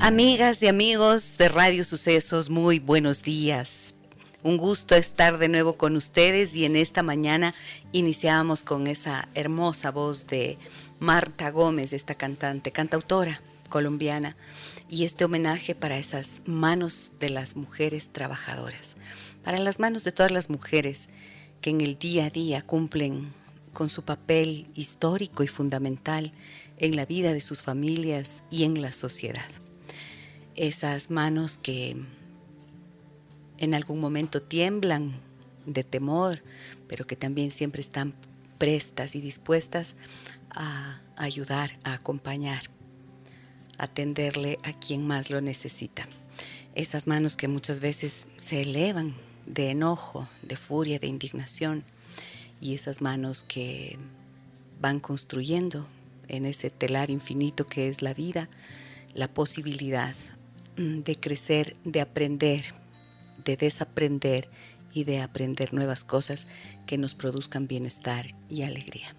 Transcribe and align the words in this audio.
Amigas 0.00 0.62
y 0.62 0.66
amigos 0.66 1.38
de 1.38 1.48
Radio 1.48 1.84
Sucesos, 1.84 2.50
muy 2.50 2.78
buenos 2.78 3.22
días. 3.22 3.94
Un 4.42 4.58
gusto 4.58 4.94
estar 4.94 5.38
de 5.38 5.48
nuevo 5.48 5.78
con 5.78 5.96
ustedes 5.96 6.54
y 6.54 6.64
en 6.64 6.76
esta 6.76 7.02
mañana 7.02 7.54
iniciamos 7.92 8.64
con 8.64 8.86
esa 8.86 9.28
hermosa 9.34 9.90
voz 9.90 10.26
de 10.26 10.58
Marta 11.00 11.50
Gómez, 11.50 11.92
esta 11.92 12.14
cantante, 12.14 12.70
cantautora 12.70 13.40
colombiana, 13.70 14.36
y 14.88 15.04
este 15.04 15.24
homenaje 15.24 15.74
para 15.74 15.96
esas 15.96 16.42
manos 16.44 17.12
de 17.18 17.30
las 17.30 17.56
mujeres 17.56 18.08
trabajadoras, 18.12 18.96
para 19.42 19.58
las 19.58 19.80
manos 19.80 20.04
de 20.04 20.12
todas 20.12 20.30
las 20.30 20.50
mujeres 20.50 21.08
que 21.60 21.70
en 21.70 21.80
el 21.80 21.98
día 21.98 22.26
a 22.26 22.30
día 22.30 22.62
cumplen 22.62 23.32
con 23.72 23.90
su 23.90 24.04
papel 24.04 24.66
histórico 24.74 25.42
y 25.42 25.48
fundamental 25.48 26.32
en 26.78 26.96
la 26.96 27.06
vida 27.06 27.32
de 27.32 27.40
sus 27.40 27.62
familias 27.62 28.44
y 28.50 28.64
en 28.64 28.80
la 28.80 28.92
sociedad. 28.92 29.44
Esas 30.54 31.10
manos 31.10 31.58
que 31.58 31.96
en 33.58 33.74
algún 33.74 34.00
momento 34.00 34.42
tiemblan 34.42 35.20
de 35.66 35.84
temor, 35.84 36.42
pero 36.88 37.06
que 37.06 37.16
también 37.16 37.50
siempre 37.50 37.80
están 37.80 38.14
prestas 38.58 39.14
y 39.14 39.20
dispuestas 39.20 39.96
a 40.50 41.00
ayudar, 41.16 41.78
a 41.84 41.94
acompañar, 41.94 42.62
a 43.78 43.84
atenderle 43.84 44.58
a 44.62 44.72
quien 44.72 45.06
más 45.06 45.30
lo 45.30 45.40
necesita. 45.40 46.06
Esas 46.74 47.06
manos 47.06 47.36
que 47.36 47.48
muchas 47.48 47.80
veces 47.80 48.28
se 48.36 48.62
elevan 48.62 49.14
de 49.46 49.70
enojo, 49.70 50.28
de 50.42 50.56
furia, 50.56 50.98
de 50.98 51.06
indignación, 51.06 51.84
y 52.60 52.74
esas 52.74 53.02
manos 53.02 53.42
que 53.42 53.98
van 54.80 55.00
construyendo 55.00 55.86
en 56.28 56.46
ese 56.46 56.70
telar 56.70 57.10
infinito 57.10 57.66
que 57.66 57.88
es 57.88 58.02
la 58.02 58.14
vida, 58.14 58.48
la 59.12 59.28
posibilidad 59.28 60.14
de 60.76 61.16
crecer, 61.16 61.76
de 61.84 62.00
aprender, 62.00 62.74
de 63.44 63.56
desaprender 63.56 64.48
y 64.92 65.04
de 65.04 65.20
aprender 65.20 65.74
nuevas 65.74 66.04
cosas 66.04 66.46
que 66.86 66.98
nos 66.98 67.14
produzcan 67.14 67.66
bienestar 67.66 68.34
y 68.48 68.62
alegría. 68.62 69.14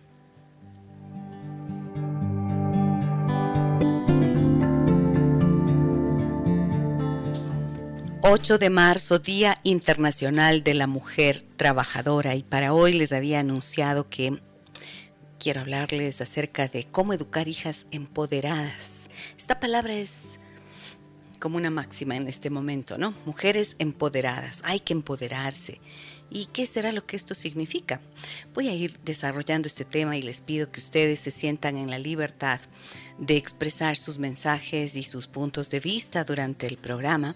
8 8.28 8.58
de 8.58 8.72
marzo, 8.72 9.20
Día 9.20 9.60
Internacional 9.62 10.64
de 10.64 10.74
la 10.74 10.88
Mujer 10.88 11.44
Trabajadora. 11.58 12.34
Y 12.34 12.42
para 12.42 12.74
hoy 12.74 12.94
les 12.94 13.14
había 13.14 13.40
anunciado 13.40 14.10
que 14.10 14.42
quiero 15.38 15.62
hablarles 15.62 16.22
acerca 16.22 16.68
de 16.68 16.86
cómo 16.86 17.14
educar 17.14 17.48
hijas 17.48 17.86
empoderadas. 17.92 19.12
Esta 19.38 19.60
palabra 19.60 19.94
es 19.94 20.40
como 21.38 21.58
una 21.58 21.70
máxima 21.70 22.16
en 22.16 22.28
este 22.28 22.50
momento, 22.50 22.98
¿no? 22.98 23.14
Mujeres 23.26 23.76
empoderadas, 23.80 24.62
hay 24.64 24.80
que 24.80 24.94
empoderarse. 24.94 25.80
¿Y 26.30 26.48
qué 26.48 26.66
será 26.66 26.92
lo 26.92 27.06
que 27.06 27.16
esto 27.16 27.36
significa? 27.36 28.02
Voy 28.54 28.68
a 28.68 28.74
ir 28.74 29.00
desarrollando 29.06 29.68
este 29.68 29.86
tema 29.86 30.18
y 30.18 30.24
les 30.24 30.42
pido 30.42 30.72
que 30.72 30.80
ustedes 30.80 31.20
se 31.20 31.32
sientan 31.32 31.78
en 31.78 31.92
la 31.92 32.00
libertad 32.00 32.60
de 33.20 33.38
expresar 33.38 33.96
sus 33.96 34.18
mensajes 34.18 34.96
y 34.96 35.04
sus 35.04 35.28
puntos 35.28 35.70
de 35.70 35.80
vista 35.80 36.24
durante 36.24 36.68
el 36.68 36.78
programa 36.78 37.36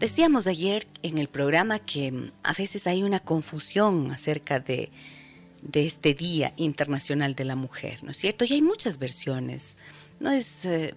Decíamos 0.03 0.47
ayer 0.47 0.85
en 1.01 1.17
el 1.17 1.29
programa 1.29 1.79
que 1.79 2.11
mm, 2.11 2.31
a 2.43 2.51
veces 2.51 2.87
hay 2.87 3.03
una 3.03 3.21
confusión 3.21 4.11
acerca 4.11 4.59
de, 4.59 4.91
este 5.73 6.13
Día 6.13 6.51
Internacional 6.57 7.35
de 7.35 7.45
la 7.45 7.55
Mujer, 7.55 8.03
¿no 8.03 8.11
es 8.11 8.17
cierto? 8.17 8.43
Y 8.43 8.51
hay 8.51 8.61
muchas 8.61 8.99
versiones. 8.99 9.77
No 10.19 10.29
es, 10.29 10.65
eh, 10.65 10.93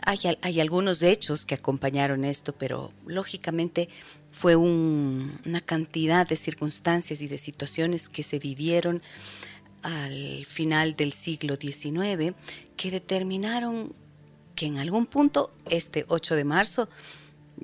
hay, 0.00 0.20
hay, 0.40 0.60
algunos 0.60 1.02
hechos 1.02 1.44
que 1.44 1.56
acompañaron 1.56 2.24
esto, 2.24 2.54
pero 2.54 2.90
lógicamente 3.04 3.90
fue 4.30 4.56
una 4.56 5.60
cantidad 5.60 6.26
de 6.26 6.36
circunstancias 6.36 7.20
y 7.20 7.28
de 7.28 7.36
situaciones 7.36 8.08
que 8.08 8.22
se 8.22 8.38
vivieron 8.38 9.02
al 9.82 10.46
final 10.46 10.96
del 10.96 11.12
siglo 11.12 11.56
XIX 11.56 12.34
que 12.78 12.90
determinaron 12.90 13.92
que 14.54 14.64
en 14.64 14.78
algún 14.78 15.04
punto, 15.04 15.52
este 15.68 16.06
8 16.08 16.34
de 16.34 16.44
marzo, 16.44 16.88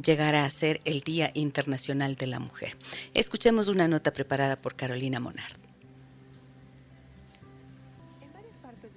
llegará 0.02 0.44
a 0.44 0.50
ser 0.50 0.80
el 0.84 1.00
Día 1.00 1.30
Internacional 1.34 2.16
de 2.16 2.26
la 2.26 2.38
Mujer. 2.38 2.76
Escuchemos 3.14 3.68
una 3.68 3.88
nota 3.88 4.12
preparada 4.12 4.56
por 4.56 4.74
Carolina 4.74 5.20
Monard. 5.20 5.56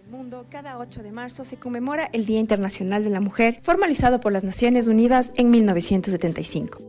Mundo, 0.09 0.45
cada 0.49 0.77
8 0.77 1.03
de 1.03 1.11
marzo 1.11 1.43
se 1.43 1.57
conmemora 1.57 2.09
el 2.13 2.25
Día 2.25 2.39
Internacional 2.39 3.03
de 3.03 3.09
la 3.09 3.19
Mujer, 3.19 3.59
formalizado 3.61 4.21
por 4.21 4.31
las 4.31 4.45
Naciones 4.45 4.87
Unidas 4.87 5.33
en 5.35 5.49
1975. 5.49 6.79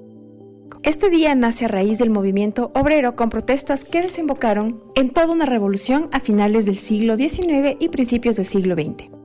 Este 0.84 1.10
día 1.10 1.34
nace 1.34 1.64
a 1.64 1.68
raíz 1.68 1.98
del 1.98 2.10
movimiento 2.10 2.70
obrero 2.74 3.16
con 3.16 3.28
protestas 3.30 3.84
que 3.84 4.02
desembocaron 4.02 4.84
en 4.94 5.10
toda 5.10 5.32
una 5.32 5.46
revolución 5.46 6.08
a 6.12 6.20
finales 6.20 6.64
del 6.64 6.76
siglo 6.76 7.16
XIX 7.16 7.76
y 7.80 7.88
principios 7.88 8.36
del 8.36 8.46
siglo 8.46 8.76
XX. 8.76 9.17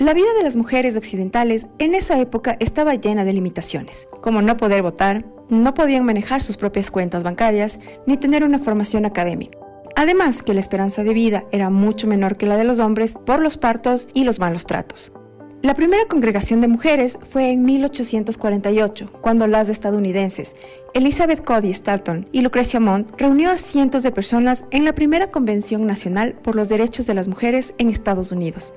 La 0.00 0.12
vida 0.12 0.34
de 0.36 0.42
las 0.42 0.56
mujeres 0.56 0.96
occidentales 0.96 1.68
en 1.78 1.94
esa 1.94 2.18
época 2.18 2.56
estaba 2.58 2.96
llena 2.96 3.24
de 3.24 3.32
limitaciones, 3.32 4.08
como 4.22 4.42
no 4.42 4.56
poder 4.56 4.82
votar, 4.82 5.24
no 5.48 5.72
podían 5.72 6.04
manejar 6.04 6.42
sus 6.42 6.56
propias 6.56 6.90
cuentas 6.90 7.22
bancarias, 7.22 7.78
ni 8.04 8.16
tener 8.16 8.42
una 8.42 8.58
formación 8.58 9.04
académica. 9.04 9.56
Además 9.94 10.42
que 10.42 10.52
la 10.52 10.58
esperanza 10.58 11.04
de 11.04 11.14
vida 11.14 11.44
era 11.52 11.70
mucho 11.70 12.08
menor 12.08 12.36
que 12.36 12.46
la 12.46 12.56
de 12.56 12.64
los 12.64 12.80
hombres 12.80 13.14
por 13.24 13.40
los 13.40 13.56
partos 13.56 14.08
y 14.14 14.24
los 14.24 14.40
malos 14.40 14.66
tratos. 14.66 15.12
La 15.62 15.74
primera 15.74 16.06
congregación 16.06 16.60
de 16.60 16.66
mujeres 16.66 17.16
fue 17.22 17.50
en 17.50 17.64
1848, 17.64 19.12
cuando 19.20 19.46
las 19.46 19.68
estadounidenses 19.68 20.56
Elizabeth 20.92 21.44
Cody 21.44 21.70
Stanton 21.70 22.28
y 22.32 22.40
Lucrecia 22.42 22.80
Mont 22.80 23.12
reunió 23.16 23.48
a 23.50 23.56
cientos 23.56 24.02
de 24.02 24.10
personas 24.10 24.64
en 24.72 24.84
la 24.84 24.94
primera 24.94 25.30
Convención 25.30 25.86
Nacional 25.86 26.34
por 26.42 26.56
los 26.56 26.68
Derechos 26.68 27.06
de 27.06 27.14
las 27.14 27.28
Mujeres 27.28 27.74
en 27.78 27.90
Estados 27.90 28.32
Unidos. 28.32 28.74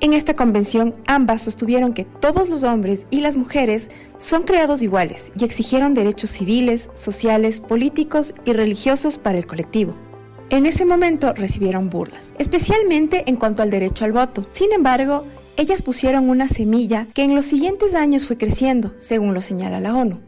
En 0.00 0.12
esta 0.12 0.36
convención, 0.36 0.94
ambas 1.08 1.42
sostuvieron 1.42 1.92
que 1.92 2.04
todos 2.04 2.48
los 2.48 2.62
hombres 2.62 3.08
y 3.10 3.20
las 3.20 3.36
mujeres 3.36 3.90
son 4.16 4.44
creados 4.44 4.80
iguales 4.82 5.32
y 5.36 5.44
exigieron 5.44 5.92
derechos 5.92 6.30
civiles, 6.30 6.88
sociales, 6.94 7.60
políticos 7.60 8.32
y 8.44 8.52
religiosos 8.52 9.18
para 9.18 9.38
el 9.38 9.46
colectivo. 9.46 9.96
En 10.50 10.66
ese 10.66 10.84
momento 10.84 11.32
recibieron 11.32 11.90
burlas, 11.90 12.32
especialmente 12.38 13.24
en 13.26 13.36
cuanto 13.36 13.64
al 13.64 13.70
derecho 13.70 14.04
al 14.04 14.12
voto. 14.12 14.46
Sin 14.52 14.72
embargo, 14.72 15.24
ellas 15.56 15.82
pusieron 15.82 16.30
una 16.30 16.46
semilla 16.46 17.08
que 17.12 17.24
en 17.24 17.34
los 17.34 17.46
siguientes 17.46 17.96
años 17.96 18.24
fue 18.24 18.38
creciendo, 18.38 18.94
según 18.98 19.34
lo 19.34 19.40
señala 19.40 19.80
la 19.80 19.96
ONU. 19.96 20.20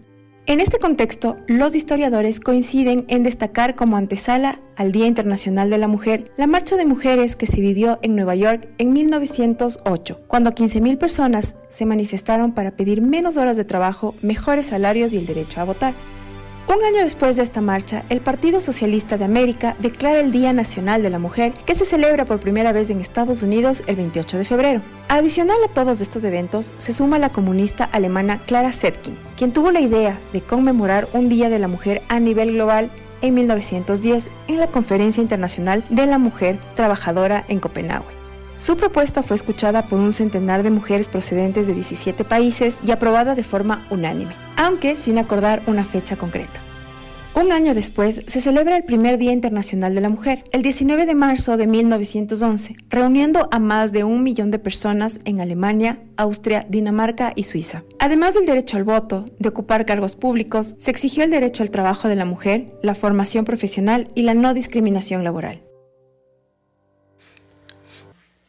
En 0.51 0.59
este 0.59 0.81
contexto, 0.81 1.37
los 1.47 1.77
historiadores 1.77 2.41
coinciden 2.41 3.05
en 3.07 3.23
destacar 3.23 3.77
como 3.77 3.97
antesala 3.97 4.59
al 4.75 4.91
Día 4.91 5.07
Internacional 5.07 5.71
de 5.71 5.79
la 5.79 5.87
Mujer 5.87 6.33
la 6.37 6.49
marcha 6.49 6.75
de 6.75 6.85
mujeres 6.85 7.37
que 7.37 7.47
se 7.47 7.61
vivió 7.61 8.01
en 8.03 8.17
Nueva 8.17 8.35
York 8.35 8.67
en 8.79 8.93
1908, 8.93 10.23
cuando 10.27 10.51
15.000 10.51 10.99
personas 10.99 11.55
se 11.69 11.87
manifestaron 11.87 12.51
para 12.51 12.73
pedir 12.73 13.01
menos 13.01 13.37
horas 13.37 13.57
de 13.57 13.65
trabajo, 13.65 14.17
mejores 14.23 14.67
salarios 14.67 15.15
y 15.15 15.19
el 15.19 15.27
derecho 15.27 15.61
a 15.61 15.65
votar. 15.67 15.95
Un 16.71 16.85
año 16.85 17.03
después 17.03 17.35
de 17.35 17.43
esta 17.43 17.61
marcha, 17.61 18.05
el 18.11 18.21
Partido 18.21 18.61
Socialista 18.61 19.19
de 19.19 19.25
América 19.25 19.75
declara 19.81 20.21
el 20.21 20.31
Día 20.31 20.53
Nacional 20.53 21.03
de 21.03 21.11
la 21.11 21.19
Mujer, 21.19 21.53
que 21.67 21.75
se 21.75 21.85
celebra 21.85 22.25
por 22.25 22.39
primera 22.39 22.71
vez 22.71 22.91
en 22.91 23.01
Estados 23.01 23.43
Unidos 23.43 23.83
el 23.89 23.97
28 23.97 24.39
de 24.39 24.45
febrero. 24.45 24.83
Adicional 25.09 25.57
a 25.65 25.75
todos 25.75 26.01
estos 26.01 26.23
eventos, 26.23 26.73
se 26.79 26.93
suma 26.93 27.19
la 27.19 27.31
comunista 27.31 27.83
alemana 27.83 28.39
Clara 28.47 28.73
Zetkin, 28.73 29.19
quien 29.37 29.53
tuvo 29.53 29.73
la 29.73 29.81
idea 29.81 30.21
de 30.33 30.43
conmemorar 30.43 31.09
un 31.13 31.29
Día 31.29 31.49
de 31.49 31.59
la 31.59 31.67
Mujer 31.67 32.03
a 32.09 32.21
nivel 32.21 32.53
global 32.53 32.93
en 33.21 33.35
1910 33.35 34.31
en 34.47 34.59
la 34.61 34.69
Conferencia 34.69 35.21
Internacional 35.21 35.85
de 35.91 36.07
la 36.07 36.19
Mujer 36.19 36.61
Trabajadora 36.77 37.45
en 37.49 37.59
Copenhague. 37.59 38.21
Su 38.55 38.77
propuesta 38.77 39.25
fue 39.25 39.35
escuchada 39.35 39.89
por 39.89 39.99
un 39.99 40.13
centenar 40.13 40.63
de 40.63 40.71
mujeres 40.71 41.09
procedentes 41.09 41.67
de 41.67 41.75
17 41.75 42.25
países 42.25 42.79
y 42.87 42.93
aprobada 42.93 43.35
de 43.35 43.43
forma 43.43 43.87
unánime, 43.91 44.37
aunque 44.61 44.95
sin 44.95 45.17
acordar 45.17 45.63
una 45.67 45.87
fecha 45.87 46.17
concreta. 46.17 46.61
Un 47.35 47.51
año 47.51 47.73
después 47.73 48.23
se 48.27 48.41
celebra 48.43 48.77
el 48.77 48.85
primer 48.85 49.17
Día 49.17 49.33
Internacional 49.33 49.95
de 49.95 50.03
la 50.03 50.11
Mujer, 50.11 50.45
el 50.53 50.61
19 50.61 51.07
de 51.07 51.15
marzo 51.15 51.57
de 51.57 51.67
1911, 51.67 52.77
reuniendo 52.91 53.49
a 53.53 53.59
más 53.59 53.91
de 53.93 54.05
un 54.05 54.23
millón 54.23 54.51
de 54.51 54.59
personas 54.59 55.21
en 55.25 55.41
Alemania, 55.41 56.03
Austria, 56.19 56.67
Dinamarca 56.69 57.33
y 57.35 57.45
Suiza. 57.45 57.85
Además 58.01 58.35
del 58.35 58.45
derecho 58.45 58.77
al 58.77 58.85
voto, 58.85 59.25
de 59.39 59.49
ocupar 59.49 59.87
cargos 59.87 60.15
públicos, 60.15 60.75
se 60.79 60.91
exigió 60.91 61.25
el 61.25 61.31
derecho 61.31 61.63
al 61.63 61.71
trabajo 61.71 62.09
de 62.09 62.17
la 62.17 62.27
mujer, 62.27 62.67
la 62.83 62.95
formación 62.95 63.47
profesional 63.47 64.09
y 64.15 64.23
la 64.23 64.35
no 64.35 64.53
discriminación 64.53 65.25
laboral. 65.25 65.63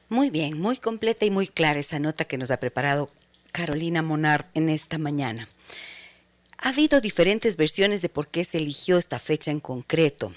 Muy 0.09 0.29
bien, 0.29 0.59
muy 0.59 0.75
completa 0.75 1.25
y 1.25 1.31
muy 1.31 1.47
clara 1.47 1.79
esa 1.79 1.99
nota 1.99 2.25
que 2.25 2.37
nos 2.37 2.51
ha 2.51 2.57
preparado 2.57 3.09
Carolina 3.53 4.01
Monar 4.01 4.49
en 4.53 4.67
esta 4.67 4.97
mañana. 4.97 5.47
Ha 6.63 6.69
habido 6.69 7.01
diferentes 7.01 7.57
versiones 7.57 8.03
de 8.03 8.09
por 8.09 8.27
qué 8.27 8.45
se 8.45 8.59
eligió 8.59 8.99
esta 8.99 9.17
fecha 9.17 9.49
en 9.49 9.59
concreto. 9.59 10.31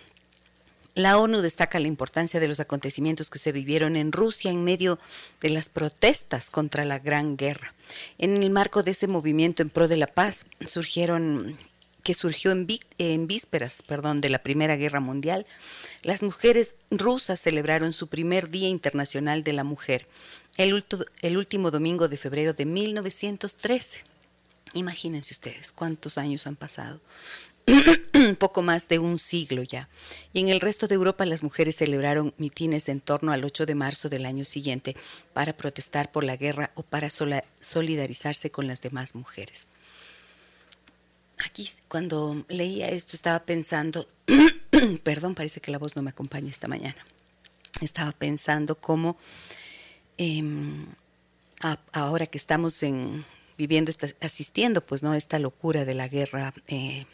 La 0.95 1.19
ONU 1.19 1.43
destaca 1.43 1.79
la 1.79 1.89
importancia 1.89 2.41
de 2.41 2.49
los 2.49 2.61
acontecimientos 2.61 3.29
que 3.29 3.39
se 3.39 3.53
vivieron 3.53 3.95
en 3.95 4.11
Rusia 4.11 4.51
en 4.51 4.65
medio 4.65 4.99
de 5.43 5.51
las 5.51 5.69
protestas 5.69 6.49
contra 6.49 6.87
la 6.87 6.99
Gran 6.99 7.37
Guerra. 7.37 7.75
En 8.17 8.43
el 8.43 8.49
marco 8.49 8.83
de 8.83 8.93
ese 8.93 9.07
movimiento 9.07 9.61
en 9.61 9.69
pro 9.69 9.87
de 9.87 9.99
la 9.99 10.07
paz 10.07 10.47
surgieron 10.67 11.59
que 12.03 12.15
surgió 12.15 12.53
en, 12.53 13.27
vísperas 13.27 13.83
perdón, 13.83 14.23
de 14.23 14.31
la 14.31 14.39
Primera 14.39 14.77
Guerra 14.77 15.01
Mundial, 15.01 15.47
las 16.03 16.23
mujeres 16.23 16.77
rusas 16.91 17.41
celebraron 17.41 17.93
su 17.93 18.09
primer 18.09 18.49
Día 18.51 18.69
Internacional 18.69 19.45
de 19.45 19.53
la 19.53 19.65
Mujer, 19.65 20.07
el, 20.57 20.85
el 21.21 21.37
último 21.37 21.71
domingo 21.71 22.09
de 22.09 22.17
febrero 22.17 22.55
de 22.55 22.65
1913. 22.65 24.14
Imagínense 24.75 25.33
ustedes 25.33 25.73
cuántos 25.73 26.19
años 26.19 26.47
han 26.47 26.57
pasado. 26.57 27.01
poco 28.39 28.61
más 28.61 28.89
de 28.89 28.99
un 28.99 29.19
siglo 29.19 29.63
ya. 29.63 29.89
Y 30.35 30.41
en 30.41 30.51
el 30.51 30.61
resto 30.61 30.87
de 30.87 30.97
Europa 30.97 31.25
las 31.25 31.43
mujeres 31.43 31.77
celebraron 31.77 32.35
mitines 32.37 32.91
en 32.91 33.01
torno 33.01 33.33
al 33.33 33.43
8 33.43 33.65
de 33.65 33.75
marzo 33.75 34.11
del 34.11 34.27
año 34.27 34.45
siguiente 34.45 34.95
para 35.33 35.57
protestar 35.57 36.13
por 36.13 36.25
la 36.25 36.37
guerra 36.37 36.73
o 36.75 36.83
para 36.83 37.09
solidarizarse 37.09 38.51
con 38.51 38.67
las 38.67 38.83
demás 38.83 39.15
mujeres 39.15 39.67
aquí 41.45 41.69
cuando 41.89 42.45
leía 42.49 42.89
esto 42.89 43.17
estaba 43.17 43.41
pensando, 43.41 44.09
perdón, 45.03 45.35
parece 45.35 45.61
que 45.61 45.71
la 45.71 45.79
voz 45.79 45.97
no 45.97 46.03
me 46.03 46.11
acompaña 46.11 46.51
esta 46.51 46.69
mañana, 46.69 46.97
estaba 47.81 48.13
pensando 48.13 48.77
cómo 48.77 49.17
em, 50.17 50.87
ahora 51.93 52.27
que 52.27 52.39
estamos 52.39 52.83
en, 52.83 53.25
viviendo, 53.57 53.93
asistiendo 54.21 54.81
pues 54.81 55.03
no 55.03 55.15
esta 55.15 55.39
locura 55.39 55.85
de 55.85 55.95
la 55.95 56.09
guerra, 56.09 56.53
eh, 56.69 57.07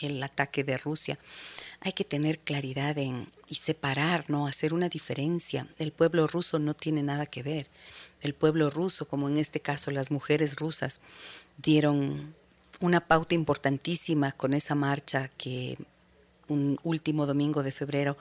el 0.00 0.22
ataque 0.22 0.64
de 0.64 0.76
Rusia, 0.78 1.18
hay 1.80 1.92
que 1.92 2.04
tener 2.04 2.38
claridad 2.38 2.96
en 2.98 3.28
y 3.50 3.56
separar, 3.56 4.30
no 4.30 4.46
hacer 4.46 4.72
una 4.72 4.88
diferencia. 4.88 5.66
El 5.78 5.90
pueblo 5.90 6.28
ruso 6.28 6.60
no 6.60 6.72
tiene 6.72 7.02
nada 7.02 7.26
que 7.26 7.42
ver. 7.42 7.68
El 8.20 8.32
pueblo 8.32 8.70
ruso, 8.70 9.08
como 9.08 9.28
en 9.28 9.38
este 9.38 9.58
caso 9.58 9.90
las 9.90 10.12
mujeres 10.12 10.54
rusas, 10.56 11.00
dieron 11.58 12.34
una 12.80 13.00
pauta 13.00 13.34
importantísima 13.34 14.30
con 14.32 14.54
esa 14.54 14.76
marcha 14.76 15.28
que 15.36 15.78
un 16.46 16.78
último 16.84 17.26
domingo 17.26 17.64
de 17.64 17.72
febrero 17.72 18.16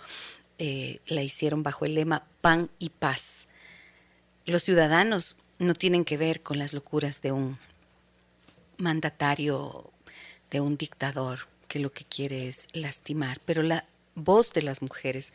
eh, 0.58 1.00
la 1.06 1.22
hicieron 1.22 1.62
bajo 1.62 1.86
el 1.86 1.94
lema 1.94 2.26
Pan 2.42 2.70
y 2.80 2.90
Paz. 2.90 3.48
Los 4.46 4.64
ciudadanos 4.64 5.38
no 5.60 5.74
tienen 5.76 6.06
que 6.06 6.18
ver 6.18 6.42
con 6.42 6.58
las 6.58 6.74
locuras 6.74 7.22
de 7.22 7.32
un 7.32 7.58
mandatario, 8.78 9.92
de 10.50 10.62
un 10.62 10.78
dictador 10.78 11.48
que 11.68 11.80
lo 11.80 11.92
que 11.92 12.06
quiere 12.06 12.48
es 12.48 12.68
lastimar, 12.74 13.40
pero 13.46 13.62
la 13.62 13.86
voz 14.16 14.54
de 14.54 14.62
las 14.62 14.82
mujeres, 14.82 15.34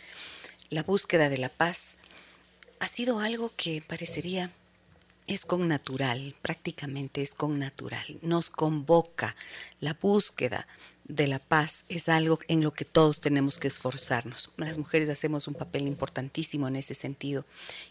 la 0.71 0.83
búsqueda 0.83 1.29
de 1.29 1.39
la 1.39 1.51
paz, 1.51 1.97
ha 2.81 2.89
sido 2.89 3.21
algo 3.21 3.53
que 3.57 3.83
parecería 3.87 4.51
es 5.27 5.47
con 5.47 5.69
natural, 5.69 6.35
prácticamente 6.43 7.23
es 7.23 7.35
con 7.35 7.59
natural. 7.59 8.19
Nos 8.21 8.51
convoca 8.51 9.35
la 9.81 9.95
búsqueda 9.95 10.67
de 11.07 11.27
la 11.27 11.39
paz, 11.39 11.85
es 11.89 12.09
algo 12.09 12.39
en 12.49 12.63
lo 12.63 12.73
que 12.73 12.85
todos 12.85 13.21
tenemos 13.21 13.59
que 13.59 13.69
esforzarnos. 13.69 14.51
Las 14.57 14.79
mujeres 14.79 15.09
hacemos 15.09 15.47
un 15.49 15.55
papel 15.55 15.87
importantísimo 15.87 16.67
en 16.67 16.77
ese 16.77 16.95
sentido 16.95 17.45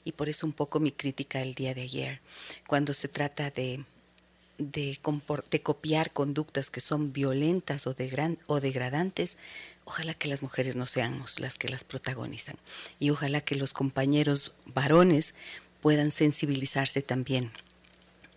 y 0.03 0.13
por 0.13 0.29
eso 0.29 0.47
un 0.47 0.53
poco 0.53 0.79
mi 0.79 0.91
crítica 0.91 1.41
el 1.41 1.53
día 1.53 1.73
de 1.73 1.81
ayer, 1.81 2.21
cuando 2.67 2.93
se 2.93 3.07
trata 3.07 3.51
de, 3.51 3.83
de, 4.57 4.99
copiar 5.61 6.11
conductas 6.11 6.71
que 6.71 6.81
son 6.81 7.13
violentas 7.13 7.85
o, 7.85 7.95
o 8.47 8.59
degradantes, 8.59 9.37
ojalá 9.85 10.15
que 10.15 10.27
las 10.27 10.41
mujeres 10.41 10.75
no 10.75 10.87
seamos 10.87 11.39
las 11.39 11.57
que 11.57 11.69
las 11.69 11.83
protagonizan 11.83 12.57
y 12.99 13.11
ojalá 13.11 13.41
que 13.41 13.55
los 13.55 13.73
compañeros 13.73 14.53
varones 14.65 15.35
puedan 15.81 16.11
sensibilizarse 16.11 17.01
también 17.01 17.51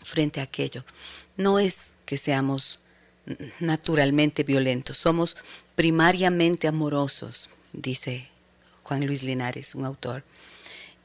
frente 0.00 0.40
a 0.40 0.44
aquello. 0.44 0.84
No 1.36 1.58
es 1.58 1.92
que 2.04 2.18
seamos 2.18 2.80
naturalmente 3.60 4.42
violentos, 4.42 4.98
somos 4.98 5.36
primariamente 5.74 6.68
amorosos, 6.68 7.50
dice 7.72 8.28
Juan 8.82 9.06
Luis 9.06 9.22
Linares, 9.22 9.74
un 9.74 9.84
autor, 9.84 10.24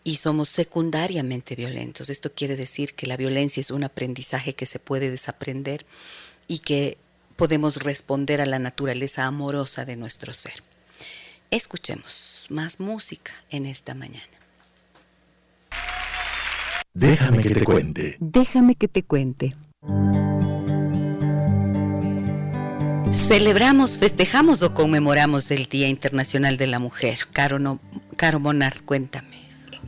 y 0.04 0.18
somos 0.18 0.50
secundariamente 0.50 1.56
violentos. 1.56 2.10
Esto 2.10 2.32
quiere 2.34 2.56
decir 2.56 2.94
que 2.94 3.08
la 3.08 3.18
violencia 3.18 3.62
es 3.62 3.72
un 3.72 3.84
aprendizaje 3.84 4.54
que 4.54 4.66
se 4.66 4.80
puede 4.80 5.12
desaprender 5.12 5.86
y 6.48 6.60
que 6.60 6.98
podemos 7.36 7.84
responder 7.84 8.42
a 8.42 8.46
la 8.46 8.60
naturaleza 8.60 9.26
amorosa 9.26 9.86
de 9.86 9.96
nuestro 9.96 10.34
ser. 10.34 10.64
Escuchemos 11.50 12.46
más 12.50 12.80
música 12.80 13.34
en 13.50 13.66
esta 13.66 13.94
mañana. 13.94 14.26
Déjame 16.94 17.42
que 17.42 17.56
te 17.56 17.64
cuente. 17.64 18.18
Déjame 18.20 18.76
que 18.76 18.88
te 18.88 19.04
cuente. 19.04 19.54
¿Celebramos, 23.14 23.98
festejamos 23.98 24.62
o 24.62 24.74
conmemoramos 24.74 25.52
el 25.52 25.66
Día 25.66 25.90
Internacional 25.90 26.56
de 26.56 26.68
la 26.68 26.80
Mujer? 26.80 27.20
Caro, 27.34 27.60
no, 27.60 27.80
Caro 28.16 28.40
Monard, 28.40 28.82
cuéntame. 28.86 29.42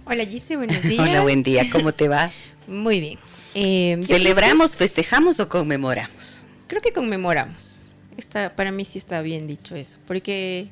Hola 0.03 0.25
Gise, 0.25 0.57
buenos 0.57 0.81
días. 0.83 0.99
Hola, 0.99 1.21
buen 1.21 1.41
día, 1.41 1.69
¿cómo 1.71 1.93
te 1.93 2.09
va? 2.09 2.31
Muy 2.67 2.99
bien. 2.99 3.19
Eh, 3.55 3.97
¿Celebramos, 4.03 4.75
festejamos 4.75 5.39
o 5.39 5.47
conmemoramos? 5.47 6.43
Creo 6.67 6.81
que 6.81 6.91
conmemoramos. 6.91 7.83
Está, 8.17 8.57
para 8.57 8.71
mí 8.73 8.83
sí 8.83 8.97
está 8.97 9.21
bien 9.21 9.47
dicho 9.47 9.75
eso, 9.77 9.99
porque 10.05 10.67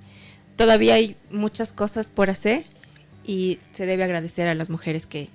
todavía 0.57 0.95
hay 0.95 1.15
muchas 1.29 1.71
cosas 1.71 2.07
por 2.07 2.29
hacer 2.29 2.65
y 3.25 3.59
se 3.71 3.85
debe 3.85 4.03
agradecer 4.03 4.49
a 4.49 4.55
las 4.55 4.69
mujeres 4.69 5.05
que 5.05 5.29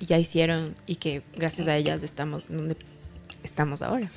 ya 0.00 0.18
hicieron 0.18 0.74
y 0.86 0.96
que 0.96 1.22
gracias 1.36 1.68
a 1.68 1.76
ellas 1.76 2.02
estamos 2.02 2.42
donde 2.48 2.76
estamos 3.44 3.82
ahora. 3.82 4.10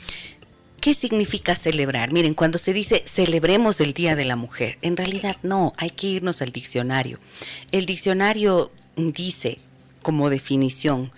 ¿Qué 0.81 0.93
significa 0.93 1.55
celebrar? 1.55 2.13
Miren, 2.13 2.33
cuando 2.33 2.57
se 2.57 2.71
dice 2.71 3.03
celebremos 3.05 3.81
el 3.81 3.93
Día 3.93 4.15
de 4.15 4.23
la 4.23 4.37
Mujer, 4.37 4.77
en 4.81 4.95
realidad 4.95 5.35
no, 5.43 5.73
hay 5.77 5.89
que 5.89 6.07
irnos 6.07 6.41
al 6.41 6.53
diccionario. 6.53 7.19
El 7.71 7.85
diccionario 7.85 8.71
dice 8.95 9.59
como 10.01 10.29
definición 10.29 11.11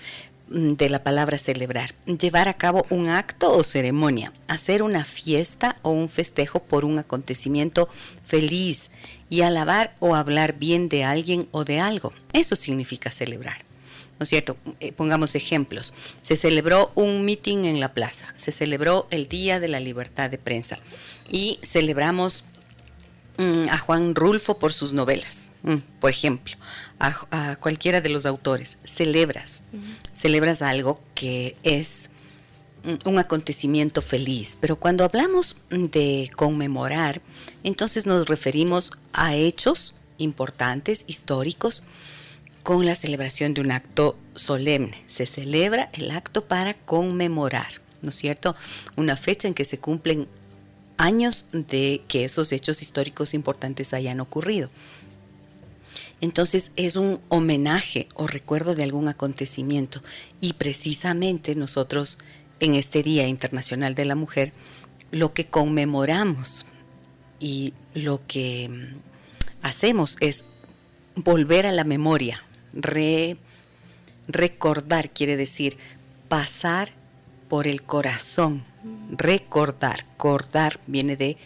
mm, 0.49 0.73
de 0.73 0.89
la 0.89 1.03
palabra 1.03 1.37
celebrar, 1.37 1.93
llevar 2.05 2.49
a 2.49 2.55
cabo 2.55 2.87
un 2.89 3.09
acto 3.09 3.51
o 3.51 3.63
ceremonia, 3.63 4.33
hacer 4.47 4.81
una 4.81 5.05
fiesta 5.05 5.77
o 5.83 5.91
un 5.91 6.09
festejo 6.09 6.63
por 6.63 6.83
un 6.83 6.97
acontecimiento 6.97 7.87
feliz 8.23 8.89
y 9.29 9.41
alabar 9.41 9.95
o 9.99 10.15
hablar 10.15 10.57
bien 10.57 10.89
de 10.89 11.03
alguien 11.03 11.47
o 11.51 11.65
de 11.65 11.79
algo. 11.79 12.13
Eso 12.33 12.55
significa 12.55 13.11
celebrar. 13.11 13.70
¿No 14.21 14.23
es 14.23 14.29
cierto? 14.29 14.55
Eh, 14.79 14.91
pongamos 14.91 15.33
ejemplos. 15.33 15.95
Se 16.21 16.35
celebró 16.35 16.91
un 16.93 17.25
meeting 17.25 17.65
en 17.65 17.79
la 17.79 17.95
plaza, 17.95 18.31
se 18.35 18.51
celebró 18.51 19.07
el 19.09 19.27
Día 19.27 19.59
de 19.59 19.67
la 19.67 19.79
Libertad 19.79 20.29
de 20.29 20.37
Prensa 20.37 20.77
y 21.27 21.57
celebramos 21.63 22.43
mm, 23.39 23.69
a 23.69 23.79
Juan 23.79 24.13
Rulfo 24.13 24.59
por 24.59 24.73
sus 24.73 24.93
novelas, 24.93 25.49
mm, 25.63 25.77
por 25.99 26.11
ejemplo, 26.11 26.55
a, 26.99 27.55
cualquiera 27.55 27.99
de 27.99 28.09
los 28.09 28.27
autores. 28.27 28.77
Celebras, 28.83 29.63
celebras 30.15 30.61
algo 30.61 31.01
que 31.15 31.55
es 31.63 32.11
un 33.05 33.17
acontecimiento 33.17 34.03
feliz, 34.03 34.55
pero 34.61 34.75
cuando 34.75 35.03
hablamos 35.03 35.55
de 35.71 36.29
conmemorar, 36.35 37.23
entonces 37.63 38.05
nos 38.05 38.27
referimos 38.27 38.91
a 39.13 39.33
hechos 39.33 39.95
importantes, 40.19 41.05
históricos, 41.07 41.85
con 42.63 42.85
la 42.85 42.95
celebración 42.95 43.53
de 43.53 43.61
un 43.61 43.71
acto 43.71 44.17
solemne. 44.35 45.03
Se 45.07 45.25
celebra 45.25 45.89
el 45.93 46.11
acto 46.11 46.45
para 46.45 46.73
conmemorar, 46.73 47.67
¿no 48.01 48.09
es 48.09 48.15
cierto? 48.15 48.55
Una 48.95 49.17
fecha 49.17 49.47
en 49.47 49.53
que 49.53 49.65
se 49.65 49.79
cumplen 49.79 50.27
años 50.97 51.47
de 51.51 52.01
que 52.07 52.25
esos 52.25 52.51
hechos 52.51 52.81
históricos 52.81 53.33
importantes 53.33 53.93
hayan 53.93 54.19
ocurrido. 54.19 54.69
Entonces 56.21 56.71
es 56.75 56.95
un 56.95 57.19
homenaje 57.29 58.07
o 58.13 58.27
recuerdo 58.27 58.75
de 58.75 58.83
algún 58.83 59.07
acontecimiento 59.07 60.03
y 60.39 60.53
precisamente 60.53 61.55
nosotros 61.55 62.19
en 62.59 62.75
este 62.75 63.01
Día 63.01 63.27
Internacional 63.27 63.95
de 63.95 64.05
la 64.05 64.15
Mujer 64.15 64.53
lo 65.11 65.33
que 65.33 65.47
conmemoramos 65.47 66.67
y 67.39 67.73
lo 67.95 68.21
que 68.27 68.69
mm, 68.69 69.65
hacemos 69.65 70.17
es 70.19 70.45
volver 71.15 71.65
a 71.65 71.71
la 71.71 71.83
memoria, 71.83 72.43
recordar 74.27 75.09
quiere 75.09 75.37
decir 75.37 75.77
pasar 76.29 76.89
por 77.49 77.67
el 77.67 77.81
corazón, 77.81 78.63
recordar, 79.11 80.05
cordar 80.17 80.79
viene 80.87 81.17
de 81.17 81.37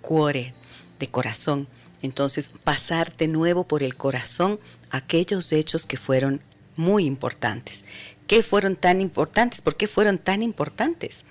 cuore, 0.00 0.54
de 1.00 1.08
corazón. 1.08 1.66
Entonces, 2.02 2.52
pasar 2.62 3.16
de 3.16 3.26
nuevo 3.28 3.64
por 3.64 3.82
el 3.82 3.96
corazón 3.96 4.60
aquellos 4.90 5.52
hechos 5.52 5.86
que 5.86 5.96
fueron 5.96 6.40
muy 6.76 7.06
importantes. 7.06 7.84
¿Qué 8.26 8.42
fueron 8.42 8.76
tan 8.76 9.00
importantes? 9.00 9.60
¿Por 9.60 9.76
qué 9.76 9.86
fueron 9.86 10.18
tan 10.18 10.42
importantes? 10.42 11.24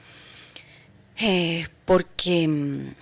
Eh, 1.20 1.68
porque 1.86 2.48
mm, 2.48 2.96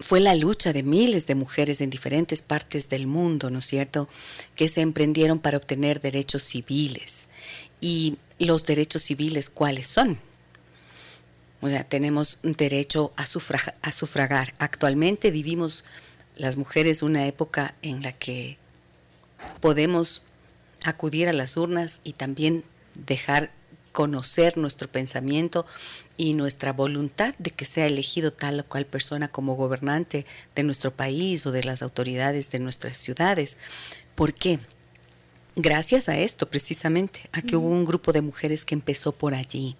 fue 0.00 0.20
la 0.20 0.34
lucha 0.34 0.72
de 0.72 0.82
miles 0.82 1.26
de 1.26 1.34
mujeres 1.34 1.80
en 1.80 1.90
diferentes 1.90 2.40
partes 2.42 2.88
del 2.88 3.06
mundo, 3.06 3.50
¿no 3.50 3.58
es 3.58 3.64
cierto?, 3.64 4.08
que 4.54 4.68
se 4.68 4.80
emprendieron 4.80 5.38
para 5.38 5.58
obtener 5.58 6.00
derechos 6.00 6.42
civiles. 6.44 7.28
¿Y 7.80 8.16
los 8.38 8.64
derechos 8.64 9.02
civiles 9.02 9.50
cuáles 9.50 9.88
son? 9.88 10.18
O 11.60 11.68
sea, 11.68 11.82
tenemos 11.82 12.38
derecho 12.42 13.12
a, 13.16 13.26
sufragar. 13.26 14.54
Actualmente 14.58 15.32
vivimos 15.32 15.84
las 16.36 16.56
mujeres 16.56 17.02
una 17.02 17.26
época 17.26 17.74
en 17.82 18.02
la 18.02 18.12
que 18.12 18.58
podemos 19.60 20.22
acudir 20.84 21.28
a 21.28 21.32
las 21.32 21.56
urnas 21.56 22.00
y 22.04 22.12
también 22.12 22.62
dejar 22.94 23.50
conocer 23.92 24.56
nuestro 24.56 24.88
pensamiento 24.88 25.66
y 26.16 26.34
nuestra 26.34 26.72
voluntad 26.72 27.34
de 27.38 27.50
que 27.50 27.64
sea 27.64 27.86
elegido 27.86 28.32
tal 28.32 28.60
o 28.60 28.64
cual 28.64 28.86
persona 28.86 29.28
como 29.28 29.54
gobernante 29.54 30.26
de 30.54 30.62
nuestro 30.62 30.92
país 30.92 31.46
o 31.46 31.52
de 31.52 31.64
las 31.64 31.82
autoridades 31.82 32.50
de 32.50 32.58
nuestras 32.58 32.96
ciudades. 32.96 33.56
¿Por 34.14 34.34
qué? 34.34 34.58
Gracias 35.56 36.08
a 36.08 36.16
esto, 36.16 36.48
precisamente, 36.48 37.28
a 37.32 37.42
que 37.42 37.56
hubo 37.56 37.68
un 37.68 37.84
grupo 37.84 38.12
de 38.12 38.22
mujeres 38.22 38.64
que 38.64 38.74
empezó 38.74 39.12
por 39.12 39.34
allí. 39.34 39.76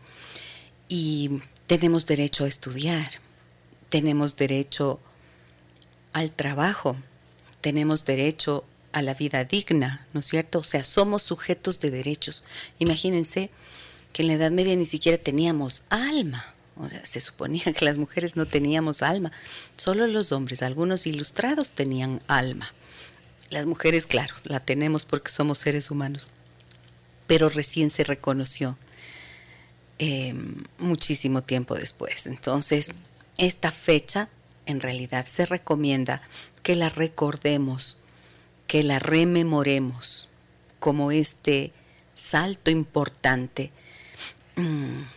Y 0.88 1.40
tenemos 1.66 2.06
derecho 2.06 2.44
a 2.44 2.48
estudiar, 2.48 3.08
tenemos 3.88 4.36
derecho 4.36 4.98
al 6.12 6.32
trabajo, 6.32 6.96
tenemos 7.60 8.04
derecho 8.04 8.64
a 8.92 9.02
la 9.02 9.14
vida 9.14 9.44
digna, 9.44 10.06
¿no 10.12 10.20
es 10.20 10.26
cierto? 10.26 10.60
O 10.60 10.64
sea, 10.64 10.82
somos 10.82 11.22
sujetos 11.22 11.78
de 11.80 11.90
derechos. 11.90 12.44
Imagínense 12.78 13.50
que 14.12 14.22
en 14.22 14.28
la 14.28 14.34
Edad 14.34 14.50
Media 14.50 14.76
ni 14.76 14.86
siquiera 14.86 15.18
teníamos 15.18 15.82
alma. 15.90 16.54
O 16.76 16.88
sea, 16.88 17.04
se 17.04 17.20
suponía 17.20 17.72
que 17.72 17.84
las 17.84 17.98
mujeres 17.98 18.36
no 18.36 18.46
teníamos 18.46 19.02
alma, 19.02 19.32
solo 19.76 20.06
los 20.06 20.30
hombres, 20.30 20.62
algunos 20.62 21.06
ilustrados 21.06 21.70
tenían 21.70 22.20
alma. 22.28 22.72
Las 23.50 23.66
mujeres, 23.66 24.06
claro, 24.06 24.34
la 24.44 24.60
tenemos 24.60 25.04
porque 25.04 25.32
somos 25.32 25.58
seres 25.58 25.90
humanos, 25.90 26.30
pero 27.26 27.48
recién 27.48 27.90
se 27.90 28.04
reconoció 28.04 28.76
eh, 29.98 30.34
muchísimo 30.78 31.42
tiempo 31.42 31.74
después. 31.74 32.26
Entonces, 32.28 32.92
esta 33.38 33.72
fecha 33.72 34.28
en 34.66 34.80
realidad 34.80 35.26
se 35.26 35.46
recomienda 35.46 36.22
que 36.62 36.76
la 36.76 36.88
recordemos, 36.88 37.98
que 38.66 38.84
la 38.84 38.98
rememoremos 38.98 40.28
como 40.78 41.10
este 41.10 41.72
salto 42.14 42.70
importante 42.70 43.72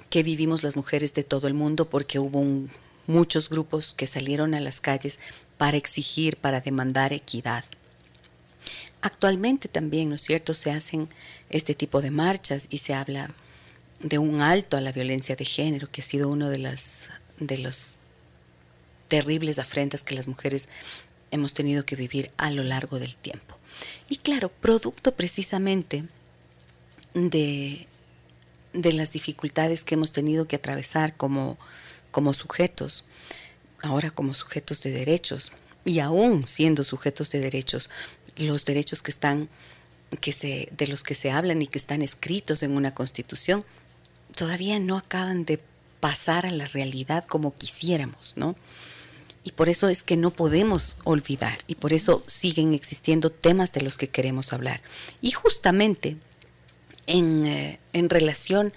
que 0.10 0.24
vivimos 0.24 0.64
las 0.64 0.76
mujeres 0.76 1.14
de 1.14 1.24
todo 1.24 1.48
el 1.48 1.54
mundo 1.54 1.90
porque 1.90 2.20
hubo 2.20 2.44
muchos 3.08 3.50
grupos 3.50 3.94
que 3.94 4.08
salieron 4.08 4.54
a 4.54 4.60
las 4.60 4.82
calles 4.82 5.20
para 5.58 5.78
exigir, 5.78 6.38
para 6.38 6.62
demandar 6.62 7.14
equidad. 7.14 7.66
Actualmente 9.02 9.68
también, 9.68 10.10
¿no 10.10 10.16
es 10.16 10.22
cierto?, 10.22 10.54
se 10.54 10.72
hacen 10.72 11.10
este 11.50 11.74
tipo 11.74 12.02
de 12.02 12.12
marchas 12.12 12.68
y 12.70 12.78
se 12.80 12.94
habla 12.94 13.34
de 14.00 14.18
un 14.18 14.42
alto 14.42 14.78
a 14.78 14.82
la 14.82 14.92
violencia 14.92 15.36
de 15.36 15.46
género, 15.46 15.90
que 15.92 16.02
ha 16.02 16.04
sido 16.04 16.30
uno 16.30 16.50
de, 16.50 16.60
las, 16.60 17.10
de 17.40 17.58
los 17.58 17.96
terribles 19.08 19.60
afrentas 19.60 20.04
que 20.04 20.16
las 20.16 20.28
mujeres 20.28 20.70
hemos 21.32 21.54
tenido 21.54 21.86
que 21.86 21.96
vivir 21.96 22.32
a 22.38 22.52
lo 22.52 22.64
largo 22.64 23.00
del 23.00 23.16
tiempo. 23.16 23.58
Y 24.10 24.18
claro, 24.18 24.50
producto 24.50 25.14
precisamente 25.14 26.06
de, 27.14 27.88
de 28.74 28.94
las 28.94 29.12
dificultades 29.12 29.84
que 29.84 29.96
hemos 29.96 30.12
tenido 30.12 30.48
que 30.48 30.56
atravesar 30.56 31.16
como, 31.16 31.58
como 32.12 32.34
sujetos, 32.34 33.06
ahora 33.82 34.12
como 34.12 34.34
sujetos 34.34 34.82
de 34.84 34.92
derechos, 34.92 35.52
y 35.86 36.00
aún 36.00 36.48
siendo 36.48 36.84
sujetos 36.84 37.32
de 37.32 37.40
derechos, 37.40 37.90
los 38.38 38.66
derechos 38.66 39.02
que 39.02 39.12
están, 39.12 39.50
que 40.20 40.32
se, 40.32 40.70
de 40.78 40.88
los 40.88 41.04
que 41.04 41.16
se 41.16 41.32
hablan 41.32 41.62
y 41.62 41.68
que 41.68 41.78
están 41.78 42.02
escritos 42.02 42.64
en 42.64 42.76
una 42.76 42.94
constitución, 42.94 43.66
todavía 44.36 44.80
no 44.80 44.98
acaban 44.98 45.46
de 45.46 45.60
pasar 46.00 46.46
a 46.46 46.52
la 46.52 46.66
realidad 46.66 47.26
como 47.26 47.56
quisiéramos, 47.56 48.36
¿no? 48.38 48.56
Y 49.44 49.54
por 49.54 49.70
eso 49.70 49.90
es 49.90 50.04
que 50.04 50.18
no 50.18 50.32
podemos 50.32 50.98
olvidar 51.04 51.60
y 51.66 51.76
por 51.76 51.94
eso 51.94 52.24
siguen 52.28 52.74
existiendo 52.74 53.32
temas 53.32 53.72
de 53.72 53.82
los 53.82 53.98
que 53.98 54.08
queremos 54.08 54.54
hablar. 54.54 54.82
Y 55.22 55.32
justamente 55.32 56.18
en, 57.12 57.46
eh, 57.46 57.80
en 57.94 58.10
relación 58.10 58.74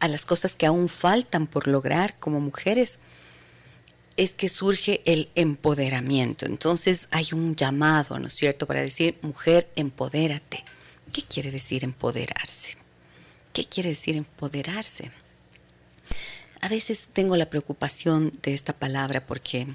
a 0.00 0.08
las 0.08 0.24
cosas 0.24 0.54
que 0.54 0.66
aún 0.66 0.88
faltan 0.88 1.46
por 1.46 1.66
lograr 1.66 2.14
como 2.18 2.40
mujeres, 2.40 3.00
es 4.16 4.34
que 4.34 4.48
surge 4.48 5.00
el 5.04 5.28
empoderamiento. 5.34 6.44
Entonces 6.44 7.08
hay 7.10 7.28
un 7.32 7.56
llamado, 7.56 8.18
¿no 8.18 8.26
es 8.26 8.34
cierto?, 8.34 8.66
para 8.66 8.80
decir, 8.80 9.16
mujer, 9.22 9.68
empodérate. 9.76 10.64
¿Qué 11.12 11.22
quiere 11.22 11.50
decir 11.50 11.84
empoderarse? 11.84 12.76
¿Qué 13.52 13.64
quiere 13.64 13.90
decir 13.90 14.16
empoderarse? 14.16 15.10
A 16.60 16.68
veces 16.68 17.08
tengo 17.12 17.36
la 17.36 17.48
preocupación 17.48 18.32
de 18.42 18.54
esta 18.54 18.72
palabra 18.72 19.24
porque 19.24 19.68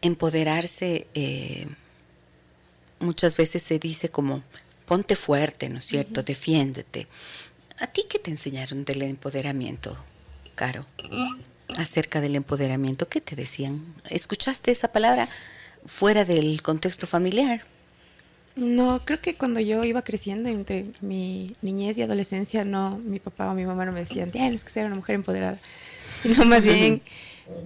empoderarse 0.00 1.06
eh, 1.14 1.66
muchas 2.98 3.36
veces 3.36 3.62
se 3.62 3.78
dice 3.78 4.08
como 4.08 4.42
ponte 4.86 5.16
fuerte, 5.16 5.68
¿no 5.68 5.78
es 5.78 5.84
cierto? 5.84 6.22
Defiéndete. 6.22 7.06
¿A 7.78 7.86
ti 7.86 8.04
qué 8.08 8.18
te 8.18 8.30
enseñaron 8.30 8.84
del 8.84 9.02
empoderamiento, 9.02 9.96
Caro? 10.54 10.84
Acerca 11.76 12.20
del 12.20 12.36
empoderamiento, 12.36 13.08
¿qué 13.08 13.20
te 13.20 13.36
decían? 13.36 13.84
¿Escuchaste 14.10 14.70
esa 14.70 14.92
palabra 14.92 15.28
fuera 15.86 16.24
del 16.24 16.62
contexto 16.62 17.06
familiar? 17.06 17.62
No, 18.56 19.04
creo 19.04 19.20
que 19.20 19.34
cuando 19.34 19.58
yo 19.58 19.82
iba 19.82 20.02
creciendo 20.02 20.48
entre 20.48 20.86
mi 21.00 21.48
niñez 21.60 21.98
y 21.98 22.02
adolescencia, 22.02 22.64
no, 22.64 22.98
mi 22.98 23.18
papá 23.18 23.50
o 23.50 23.54
mi 23.54 23.66
mamá 23.66 23.84
no 23.84 23.90
me 23.90 24.00
decían, 24.00 24.30
tienes 24.30 24.62
que 24.62 24.70
ser 24.70 24.86
una 24.86 24.94
mujer 24.94 25.16
empoderada, 25.16 25.58
sino 26.22 26.44
más 26.44 26.62
bien 26.62 27.02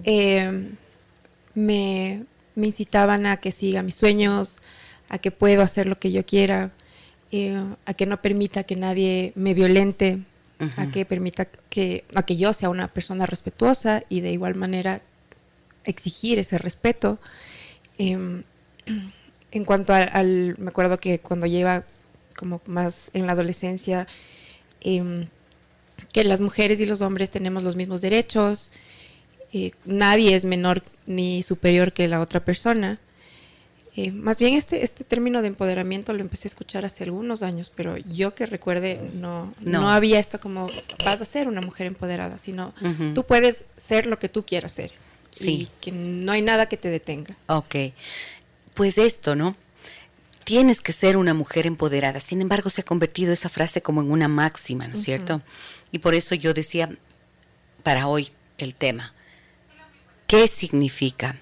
eh, 0.03 0.71
me, 1.53 2.25
incitaban 2.55 3.27
a 3.27 3.37
que 3.37 3.51
siga 3.51 3.83
mis 3.83 3.95
sueños, 3.95 4.61
a 5.09 5.19
que 5.19 5.29
puedo 5.29 5.61
hacer 5.61 5.87
lo 5.87 5.99
que 5.99 6.11
yo 6.11 6.25
quiera, 6.25 6.71
eh, 7.31 7.63
a 7.85 7.93
que 7.93 8.05
no 8.05 8.21
permita 8.21 8.63
que 8.63 8.75
nadie 8.75 9.33
me 9.35 9.53
violente, 9.53 10.19
a 10.75 10.87
que 10.87 11.05
permita 11.05 11.45
que, 11.45 12.03
a 12.13 12.23
que 12.23 12.35
yo 12.35 12.51
sea 12.51 12.69
una 12.69 12.89
persona 12.89 13.25
respetuosa 13.25 14.03
y 14.09 14.19
de 14.19 14.33
igual 14.33 14.55
manera 14.55 15.01
exigir 15.85 16.37
ese 16.37 16.57
respeto. 16.57 17.19
Em, 17.97 18.43
en 19.51 19.65
cuanto 19.65 19.93
al, 19.93 20.55
me 20.57 20.69
acuerdo 20.69 20.97
que 20.97 21.19
cuando 21.19 21.47
lleva 21.47 21.83
como 22.35 22.61
más 22.65 23.09
en 23.13 23.25
la 23.25 23.33
adolescencia, 23.33 24.07
em, 24.81 25.27
que 26.13 26.23
las 26.23 26.41
mujeres 26.41 26.79
y 26.81 26.85
los 26.85 27.01
hombres 27.01 27.31
tenemos 27.31 27.63
los 27.63 27.75
mismos 27.75 28.01
derechos, 28.01 28.71
eh, 29.51 29.71
nadie 29.85 30.35
es 30.35 30.45
menor 30.45 30.83
ni 31.05 31.43
superior 31.43 31.93
que 31.93 32.07
la 32.07 32.21
otra 32.21 32.43
persona. 32.43 32.99
Eh, 34.01 34.13
más 34.13 34.39
bien 34.39 34.53
este, 34.53 34.85
este 34.85 35.03
término 35.03 35.41
de 35.41 35.49
empoderamiento 35.49 36.13
lo 36.13 36.21
empecé 36.21 36.47
a 36.47 36.51
escuchar 36.51 36.85
hace 36.85 37.03
algunos 37.03 37.43
años, 37.43 37.69
pero 37.75 37.97
yo 37.97 38.33
que 38.33 38.45
recuerde 38.45 39.01
no, 39.13 39.53
no. 39.59 39.91
había 39.91 40.19
esto 40.19 40.39
como 40.39 40.69
vas 41.03 41.19
a 41.19 41.25
ser 41.25 41.49
una 41.49 41.59
mujer 41.59 41.85
empoderada, 41.85 42.37
sino 42.37 42.73
tú 43.13 43.25
puedes 43.25 43.65
ser 43.75 44.05
lo 44.05 44.17
que 44.17 44.29
tú 44.29 44.45
quieras 44.45 44.71
ser 44.71 44.93
sí. 45.31 45.63
y 45.63 45.69
que 45.81 45.91
no 45.91 46.31
hay 46.31 46.41
nada 46.41 46.69
que 46.69 46.77
te 46.77 46.89
detenga. 46.89 47.35
Ok, 47.47 47.75
pues 48.73 48.97
esto, 48.97 49.35
¿no? 49.35 49.57
Tienes 50.45 50.79
que 50.79 50.93
ser 50.93 51.17
una 51.17 51.33
mujer 51.33 51.67
empoderada. 51.67 52.21
Sin 52.21 52.39
embargo, 52.39 52.69
se 52.69 52.79
ha 52.81 52.85
convertido 52.85 53.33
esa 53.33 53.49
frase 53.49 53.81
como 53.81 53.99
en 53.99 54.11
una 54.11 54.29
máxima, 54.29 54.87
¿no 54.87 54.95
es 54.95 55.03
cierto? 55.03 55.41
Y 55.91 55.99
por 55.99 56.15
eso 56.15 56.35
yo 56.35 56.53
decía 56.53 56.89
para 57.83 58.07
hoy 58.07 58.29
el 58.57 58.75
tema, 58.75 59.13
¿qué 60.25 60.47
significa? 60.47 61.35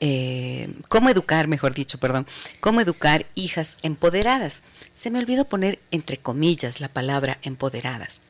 Eh, 0.00 0.74
cómo 0.88 1.08
educar, 1.08 1.48
mejor 1.48 1.74
dicho, 1.74 1.98
perdón, 1.98 2.26
cómo 2.60 2.80
educar 2.80 3.26
hijas 3.34 3.78
empoderadas. 3.82 4.62
Se 4.94 5.10
me 5.10 5.18
olvidó 5.18 5.46
poner 5.46 5.78
entre 5.90 6.18
comillas 6.18 6.80
la 6.80 6.88
palabra 6.88 7.38
empoderadas, 7.42 8.20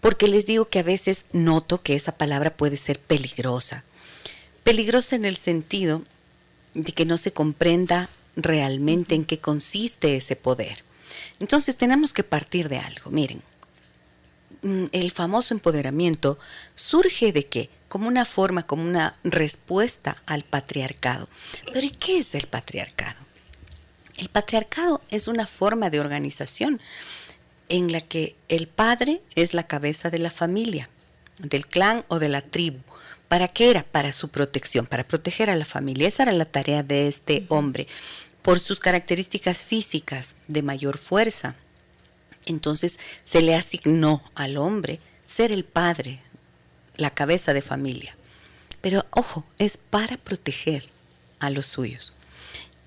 porque 0.00 0.26
les 0.26 0.46
digo 0.46 0.66
que 0.66 0.80
a 0.80 0.84
veces 0.84 1.26
noto 1.32 1.82
que 1.82 1.94
esa 1.94 2.12
palabra 2.12 2.56
puede 2.56 2.76
ser 2.76 2.98
peligrosa. 2.98 3.84
Peligrosa 4.64 5.16
en 5.16 5.24
el 5.24 5.36
sentido 5.36 6.02
de 6.74 6.92
que 6.92 7.04
no 7.04 7.16
se 7.16 7.32
comprenda 7.32 8.08
realmente 8.34 9.14
en 9.14 9.24
qué 9.24 9.38
consiste 9.38 10.16
ese 10.16 10.36
poder. 10.36 10.82
Entonces 11.40 11.76
tenemos 11.76 12.12
que 12.12 12.24
partir 12.24 12.68
de 12.68 12.78
algo. 12.78 13.10
Miren, 13.10 13.42
el 14.62 15.10
famoso 15.10 15.54
empoderamiento 15.54 16.38
surge 16.74 17.32
de 17.32 17.46
qué? 17.46 17.70
como 17.92 18.08
una 18.08 18.24
forma, 18.24 18.66
como 18.66 18.84
una 18.84 19.16
respuesta 19.22 20.16
al 20.24 20.44
patriarcado. 20.44 21.28
Pero 21.74 21.86
¿y 21.86 21.90
qué 21.90 22.20
es 22.20 22.34
el 22.34 22.46
patriarcado? 22.46 23.20
El 24.16 24.30
patriarcado 24.30 25.02
es 25.10 25.28
una 25.28 25.46
forma 25.46 25.90
de 25.90 26.00
organización 26.00 26.80
en 27.68 27.92
la 27.92 28.00
que 28.00 28.34
el 28.48 28.66
padre 28.66 29.20
es 29.34 29.52
la 29.52 29.66
cabeza 29.66 30.08
de 30.08 30.16
la 30.16 30.30
familia, 30.30 30.88
del 31.38 31.66
clan 31.66 32.02
o 32.08 32.18
de 32.18 32.30
la 32.30 32.40
tribu. 32.40 32.78
¿Para 33.28 33.46
qué 33.48 33.68
era? 33.68 33.82
Para 33.82 34.12
su 34.12 34.30
protección, 34.30 34.86
para 34.86 35.04
proteger 35.04 35.50
a 35.50 35.56
la 35.56 35.66
familia. 35.66 36.08
Esa 36.08 36.22
era 36.22 36.32
la 36.32 36.46
tarea 36.46 36.82
de 36.82 37.08
este 37.08 37.44
hombre. 37.48 37.88
Por 38.40 38.58
sus 38.58 38.80
características 38.80 39.64
físicas 39.64 40.36
de 40.48 40.62
mayor 40.62 40.96
fuerza. 40.96 41.56
Entonces 42.46 42.98
se 43.24 43.42
le 43.42 43.54
asignó 43.54 44.22
al 44.34 44.56
hombre 44.56 45.00
ser 45.26 45.52
el 45.52 45.64
padre 45.64 46.20
la 46.96 47.10
cabeza 47.10 47.52
de 47.54 47.62
familia. 47.62 48.16
Pero 48.80 49.06
ojo, 49.10 49.44
es 49.58 49.76
para 49.76 50.16
proteger 50.16 50.88
a 51.38 51.50
los 51.50 51.66
suyos. 51.66 52.14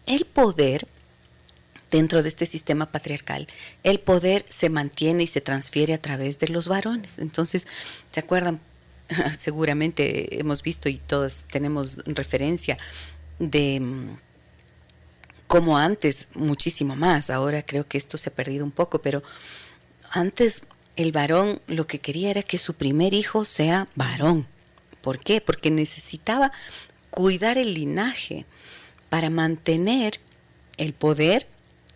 El 0.06 0.26
poder, 0.26 0.88
dentro 1.90 2.22
de 2.22 2.30
este 2.30 2.46
sistema 2.46 2.92
patriarcal, 2.92 3.48
el 3.84 4.00
poder 4.00 4.46
se 4.50 4.70
mantiene 4.70 5.24
y 5.24 5.28
se 5.28 5.42
transfiere 5.42 5.94
a 5.94 6.02
través 6.02 6.40
de 6.40 6.50
los 6.50 6.68
varones. 6.68 7.20
Entonces, 7.20 7.68
¿se 8.12 8.20
acuerdan? 8.20 8.60
Seguramente 9.38 10.40
hemos 10.40 10.64
visto 10.64 10.90
y 10.90 10.98
todos 10.98 11.46
tenemos 11.50 11.98
referencia 12.06 12.78
de 13.40 13.82
cómo 15.48 15.78
antes, 15.78 16.28
muchísimo 16.34 16.96
más, 16.96 17.30
ahora 17.30 17.64
creo 17.64 17.88
que 17.88 17.98
esto 17.98 18.18
se 18.18 18.30
ha 18.30 18.34
perdido 18.34 18.66
un 18.66 18.72
poco, 18.72 19.00
pero 19.00 19.24
antes 20.12 20.64
el 20.96 21.12
varón 21.12 21.60
lo 21.68 21.88
que 21.88 22.00
quería 22.00 22.30
era 22.30 22.44
que 22.44 22.58
su 22.58 22.76
primer 22.76 23.14
hijo 23.14 23.46
sea 23.46 23.88
varón. 23.96 24.48
¿Por 25.02 25.20
qué? 25.20 25.42
Porque 25.42 25.70
necesitaba 25.70 26.52
cuidar 27.10 27.58
el 27.58 27.74
linaje 27.74 28.46
para 29.10 29.30
mantener 29.30 30.20
el 30.78 30.94
poder 30.94 31.48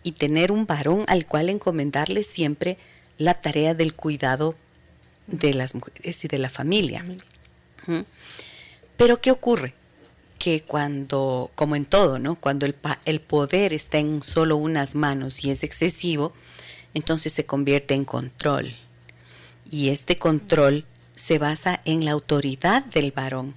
y 0.02 0.12
tener 0.12 0.52
un 0.52 0.66
varón 0.66 1.04
al 1.08 1.26
cual 1.26 1.50
encomendarle 1.50 2.22
siempre 2.22 2.78
la 3.18 3.34
tarea 3.34 3.74
del 3.74 3.94
cuidado 3.94 4.54
de 5.26 5.54
las 5.54 5.74
mujeres 5.74 6.24
y 6.24 6.28
de 6.28 6.38
la 6.38 6.48
familia. 6.48 7.04
¿Mm? 7.86 8.00
Pero 8.96 9.20
¿qué 9.20 9.30
ocurre? 9.30 9.74
Que 10.40 10.62
cuando, 10.62 11.52
como 11.54 11.76
en 11.76 11.84
todo, 11.84 12.18
¿no? 12.18 12.34
Cuando 12.34 12.66
el, 12.66 12.74
el 13.04 13.20
poder 13.20 13.72
está 13.72 13.98
en 13.98 14.24
solo 14.24 14.56
unas 14.56 14.96
manos 14.96 15.44
y 15.44 15.52
es 15.52 15.62
excesivo, 15.62 16.32
entonces 16.94 17.32
se 17.32 17.46
convierte 17.46 17.94
en 17.94 18.04
control 18.04 18.74
y 19.70 19.90
este 19.90 20.18
control 20.18 20.84
se 21.14 21.38
basa 21.38 21.80
en 21.84 22.04
la 22.04 22.12
autoridad 22.12 22.84
del 22.84 23.12
varón 23.12 23.54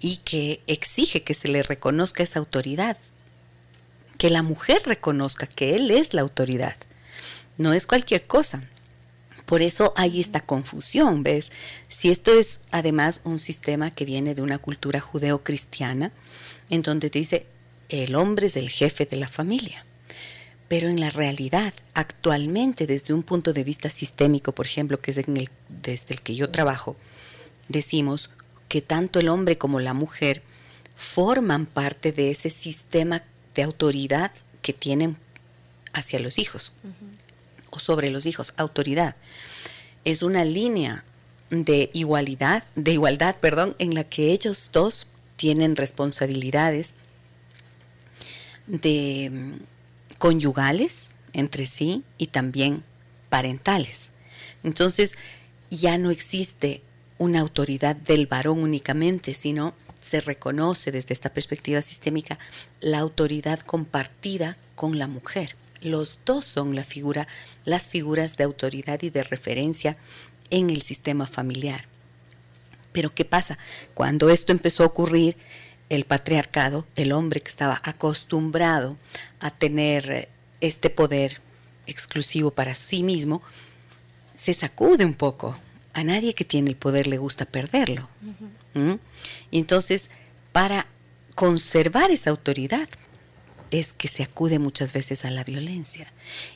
y 0.00 0.18
que 0.18 0.60
exige 0.66 1.22
que 1.22 1.34
se 1.34 1.48
le 1.48 1.62
reconozca 1.62 2.22
esa 2.22 2.40
autoridad, 2.40 2.96
que 4.18 4.30
la 4.30 4.42
mujer 4.42 4.82
reconozca 4.84 5.46
que 5.46 5.74
él 5.74 5.90
es 5.90 6.14
la 6.14 6.22
autoridad, 6.22 6.76
no 7.58 7.72
es 7.72 7.86
cualquier 7.86 8.26
cosa. 8.26 8.62
Por 9.46 9.62
eso 9.62 9.92
hay 9.96 10.20
esta 10.20 10.40
confusión, 10.40 11.22
¿ves? 11.22 11.52
Si 11.88 12.10
esto 12.10 12.36
es 12.36 12.60
además 12.72 13.20
un 13.24 13.38
sistema 13.38 13.92
que 13.92 14.04
viene 14.04 14.34
de 14.34 14.42
una 14.42 14.58
cultura 14.58 15.00
judeo-cristiana, 15.00 16.10
en 16.68 16.82
donde 16.82 17.10
dice, 17.10 17.46
el 17.88 18.16
hombre 18.16 18.48
es 18.48 18.56
el 18.56 18.68
jefe 18.68 19.06
de 19.06 19.16
la 19.16 19.28
familia. 19.28 19.84
Pero 20.66 20.88
en 20.88 20.98
la 20.98 21.10
realidad, 21.10 21.72
actualmente, 21.94 22.88
desde 22.88 23.14
un 23.14 23.22
punto 23.22 23.52
de 23.52 23.62
vista 23.62 23.88
sistémico, 23.88 24.50
por 24.50 24.66
ejemplo, 24.66 25.00
que 25.00 25.12
es 25.12 25.18
en 25.18 25.36
el, 25.36 25.48
desde 25.68 26.14
el 26.14 26.22
que 26.22 26.34
yo 26.34 26.50
trabajo, 26.50 26.96
decimos 27.68 28.30
que 28.68 28.82
tanto 28.82 29.20
el 29.20 29.28
hombre 29.28 29.58
como 29.58 29.78
la 29.78 29.94
mujer 29.94 30.42
forman 30.96 31.66
parte 31.66 32.10
de 32.10 32.32
ese 32.32 32.50
sistema 32.50 33.22
de 33.54 33.62
autoridad 33.62 34.32
que 34.60 34.72
tienen 34.72 35.16
hacia 35.92 36.18
los 36.18 36.40
hijos 36.40 36.72
sobre 37.78 38.10
los 38.10 38.26
hijos, 38.26 38.54
autoridad. 38.56 39.16
Es 40.04 40.22
una 40.22 40.44
línea 40.44 41.04
de 41.50 41.90
igualdad, 41.92 42.64
de 42.74 42.92
igualdad, 42.92 43.36
perdón, 43.36 43.76
en 43.78 43.94
la 43.94 44.04
que 44.04 44.32
ellos 44.32 44.70
dos 44.72 45.06
tienen 45.36 45.76
responsabilidades 45.76 46.94
de 48.66 49.58
conyugales 50.18 51.16
entre 51.32 51.66
sí 51.66 52.02
y 52.18 52.28
también 52.28 52.82
parentales. 53.28 54.10
Entonces 54.64 55.16
ya 55.70 55.98
no 55.98 56.10
existe 56.10 56.82
una 57.18 57.40
autoridad 57.40 57.96
del 57.96 58.26
varón 58.26 58.62
únicamente, 58.62 59.34
sino 59.34 59.74
se 60.00 60.20
reconoce 60.20 60.92
desde 60.92 61.12
esta 61.12 61.30
perspectiva 61.30 61.82
sistémica 61.82 62.38
la 62.80 62.98
autoridad 62.98 63.60
compartida 63.60 64.56
con 64.74 64.98
la 64.98 65.06
mujer. 65.06 65.56
Los 65.80 66.18
dos 66.24 66.44
son 66.44 66.74
la 66.74 66.84
figura, 66.84 67.26
las 67.64 67.88
figuras 67.88 68.36
de 68.36 68.44
autoridad 68.44 69.02
y 69.02 69.10
de 69.10 69.22
referencia 69.22 69.96
en 70.50 70.70
el 70.70 70.82
sistema 70.82 71.26
familiar. 71.26 71.84
Pero 72.92 73.12
¿qué 73.12 73.24
pasa? 73.24 73.58
Cuando 73.94 74.30
esto 74.30 74.52
empezó 74.52 74.82
a 74.82 74.86
ocurrir, 74.86 75.36
el 75.88 76.04
patriarcado, 76.04 76.86
el 76.96 77.12
hombre 77.12 77.40
que 77.40 77.48
estaba 77.48 77.80
acostumbrado 77.84 78.96
a 79.40 79.50
tener 79.50 80.28
este 80.60 80.90
poder 80.90 81.40
exclusivo 81.86 82.50
para 82.50 82.74
sí 82.74 83.02
mismo, 83.02 83.42
se 84.36 84.52
sacude 84.54 85.04
un 85.04 85.14
poco. 85.14 85.56
A 85.92 86.04
nadie 86.04 86.34
que 86.34 86.44
tiene 86.44 86.70
el 86.70 86.76
poder 86.76 87.06
le 87.06 87.18
gusta 87.18 87.44
perderlo. 87.44 88.08
¿Mm? 88.74 88.94
Y 89.50 89.58
entonces, 89.58 90.10
para 90.52 90.86
conservar 91.34 92.10
esa 92.10 92.30
autoridad, 92.30 92.88
es 93.70 93.92
que 93.92 94.08
se 94.08 94.22
acude 94.22 94.58
muchas 94.58 94.92
veces 94.92 95.24
a 95.24 95.30
la 95.30 95.44
violencia. 95.44 96.12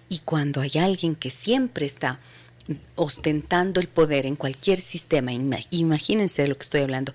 Y 0.08 0.18
cuando 0.20 0.60
hay 0.60 0.72
alguien 0.78 1.14
que 1.14 1.30
siempre 1.30 1.86
está 1.86 2.20
ostentando 2.94 3.80
el 3.80 3.88
poder 3.88 4.26
en 4.26 4.36
cualquier 4.36 4.78
sistema, 4.78 5.32
imagínense 5.70 6.42
de 6.42 6.48
lo 6.48 6.56
que 6.56 6.62
estoy 6.62 6.82
hablando, 6.82 7.14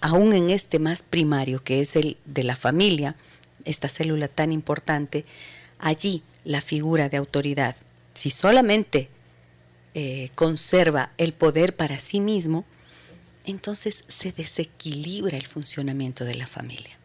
aún 0.00 0.32
en 0.32 0.50
este 0.50 0.78
más 0.78 1.02
primario, 1.02 1.62
que 1.62 1.80
es 1.80 1.96
el 1.96 2.16
de 2.24 2.44
la 2.44 2.56
familia, 2.56 3.16
esta 3.64 3.88
célula 3.88 4.28
tan 4.28 4.52
importante, 4.52 5.24
allí 5.78 6.22
la 6.44 6.60
figura 6.60 7.08
de 7.08 7.16
autoridad, 7.16 7.76
si 8.14 8.30
solamente 8.30 9.08
eh, 9.94 10.30
conserva 10.34 11.12
el 11.18 11.32
poder 11.32 11.76
para 11.76 11.98
sí 11.98 12.20
mismo, 12.20 12.64
entonces 13.44 14.04
se 14.08 14.32
desequilibra 14.32 15.36
el 15.36 15.46
funcionamiento 15.46 16.24
de 16.24 16.34
la 16.34 16.46
familia. 16.46 16.98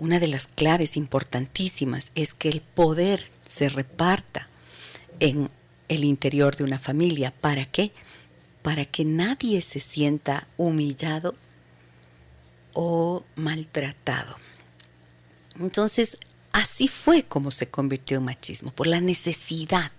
Una 0.00 0.18
de 0.18 0.28
las 0.28 0.46
claves 0.46 0.96
importantísimas 0.96 2.10
es 2.14 2.32
que 2.32 2.48
el 2.48 2.62
poder 2.62 3.28
se 3.46 3.68
reparta 3.68 4.48
en 5.20 5.50
el 5.88 6.04
interior 6.04 6.56
de 6.56 6.64
una 6.64 6.78
familia. 6.78 7.34
¿Para 7.38 7.66
qué? 7.66 7.92
Para 8.62 8.86
que 8.86 9.04
nadie 9.04 9.60
se 9.60 9.78
sienta 9.78 10.46
humillado 10.56 11.34
o 12.72 13.24
maltratado. 13.36 14.36
Entonces, 15.58 16.16
así 16.52 16.88
fue 16.88 17.24
como 17.24 17.50
se 17.50 17.68
convirtió 17.68 18.16
en 18.16 18.24
machismo, 18.24 18.70
por 18.70 18.86
la 18.86 19.02
necesidad 19.02 19.92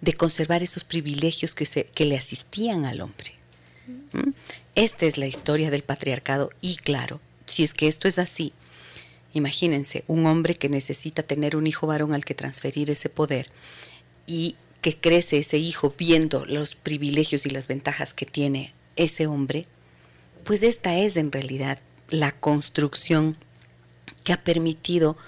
de 0.00 0.12
conservar 0.12 0.62
esos 0.62 0.84
privilegios 0.84 1.56
que, 1.56 1.66
se, 1.66 1.86
que 1.86 2.04
le 2.04 2.16
asistían 2.16 2.84
al 2.84 3.00
hombre. 3.00 3.32
¿Mm? 4.12 4.30
Esta 4.76 5.04
es 5.04 5.18
la 5.18 5.26
historia 5.26 5.72
del 5.72 5.82
patriarcado 5.82 6.50
y 6.60 6.76
claro, 6.76 7.20
si 7.46 7.64
es 7.64 7.74
que 7.74 7.88
esto 7.88 8.06
es 8.06 8.20
así, 8.20 8.52
Imagínense, 9.36 10.02
un 10.06 10.24
hombre 10.24 10.54
que 10.54 10.70
necesita 10.70 11.22
tener 11.22 11.56
un 11.56 11.66
hijo 11.66 11.86
varón 11.86 12.14
al 12.14 12.24
que 12.24 12.34
transferir 12.34 12.90
ese 12.90 13.10
poder 13.10 13.50
y 14.26 14.56
que 14.80 14.96
crece 14.96 15.36
ese 15.36 15.58
hijo 15.58 15.94
viendo 15.98 16.46
los 16.46 16.74
privilegios 16.74 17.44
y 17.44 17.50
las 17.50 17.68
ventajas 17.68 18.14
que 18.14 18.24
tiene 18.24 18.72
ese 18.96 19.26
hombre, 19.26 19.66
pues 20.42 20.62
esta 20.62 20.96
es 20.96 21.18
en 21.18 21.30
realidad 21.30 21.80
la 22.08 22.32
construcción 22.32 23.36
que 24.24 24.32
ha 24.32 24.42
permitido 24.42 25.18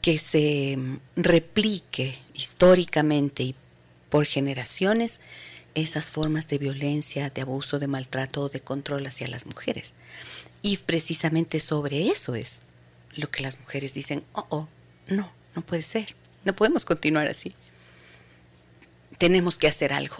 que 0.00 0.16
se 0.16 0.78
replique 1.14 2.18
históricamente 2.32 3.42
y 3.42 3.54
por 4.08 4.24
generaciones 4.24 5.20
esas 5.74 6.10
formas 6.10 6.48
de 6.48 6.56
violencia, 6.56 7.28
de 7.28 7.42
abuso, 7.42 7.78
de 7.78 7.86
maltrato 7.86 8.48
de 8.48 8.60
control 8.60 9.04
hacia 9.04 9.28
las 9.28 9.44
mujeres. 9.44 9.92
Y 10.62 10.78
precisamente 10.78 11.60
sobre 11.60 12.08
eso 12.08 12.34
es 12.34 12.62
lo 13.16 13.30
que 13.30 13.42
las 13.42 13.58
mujeres 13.58 13.94
dicen, 13.94 14.22
oh, 14.32 14.46
oh, 14.50 14.68
no, 15.08 15.30
no 15.54 15.62
puede 15.62 15.82
ser, 15.82 16.14
no 16.44 16.54
podemos 16.54 16.84
continuar 16.84 17.26
así. 17.26 17.54
Tenemos 19.18 19.58
que 19.58 19.68
hacer 19.68 19.92
algo. 19.92 20.16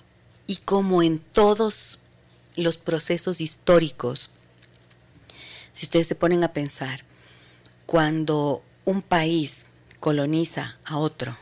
Y 0.47 0.57
como 0.57 1.03
en 1.03 1.19
todos 1.19 2.01
los 2.57 2.79
procesos 2.79 3.41
históricos, 3.41 4.31
si 5.73 5.87
ustedes 5.87 6.07
se 6.07 6.15
ponen 6.15 6.43
a 6.43 6.53
pensar, 6.53 7.03
cuando 7.85 8.63
un 8.85 9.03
país 9.03 9.67
coloniza 10.01 10.79
a 10.85 10.97
otro, 10.97 11.37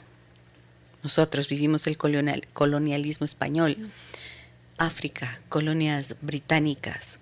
nosotros 1.03 1.49
vivimos 1.49 1.87
el 1.87 1.97
colonialismo 1.97 3.27
español, 3.27 3.91
África, 4.79 5.39
colonias 5.49 6.17
británicas, 6.21 7.19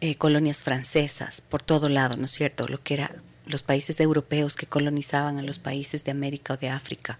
eh, 0.00 0.16
colonias 0.16 0.64
francesas, 0.64 1.42
por 1.42 1.62
todo 1.62 1.88
lado, 1.88 2.16
¿no 2.16 2.24
es 2.24 2.32
cierto? 2.32 2.66
Lo 2.66 2.82
que 2.82 2.94
eran 2.94 3.22
los 3.46 3.62
países 3.62 4.00
europeos 4.00 4.56
que 4.56 4.66
colonizaban 4.66 5.38
a 5.38 5.42
los 5.42 5.58
países 5.58 6.04
de 6.04 6.10
América 6.10 6.54
o 6.54 6.56
de 6.56 6.68
África. 6.68 7.18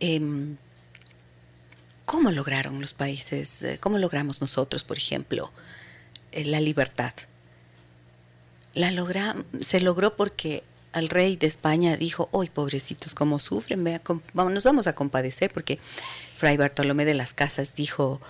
Em, 0.00 0.56
¿Cómo 2.04 2.32
lograron 2.32 2.80
los 2.80 2.92
países, 2.92 3.62
eh, 3.62 3.78
cómo 3.78 3.98
logramos 3.98 4.40
nosotros, 4.40 4.82
por 4.82 4.98
ejemplo, 4.98 5.52
eh, 6.32 6.44
la 6.44 6.60
libertad? 6.60 7.12
La 8.74 8.90
logra, 8.90 9.36
se 9.60 9.78
logró 9.78 10.16
porque 10.16 10.64
al 10.92 11.08
rey 11.08 11.36
de 11.36 11.46
España 11.46 11.96
dijo, 11.96 12.28
hoy 12.32 12.48
pobrecitos, 12.48 13.14
cómo 13.14 13.38
sufren, 13.38 13.84
nos 14.34 14.64
vamos 14.64 14.86
a 14.88 14.94
compadecer 14.94 15.52
porque 15.52 15.78
Fray 16.36 16.56
Bartolomé 16.56 17.04
de 17.04 17.14
las 17.14 17.32
Casas 17.32 17.74
dijo, 17.76 18.20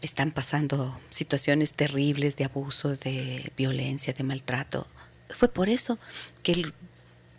están 0.00 0.30
pasando 0.30 0.98
situaciones 1.10 1.72
terribles 1.72 2.36
de 2.36 2.44
abuso, 2.44 2.96
de 2.96 3.52
violencia, 3.56 4.14
de 4.14 4.24
maltrato. 4.24 4.86
Fue 5.30 5.48
por 5.48 5.68
eso 5.68 5.98
que 6.42 6.52
el, 6.52 6.74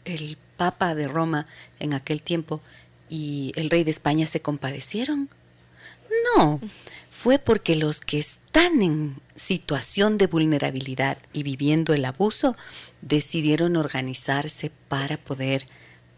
el 0.05 0.37
Papa 0.57 0.95
de 0.95 1.07
Roma 1.07 1.47
en 1.79 1.93
aquel 1.93 2.21
tiempo 2.21 2.61
y 3.09 3.51
el 3.55 3.69
rey 3.69 3.83
de 3.83 3.91
España 3.91 4.25
se 4.25 4.41
compadecieron. 4.41 5.29
No, 6.35 6.59
fue 7.09 7.39
porque 7.39 7.75
los 7.75 8.01
que 8.01 8.17
están 8.17 8.81
en 8.81 9.21
situación 9.35 10.17
de 10.17 10.27
vulnerabilidad 10.27 11.17
y 11.33 11.43
viviendo 11.43 11.93
el 11.93 12.05
abuso 12.05 12.55
decidieron 13.01 13.75
organizarse 13.75 14.71
para 14.87 15.17
poder 15.17 15.65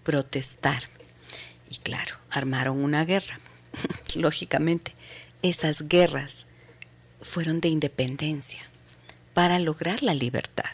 protestar. 0.04 0.84
Y 1.70 1.78
claro, 1.78 2.16
armaron 2.32 2.78
una 2.78 3.06
guerra. 3.06 3.40
Lógicamente, 4.16 4.94
esas 5.42 5.88
guerras 5.88 6.48
fueron 7.22 7.62
de 7.62 7.70
independencia 7.70 8.62
para 9.34 9.60
lograr 9.60 10.02
la 10.04 10.14
libertad. 10.14 10.72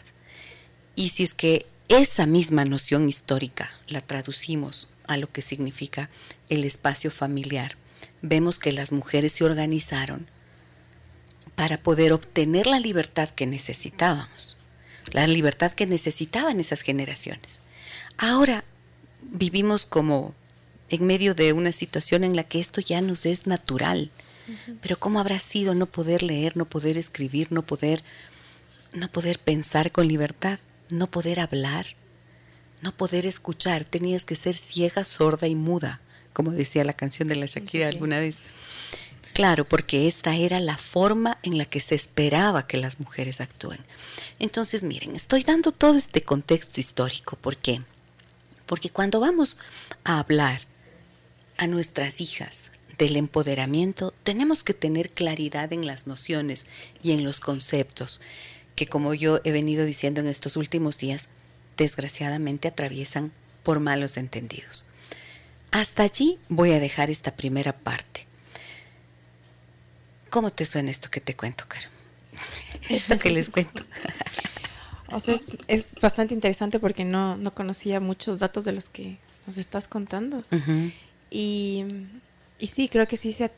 Y 0.96 1.10
si 1.10 1.22
es 1.22 1.34
que 1.34 1.66
esa 1.88 2.26
misma 2.26 2.64
noción 2.64 3.08
histórica 3.08 3.70
la 3.86 4.00
traducimos 4.00 4.88
a 5.06 5.16
lo 5.18 5.30
que 5.30 5.42
significa 5.42 6.10
el 6.48 6.64
espacio 6.64 7.10
familiar, 7.10 7.76
vemos 8.22 8.58
que 8.58 8.72
las 8.72 8.90
mujeres 8.90 9.32
se 9.32 9.44
organizaron 9.44 10.26
para 11.54 11.78
poder 11.78 12.12
obtener 12.12 12.66
la 12.66 12.80
libertad 12.80 13.28
que 13.28 13.46
necesitábamos, 13.46 14.58
la 15.12 15.26
libertad 15.26 15.72
que 15.72 15.86
necesitaban 15.86 16.58
esas 16.60 16.80
generaciones. 16.80 17.60
Ahora 18.18 18.64
vivimos 19.22 19.86
como 19.86 20.34
en 20.88 21.06
medio 21.06 21.34
de 21.34 21.52
una 21.52 21.72
situación 21.72 22.24
en 22.24 22.36
la 22.36 22.44
que 22.44 22.58
esto 22.58 22.80
ya 22.80 23.00
nos 23.00 23.26
es 23.26 23.46
natural. 23.46 24.10
Pero 24.80 24.98
¿cómo 24.98 25.18
habrá 25.18 25.40
sido 25.40 25.74
no 25.74 25.86
poder 25.86 26.22
leer, 26.22 26.56
no 26.56 26.66
poder 26.66 26.96
escribir, 26.96 27.50
no 27.50 27.62
poder 27.62 28.04
no 28.92 29.08
poder 29.08 29.38
pensar 29.38 29.92
con 29.92 30.08
libertad, 30.08 30.58
no 30.90 31.10
poder 31.10 31.40
hablar, 31.40 31.86
no 32.82 32.96
poder 32.96 33.26
escuchar? 33.26 33.84
Tenías 33.84 34.24
que 34.24 34.36
ser 34.36 34.56
ciega, 34.56 35.04
sorda 35.04 35.46
y 35.46 35.54
muda, 35.54 36.00
como 36.32 36.52
decía 36.52 36.84
la 36.84 36.92
canción 36.92 37.28
de 37.28 37.36
la 37.36 37.46
Shakira 37.46 37.88
alguna 37.88 38.20
vez. 38.20 38.38
Claro, 39.32 39.68
porque 39.68 40.08
esta 40.08 40.34
era 40.34 40.60
la 40.60 40.78
forma 40.78 41.36
en 41.42 41.58
la 41.58 41.66
que 41.66 41.80
se 41.80 41.94
esperaba 41.94 42.66
que 42.66 42.78
las 42.78 43.00
mujeres 43.00 43.42
actúen. 43.42 43.80
Entonces, 44.38 44.82
miren, 44.82 45.14
estoy 45.14 45.42
dando 45.42 45.72
todo 45.72 45.96
este 45.96 46.22
contexto 46.22 46.80
histórico. 46.80 47.36
¿Por 47.36 47.58
qué? 47.58 47.82
Porque 48.64 48.88
cuando 48.88 49.20
vamos 49.20 49.58
a 50.04 50.20
hablar 50.20 50.62
a 51.58 51.66
nuestras 51.66 52.22
hijas 52.22 52.72
del 52.96 53.16
empoderamiento, 53.16 54.14
tenemos 54.22 54.64
que 54.64 54.72
tener 54.72 55.10
claridad 55.10 55.70
en 55.72 55.86
las 55.86 56.06
nociones 56.06 56.64
y 57.02 57.12
en 57.12 57.22
los 57.22 57.40
conceptos 57.40 58.22
que, 58.76 58.86
como 58.86 59.14
yo 59.14 59.40
he 59.42 59.50
venido 59.50 59.84
diciendo 59.84 60.20
en 60.20 60.28
estos 60.28 60.56
últimos 60.56 60.98
días, 60.98 61.30
desgraciadamente 61.76 62.68
atraviesan 62.68 63.32
por 63.62 63.80
malos 63.80 64.16
entendidos. 64.16 64.86
Hasta 65.72 66.04
allí 66.04 66.38
voy 66.48 66.72
a 66.72 66.78
dejar 66.78 67.10
esta 67.10 67.34
primera 67.34 67.72
parte. 67.72 68.26
¿Cómo 70.30 70.50
te 70.50 70.64
suena 70.64 70.90
esto 70.90 71.10
que 71.10 71.20
te 71.20 71.34
cuento, 71.34 71.64
Caro? 71.66 71.88
esto 72.88 73.18
que 73.18 73.30
les 73.30 73.48
cuento. 73.48 73.82
o 75.10 75.18
sea, 75.18 75.36
es, 75.66 75.94
bastante 76.00 76.34
interesante 76.34 76.78
porque 76.78 77.04
no, 77.04 77.36
no, 77.36 77.54
conocía 77.54 77.98
muchos 77.98 78.38
datos 78.38 78.64
de 78.64 78.72
los 78.72 78.88
que 78.88 79.16
nos 79.46 79.56
estás 79.56 79.88
contando. 79.88 80.44
y, 81.30 81.84
y, 82.58 82.66
sí, 82.66 82.88
creo 82.88 83.08
que 83.08 83.16
sí 83.16 83.32
se... 83.32 83.50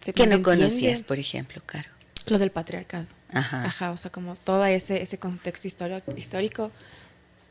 se 0.00 0.12
¿Qué 0.12 0.26
no 0.26 0.42
conocías, 0.42 1.02
por 1.02 1.18
ejemplo, 1.18 1.62
Caro? 1.64 1.88
Lo 2.26 2.38
del 2.38 2.50
patriarcado. 2.50 3.06
Ajá. 3.32 3.64
Ajá, 3.64 3.90
o 3.90 3.96
sea, 3.96 4.10
como 4.10 4.36
todo 4.36 4.64
ese, 4.66 5.02
ese 5.02 5.18
contexto 5.18 5.66
histórico, 5.66 6.12
histórico 6.16 6.70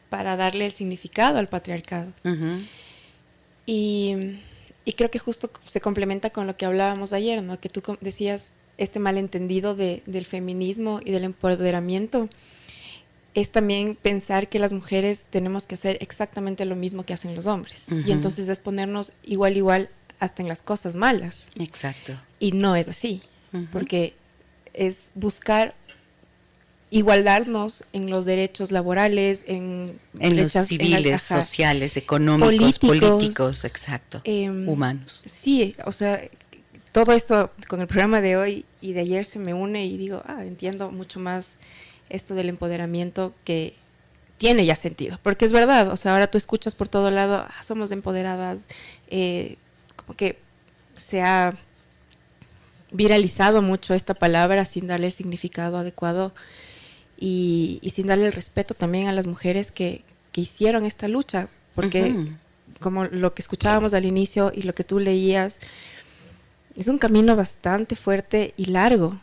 para 0.10 0.38
darle 0.38 0.66
el 0.66 0.72
significado 0.72 1.38
al 1.38 1.48
patriarcado. 1.48 2.12
y, 3.66 4.38
y, 4.86 4.94
creo 4.94 5.12
que 5.12 5.20
justo 5.20 5.50
se 5.66 5.82
complementa 5.82 6.30
con 6.30 6.48
lo 6.48 6.56
que 6.56 6.66
hablábamos 6.66 7.12
ayer, 7.14 7.44
¿no? 7.44 7.60
Que 7.60 7.70
tú 7.70 7.82
decías 8.02 8.54
este 8.78 9.00
malentendido 9.00 9.76
de, 9.76 10.04
del 10.06 10.26
feminismo 10.26 11.00
y 11.04 11.12
del 11.12 11.24
empoderamiento 11.24 12.30
es 13.34 13.52
también 13.52 13.98
pensar 14.02 14.48
que 14.48 14.60
las 14.60 14.72
mujeres 14.72 15.26
tenemos 15.30 15.68
que 15.68 15.76
hacer 15.76 15.98
exactamente 16.00 16.64
lo 16.64 16.76
mismo 16.76 17.04
que 17.04 17.14
hacen 17.14 17.36
los 17.36 17.46
hombres. 17.46 17.84
Y 18.06 18.12
entonces 18.12 18.48
es 18.48 18.60
ponernos 18.60 19.12
igual, 19.24 19.58
igual, 19.58 19.90
hasta 20.20 20.42
en 20.42 20.48
las 20.48 20.62
cosas 20.62 20.96
malas. 20.96 21.48
Exacto. 21.60 22.14
Y 22.40 22.54
no 22.54 22.78
es 22.78 22.88
así, 22.88 23.22
porque 23.74 24.14
es 24.78 25.10
buscar 25.16 25.76
igualarnos 26.90 27.84
en 27.94 28.10
los 28.10 28.26
derechos 28.26 28.72
laborales, 28.72 29.44
en, 29.48 30.00
en 30.20 30.38
los 30.38 30.54
civiles, 30.54 31.22
sociales, 31.22 31.98
económicos, 31.98 32.80
políticos, 32.80 33.66
exacto, 33.66 34.22
em, 34.24 34.68
humanos. 34.70 35.24
Sí, 35.26 35.76
o 35.86 35.92
sea, 35.92 36.22
todo 36.92 37.12
esto 37.12 37.52
con 37.68 37.82
el 37.82 37.88
programa 37.88 38.22
de 38.22 38.38
hoy 38.38 38.66
y 38.80 38.94
de 38.94 39.02
ayer 39.02 39.26
se 39.26 39.40
me 39.40 39.54
une 39.54 39.86
y 39.86 39.98
digo, 39.98 40.24
ah, 40.26 40.46
entiendo 40.46 40.92
mucho 40.92 41.20
más 41.20 41.58
esto 42.10 42.36
del 42.36 42.50
empoderamiento 42.50 43.34
que 43.44 43.74
tiene 44.38 44.66
ya 44.66 44.76
sentido, 44.76 45.20
porque 45.24 45.46
es 45.46 45.52
verdad, 45.52 45.92
o 45.92 45.98
sea, 45.98 46.14
ahora 46.14 46.28
tú 46.28 46.38
escuchas 46.38 46.76
por 46.76 46.88
todo 46.88 47.12
lado, 47.12 47.46
ah, 47.48 47.64
somos 47.64 47.92
empoderadas, 47.92 48.68
eh, 49.10 49.58
como 49.96 50.16
que 50.16 50.38
se 50.96 51.22
ha 51.22 51.58
viralizado 52.96 53.62
mucho 53.62 53.94
esta 53.94 54.14
palabra 54.14 54.66
sin 54.66 54.88
darle 54.88 55.08
el 55.08 55.14
significado 55.14 55.78
adecuado 55.78 56.34
y, 57.18 57.80
sin 57.94 58.08
darle 58.08 58.28
el 58.28 58.34
respeto 58.34 58.74
también 58.74 59.08
a 59.08 59.14
las 59.14 59.28
mujeres 59.28 59.72
que, 59.72 60.04
que 60.32 60.42
hicieron 60.42 60.86
esta 60.86 61.08
lucha, 61.08 61.48
porque 61.74 62.16
como 62.80 63.06
lo 63.06 63.34
que 63.34 63.42
escuchábamos 63.42 63.94
al 63.94 64.06
inicio 64.06 64.52
y 64.54 64.64
lo 64.64 64.74
que 64.74 64.84
tú 64.84 65.00
leías, 65.00 65.60
es 66.76 66.88
un 66.90 66.98
camino 66.98 67.38
bastante 67.38 67.96
fuerte 67.96 68.54
y 68.58 68.66
largo. 68.66 69.20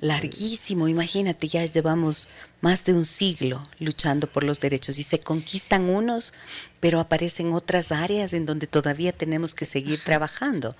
Larguísimo, 0.00 0.88
imagínate, 0.88 1.46
ya 1.46 1.64
llevamos 1.64 2.28
más 2.60 2.84
de 2.84 2.94
un 2.94 3.04
siglo 3.04 3.62
luchando 3.78 4.26
por 4.26 4.42
los 4.42 4.58
derechos 4.58 4.98
y 4.98 5.04
se 5.04 5.20
conquistan 5.20 5.88
unos, 5.88 6.34
pero 6.80 6.98
aparecen 6.98 7.52
otras 7.52 7.92
áreas 7.92 8.32
en 8.32 8.44
donde 8.44 8.66
todavía 8.66 9.12
tenemos 9.12 9.54
que 9.54 9.66
seguir 9.66 10.02
trabajando. 10.02 10.74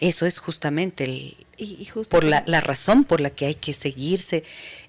Eso 0.00 0.26
es 0.26 0.38
justamente 0.38 1.04
el, 1.04 1.36
y, 1.58 1.88
por 2.10 2.24
la, 2.24 2.42
razón 2.60 3.04
por 3.04 3.20
la 3.20 3.30
que 3.30 3.46
hay 3.46 3.54
que 3.54 3.72
seguirse, 3.72 4.44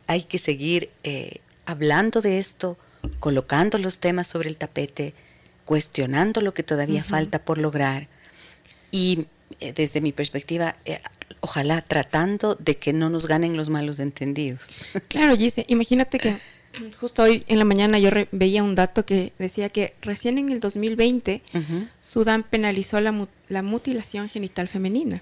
hay 0.07 0.23
que 0.23 0.37
seguir 0.37 0.89
eh, 1.03 1.39
hablando 1.65 2.21
de 2.21 2.39
esto, 2.39 2.77
colocando 3.19 3.77
los 3.77 3.99
temas 3.99 4.27
sobre 4.27 4.49
el 4.49 4.57
tapete, 4.57 5.13
cuestionando 5.65 6.41
lo 6.41 6.53
que 6.53 6.63
todavía 6.63 7.03
falta 7.03 7.39
por 7.39 7.57
lograr 7.57 8.07
y 8.91 9.25
eh, 9.59 9.73
desde 9.73 10.01
mi 10.01 10.11
perspectiva, 10.11 10.75
eh, 10.85 10.99
ojalá 11.41 11.81
tratando 11.81 12.55
de 12.55 12.77
que 12.77 12.93
no 12.93 13.09
nos 13.09 13.27
ganen 13.27 13.57
los 13.57 13.69
malos 13.69 13.99
entendidos. 13.99 14.69
Claro, 15.07 15.35
Gise, 15.35 15.65
imagínate 15.67 16.19
que 16.19 16.37
justo 16.99 17.23
hoy 17.23 17.43
en 17.47 17.59
la 17.59 17.65
mañana 17.65 17.99
yo 17.99 18.09
veía 18.31 18.63
un 18.63 18.75
dato 18.75 19.05
que 19.05 19.33
decía 19.39 19.69
que 19.69 19.93
recién 20.01 20.37
en 20.37 20.49
el 20.49 20.59
2020 20.59 21.41
Sudán 22.01 22.43
penalizó 22.43 22.99
la, 23.01 23.27
la, 23.47 23.61
mutilación 23.61 24.29
genital 24.29 24.67
femenina. 24.67 25.21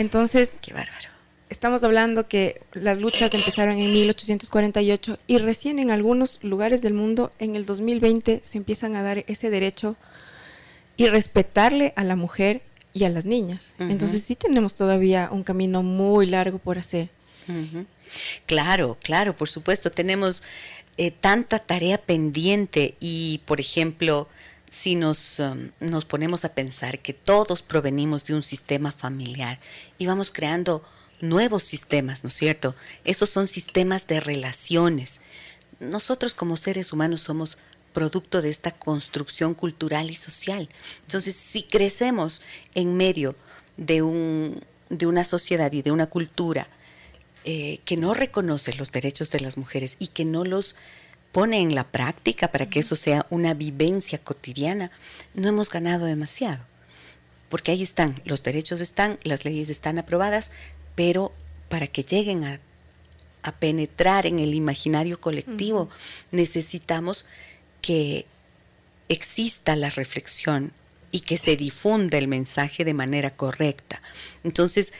Entonces, 0.00 0.56
qué 0.62 0.72
bárbaro. 0.72 1.10
Estamos 1.50 1.84
hablando 1.84 2.26
que 2.26 2.62
las 2.72 2.98
luchas 2.98 3.34
empezaron 3.34 3.78
en 3.78 3.92
1848 3.92 5.18
y 5.26 5.36
recién 5.36 5.78
en 5.78 5.90
algunos 5.90 6.42
lugares 6.42 6.80
del 6.80 6.94
mundo 6.94 7.30
en 7.38 7.54
el 7.54 7.66
2020 7.66 8.40
se 8.42 8.56
empiezan 8.56 8.96
a 8.96 9.02
dar 9.02 9.24
ese 9.26 9.50
derecho 9.50 9.96
y 10.96 11.06
respetarle 11.08 11.92
a 11.96 12.04
la 12.04 12.16
mujer 12.16 12.62
y 12.94 13.04
a 13.04 13.10
las 13.10 13.26
niñas. 13.26 13.74
Entonces 13.78 14.22
sí 14.22 14.36
tenemos 14.36 14.74
todavía 14.74 15.28
un 15.30 15.42
camino 15.42 15.82
muy 15.82 16.24
largo 16.24 16.58
por 16.58 16.78
hacer. 16.78 17.10
Claro, 18.46 18.96
claro, 19.02 19.36
por 19.36 19.50
supuesto, 19.50 19.90
tenemos 19.90 20.42
eh, 20.96 21.10
tanta 21.10 21.58
tarea 21.58 21.98
pendiente 21.98 22.94
y, 23.00 23.42
por 23.44 23.60
ejemplo, 23.60 24.28
si 24.70 24.94
nos, 24.94 25.40
um, 25.40 25.70
nos 25.80 26.04
ponemos 26.04 26.44
a 26.44 26.54
pensar 26.54 27.00
que 27.00 27.12
todos 27.12 27.60
provenimos 27.62 28.24
de 28.24 28.34
un 28.34 28.42
sistema 28.42 28.92
familiar 28.92 29.60
y 29.98 30.06
vamos 30.06 30.30
creando 30.32 30.84
nuevos 31.20 31.64
sistemas, 31.64 32.24
¿no 32.24 32.28
es 32.28 32.34
cierto? 32.34 32.74
Esos 33.04 33.28
son 33.28 33.48
sistemas 33.48 34.06
de 34.06 34.20
relaciones. 34.20 35.20
Nosotros 35.80 36.34
como 36.34 36.56
seres 36.56 36.92
humanos 36.92 37.20
somos 37.20 37.58
producto 37.92 38.40
de 38.40 38.50
esta 38.50 38.70
construcción 38.70 39.54
cultural 39.54 40.10
y 40.10 40.14
social. 40.14 40.68
Entonces, 41.02 41.34
si 41.34 41.64
crecemos 41.64 42.40
en 42.74 42.96
medio 42.96 43.34
de, 43.76 44.02
un, 44.02 44.62
de 44.88 45.06
una 45.06 45.24
sociedad 45.24 45.72
y 45.72 45.82
de 45.82 45.90
una 45.90 46.06
cultura 46.06 46.68
eh, 47.44 47.80
que 47.84 47.96
no 47.96 48.14
reconoce 48.14 48.72
los 48.74 48.92
derechos 48.92 49.30
de 49.30 49.40
las 49.40 49.56
mujeres 49.56 49.96
y 49.98 50.08
que 50.08 50.24
no 50.24 50.44
los 50.44 50.76
pone 51.32 51.60
en 51.60 51.74
la 51.74 51.84
práctica 51.84 52.50
para 52.50 52.68
que 52.68 52.80
eso 52.80 52.96
sea 52.96 53.26
una 53.30 53.54
vivencia 53.54 54.18
cotidiana, 54.18 54.90
no 55.34 55.48
hemos 55.48 55.70
ganado 55.70 56.06
demasiado. 56.06 56.64
Porque 57.48 57.72
ahí 57.72 57.82
están, 57.82 58.20
los 58.24 58.42
derechos 58.42 58.80
están, 58.80 59.18
las 59.22 59.44
leyes 59.44 59.70
están 59.70 59.98
aprobadas, 59.98 60.52
pero 60.94 61.32
para 61.68 61.86
que 61.86 62.02
lleguen 62.02 62.44
a, 62.44 62.60
penetrar 63.58 64.26
en 64.26 64.38
el 64.38 64.54
imaginario 64.54 65.18
colectivo, 65.18 65.88
necesitamos 66.30 67.24
que 67.80 68.26
exista 69.08 69.74
la 69.76 69.88
reflexión 69.88 70.72
y 71.10 71.20
que 71.20 71.38
se 71.38 71.56
difunda 71.56 72.18
el 72.18 72.28
mensaje 72.28 72.84
de 72.84 72.92
manera 72.92 73.30
correcta. 73.30 74.02
Entonces, 74.44 74.92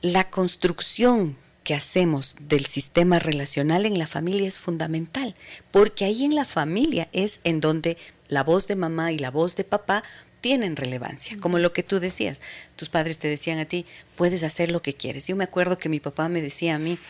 la 0.00 0.30
construcción 0.30 1.36
que 1.66 1.74
hacemos 1.74 2.36
del 2.38 2.64
sistema 2.64 3.18
relacional 3.18 3.86
en 3.86 3.98
la 3.98 4.06
familia 4.06 4.46
es 4.46 4.56
fundamental, 4.56 5.34
porque 5.72 6.04
ahí 6.04 6.24
en 6.24 6.36
la 6.36 6.44
familia 6.44 7.08
es 7.10 7.40
en 7.42 7.58
donde 7.58 7.96
la 8.28 8.44
voz 8.44 8.68
de 8.68 8.76
mamá 8.76 9.10
y 9.10 9.18
la 9.18 9.32
voz 9.32 9.56
de 9.56 9.64
papá 9.64 10.04
tienen 10.40 10.76
relevancia, 10.76 11.36
como 11.40 11.58
lo 11.58 11.72
que 11.72 11.82
tú 11.82 11.98
decías. 11.98 12.40
Tus 12.76 12.88
padres 12.88 13.18
te 13.18 13.26
decían 13.26 13.58
a 13.58 13.64
ti, 13.64 13.84
puedes 14.14 14.44
hacer 14.44 14.70
lo 14.70 14.80
que 14.80 14.94
quieres. 14.94 15.26
Yo 15.26 15.34
me 15.34 15.42
acuerdo 15.42 15.76
que 15.76 15.88
mi 15.88 15.98
papá 15.98 16.28
me 16.28 16.40
decía 16.40 16.76
a 16.76 16.78
mí, 16.78 17.00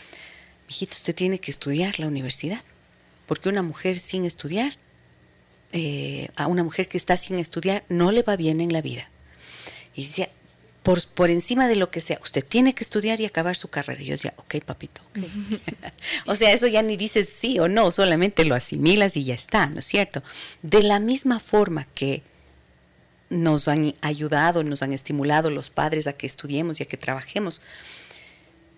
hijito, 0.70 0.96
usted 0.96 1.14
tiene 1.14 1.38
que 1.38 1.50
estudiar 1.50 2.00
la 2.00 2.06
universidad, 2.06 2.62
porque 3.26 3.50
una 3.50 3.60
mujer 3.60 3.98
sin 3.98 4.24
estudiar 4.24 4.78
eh, 5.72 6.30
a 6.34 6.46
una 6.46 6.64
mujer 6.64 6.88
que 6.88 6.96
está 6.96 7.18
sin 7.18 7.38
estudiar 7.38 7.84
no 7.90 8.10
le 8.10 8.22
va 8.22 8.36
bien 8.36 8.62
en 8.62 8.72
la 8.72 8.80
vida. 8.80 9.10
Y 9.94 10.06
decía, 10.06 10.30
por, 10.86 11.04
por 11.04 11.30
encima 11.30 11.66
de 11.66 11.74
lo 11.74 11.90
que 11.90 12.00
sea, 12.00 12.20
usted 12.22 12.44
tiene 12.46 12.72
que 12.72 12.84
estudiar 12.84 13.20
y 13.20 13.24
acabar 13.24 13.56
su 13.56 13.66
carrera. 13.66 14.00
Y 14.00 14.04
yo 14.04 14.12
decía, 14.12 14.34
ok, 14.36 14.62
papito. 14.64 15.00
o 16.26 16.36
sea, 16.36 16.52
eso 16.52 16.68
ya 16.68 16.80
ni 16.80 16.96
dices 16.96 17.28
sí 17.28 17.58
o 17.58 17.66
no, 17.66 17.90
solamente 17.90 18.44
lo 18.44 18.54
asimilas 18.54 19.16
y 19.16 19.24
ya 19.24 19.34
está, 19.34 19.66
¿no 19.66 19.80
es 19.80 19.84
cierto? 19.84 20.22
De 20.62 20.84
la 20.84 21.00
misma 21.00 21.40
forma 21.40 21.88
que 21.92 22.22
nos 23.30 23.66
han 23.66 23.96
ayudado, 24.00 24.62
nos 24.62 24.80
han 24.84 24.92
estimulado 24.92 25.50
los 25.50 25.70
padres 25.70 26.06
a 26.06 26.12
que 26.12 26.28
estudiemos 26.28 26.78
y 26.78 26.84
a 26.84 26.86
que 26.86 26.96
trabajemos, 26.96 27.62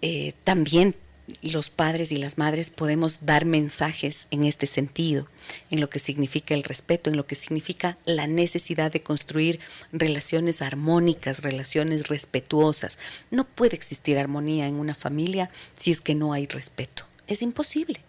eh, 0.00 0.32
también 0.44 0.94
los 1.42 1.70
padres 1.70 2.12
y 2.12 2.16
las 2.16 2.38
madres 2.38 2.70
podemos 2.70 3.18
dar 3.22 3.44
mensajes 3.44 4.26
en 4.30 4.44
este 4.44 4.66
sentido, 4.66 5.28
en 5.70 5.80
lo 5.80 5.90
que 5.90 5.98
significa 5.98 6.54
el 6.54 6.64
respeto, 6.64 7.10
en 7.10 7.16
lo 7.16 7.26
que 7.26 7.34
significa 7.34 7.96
la 8.04 8.26
necesidad 8.26 8.92
de 8.92 9.02
construir 9.02 9.60
relaciones 9.92 10.62
armónicas, 10.62 11.42
relaciones 11.42 12.08
respetuosas. 12.08 12.98
No 13.30 13.44
puede 13.44 13.76
existir 13.76 14.18
armonía 14.18 14.66
en 14.66 14.74
una 14.74 14.94
familia 14.94 15.50
si 15.76 15.90
es 15.90 16.00
que 16.00 16.14
no 16.14 16.32
hay 16.32 16.46
respeto. 16.46 17.04
Es 17.26 17.42
imposible. 17.42 18.00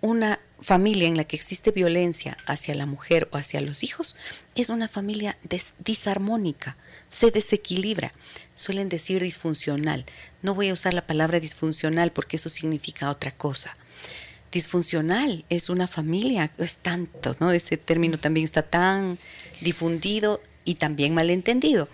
Una 0.00 0.40
familia 0.60 1.08
en 1.08 1.16
la 1.16 1.24
que 1.24 1.36
existe 1.36 1.70
violencia 1.70 2.36
hacia 2.46 2.74
la 2.74 2.86
mujer 2.86 3.28
o 3.32 3.36
hacia 3.36 3.60
los 3.60 3.82
hijos 3.82 4.16
es 4.54 4.68
una 4.68 4.88
familia 4.88 5.36
disarmónica, 5.78 6.76
se 7.08 7.30
desequilibra 7.30 8.12
suelen 8.60 8.90
decir 8.90 9.22
disfuncional. 9.22 10.04
No 10.42 10.54
voy 10.54 10.68
a 10.68 10.74
usar 10.74 10.92
la 10.92 11.06
palabra 11.06 11.40
disfuncional 11.40 12.12
porque 12.12 12.36
eso 12.36 12.50
significa 12.50 13.10
otra 13.10 13.30
cosa. 13.30 13.74
Disfuncional 14.52 15.44
es 15.48 15.70
una 15.70 15.86
familia, 15.86 16.52
es 16.58 16.76
tanto, 16.76 17.34
¿no? 17.40 17.52
Ese 17.52 17.78
término 17.78 18.18
también 18.18 18.44
está 18.44 18.62
tan 18.62 19.18
difundido 19.62 20.42
y 20.64 20.74
también 20.74 21.14
malentendido. 21.14 21.88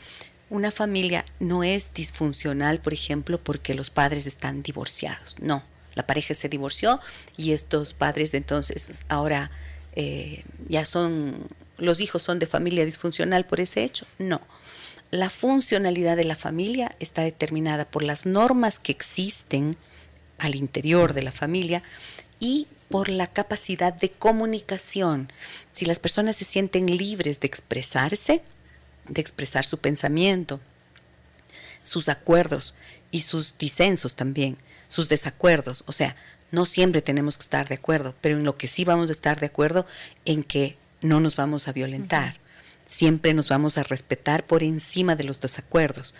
Una 0.50 0.72
familia 0.72 1.24
no 1.38 1.62
es 1.62 1.94
disfuncional, 1.94 2.80
por 2.80 2.92
ejemplo, 2.92 3.38
porque 3.38 3.74
los 3.74 3.90
padres 3.90 4.26
están 4.26 4.62
divorciados. 4.62 5.36
No, 5.40 5.62
la 5.96 6.06
pareja 6.06 6.34
se 6.34 6.48
divorció 6.48 7.00
y 7.36 7.52
estos 7.52 7.94
padres 7.94 8.34
entonces 8.34 9.04
ahora 9.08 9.50
eh, 9.96 10.44
ya 10.68 10.84
son, 10.84 11.48
los 11.78 12.00
hijos 12.00 12.22
son 12.22 12.38
de 12.38 12.46
familia 12.46 12.84
disfuncional 12.84 13.46
por 13.46 13.60
ese 13.60 13.82
hecho. 13.82 14.06
No, 14.18 14.40
la 15.10 15.30
funcionalidad 15.30 16.16
de 16.16 16.24
la 16.24 16.36
familia 16.36 16.94
está 17.00 17.22
determinada 17.22 17.86
por 17.86 18.02
las 18.02 18.26
normas 18.26 18.78
que 18.78 18.92
existen 18.92 19.74
al 20.38 20.54
interior 20.54 21.14
de 21.14 21.22
la 21.22 21.32
familia 21.32 21.82
y 22.38 22.68
por 22.90 23.08
la 23.08 23.26
capacidad 23.26 23.94
de 23.94 24.10
comunicación. 24.10 25.32
Si 25.72 25.86
las 25.86 25.98
personas 25.98 26.36
se 26.36 26.44
sienten 26.44 26.94
libres 26.94 27.40
de 27.40 27.46
expresarse, 27.46 28.42
de 29.08 29.20
expresar 29.20 29.64
su 29.64 29.78
pensamiento, 29.78 30.60
sus 31.82 32.10
acuerdos 32.10 32.76
y 33.10 33.22
sus 33.22 33.56
disensos 33.56 34.14
también, 34.14 34.58
sus 34.88 35.08
desacuerdos, 35.08 35.84
o 35.86 35.92
sea, 35.92 36.16
no 36.50 36.66
siempre 36.66 37.02
tenemos 37.02 37.36
que 37.36 37.42
estar 37.42 37.68
de 37.68 37.74
acuerdo, 37.74 38.14
pero 38.20 38.36
en 38.36 38.44
lo 38.44 38.56
que 38.56 38.68
sí 38.68 38.84
vamos 38.84 39.10
a 39.10 39.12
estar 39.12 39.40
de 39.40 39.46
acuerdo 39.46 39.86
en 40.24 40.44
que 40.44 40.76
no 41.02 41.20
nos 41.20 41.36
vamos 41.36 41.68
a 41.68 41.72
violentar, 41.72 42.38
Siempre 42.86 43.34
nos 43.34 43.48
vamos 43.48 43.78
a 43.78 43.82
respetar 43.82 44.46
por 44.46 44.62
encima 44.62 45.16
de 45.16 45.24
los 45.24 45.40
desacuerdos. 45.40 46.14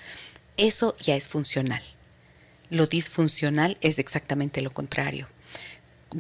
Eso 0.57 0.97
ya 1.01 1.15
es 1.15 1.29
funcional. 1.29 1.83
Lo 2.71 2.87
disfuncional 2.87 3.79
es 3.81 3.99
exactamente 3.99 4.61
lo 4.63 4.73
contrario. 4.73 5.29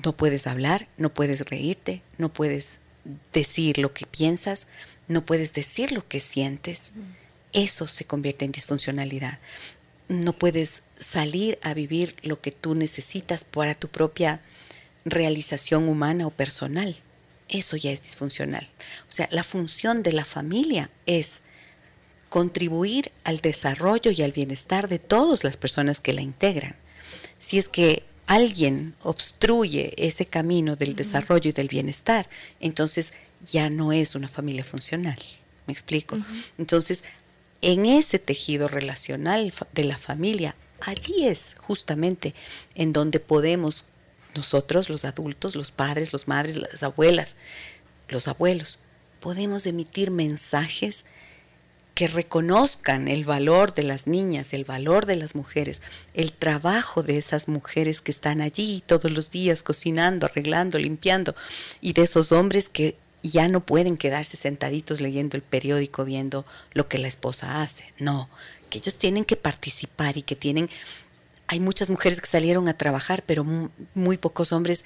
No 0.04 0.12
puedes 0.12 0.46
hablar, 0.46 0.86
no 0.96 1.12
puedes 1.12 1.40
reírte, 1.46 2.00
no 2.18 2.32
puedes 2.32 2.80
decir 3.32 3.78
lo 3.78 3.92
que 3.92 4.06
piensas, 4.06 4.68
no 5.08 5.24
puedes 5.24 5.52
decir 5.52 5.90
lo 5.90 6.06
que 6.06 6.20
sientes. 6.20 6.92
Eso 7.52 7.88
se 7.88 8.04
convierte 8.04 8.44
en 8.44 8.52
disfuncionalidad. 8.52 9.38
No 10.08 10.32
puedes 10.32 10.82
salir 10.98 11.58
a 11.62 11.74
vivir 11.74 12.16
lo 12.22 12.40
que 12.40 12.52
tú 12.52 12.74
necesitas 12.74 13.44
para 13.44 13.74
tu 13.74 13.88
propia 13.88 14.40
realización 15.04 15.88
humana 15.88 16.26
o 16.26 16.30
personal 16.30 16.96
eso 17.48 17.76
ya 17.76 17.90
es 17.90 18.02
disfuncional. 18.02 18.68
O 19.08 19.12
sea, 19.12 19.28
la 19.30 19.44
función 19.44 20.02
de 20.02 20.12
la 20.12 20.24
familia 20.24 20.90
es 21.06 21.42
contribuir 22.28 23.12
al 23.24 23.40
desarrollo 23.40 24.10
y 24.10 24.22
al 24.22 24.32
bienestar 24.32 24.88
de 24.88 24.98
todas 24.98 25.44
las 25.44 25.56
personas 25.56 26.00
que 26.00 26.12
la 26.12 26.22
integran. 26.22 26.74
Si 27.38 27.58
es 27.58 27.68
que 27.68 28.02
alguien 28.26 28.94
obstruye 29.02 29.94
ese 29.96 30.26
camino 30.26 30.74
del 30.76 30.96
desarrollo 30.96 31.50
y 31.50 31.52
del 31.52 31.68
bienestar, 31.68 32.28
entonces 32.60 33.12
ya 33.44 33.70
no 33.70 33.92
es 33.92 34.14
una 34.14 34.28
familia 34.28 34.64
funcional. 34.64 35.18
¿Me 35.66 35.72
explico? 35.72 36.18
Entonces, 36.58 37.04
en 37.66 37.84
ese 37.84 38.20
tejido 38.20 38.68
relacional 38.68 39.52
de 39.72 39.82
la 39.82 39.98
familia, 39.98 40.54
allí 40.80 41.26
es 41.26 41.56
justamente 41.58 42.32
en 42.76 42.92
donde 42.92 43.18
podemos 43.18 43.86
nosotros, 44.36 44.88
los 44.88 45.04
adultos, 45.04 45.56
los 45.56 45.72
padres, 45.72 46.12
los 46.12 46.28
madres, 46.28 46.56
las 46.56 46.84
abuelas, 46.84 47.34
los 48.08 48.28
abuelos, 48.28 48.78
podemos 49.18 49.66
emitir 49.66 50.12
mensajes 50.12 51.06
que 51.96 52.06
reconozcan 52.06 53.08
el 53.08 53.24
valor 53.24 53.74
de 53.74 53.82
las 53.82 54.06
niñas, 54.06 54.52
el 54.52 54.64
valor 54.64 55.04
de 55.04 55.16
las 55.16 55.34
mujeres, 55.34 55.82
el 56.14 56.30
trabajo 56.30 57.02
de 57.02 57.18
esas 57.18 57.48
mujeres 57.48 58.00
que 58.00 58.12
están 58.12 58.42
allí 58.42 58.80
todos 58.86 59.10
los 59.10 59.32
días 59.32 59.64
cocinando, 59.64 60.26
arreglando, 60.26 60.78
limpiando, 60.78 61.34
y 61.80 61.94
de 61.94 62.02
esos 62.02 62.30
hombres 62.30 62.68
que 62.68 62.96
ya 63.22 63.48
no 63.48 63.60
pueden 63.64 63.96
quedarse 63.96 64.36
sentaditos 64.36 65.00
leyendo 65.00 65.36
el 65.36 65.42
periódico 65.42 66.04
viendo 66.04 66.46
lo 66.72 66.88
que 66.88 66.98
la 66.98 67.08
esposa 67.08 67.62
hace. 67.62 67.92
No, 67.98 68.28
que 68.70 68.78
ellos 68.78 68.98
tienen 68.98 69.24
que 69.24 69.36
participar 69.36 70.16
y 70.16 70.22
que 70.22 70.36
tienen... 70.36 70.70
Hay 71.48 71.60
muchas 71.60 71.90
mujeres 71.90 72.20
que 72.20 72.26
salieron 72.26 72.68
a 72.68 72.76
trabajar, 72.76 73.22
pero 73.24 73.44
muy 73.94 74.16
pocos 74.16 74.52
hombres 74.52 74.84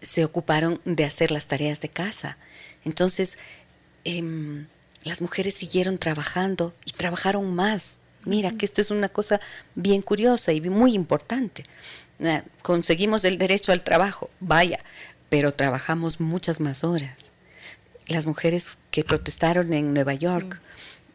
se 0.00 0.24
ocuparon 0.24 0.80
de 0.84 1.04
hacer 1.04 1.30
las 1.30 1.46
tareas 1.46 1.80
de 1.80 1.90
casa. 1.90 2.38
Entonces, 2.84 3.36
eh, 4.04 4.64
las 5.02 5.20
mujeres 5.20 5.54
siguieron 5.54 5.98
trabajando 5.98 6.74
y 6.84 6.92
trabajaron 6.92 7.54
más. 7.54 7.98
Mira, 8.24 8.50
que 8.52 8.66
esto 8.66 8.80
es 8.80 8.90
una 8.90 9.08
cosa 9.08 9.40
bien 9.74 10.02
curiosa 10.02 10.52
y 10.52 10.60
muy 10.60 10.94
importante. 10.94 11.64
Conseguimos 12.62 13.24
el 13.24 13.38
derecho 13.38 13.72
al 13.72 13.82
trabajo, 13.82 14.28
vaya, 14.40 14.80
pero 15.30 15.54
trabajamos 15.54 16.20
muchas 16.20 16.60
más 16.60 16.84
horas. 16.84 17.29
Las 18.10 18.26
mujeres 18.26 18.76
que 18.90 19.04
protestaron 19.04 19.72
en 19.72 19.94
Nueva 19.94 20.14
York 20.14 20.60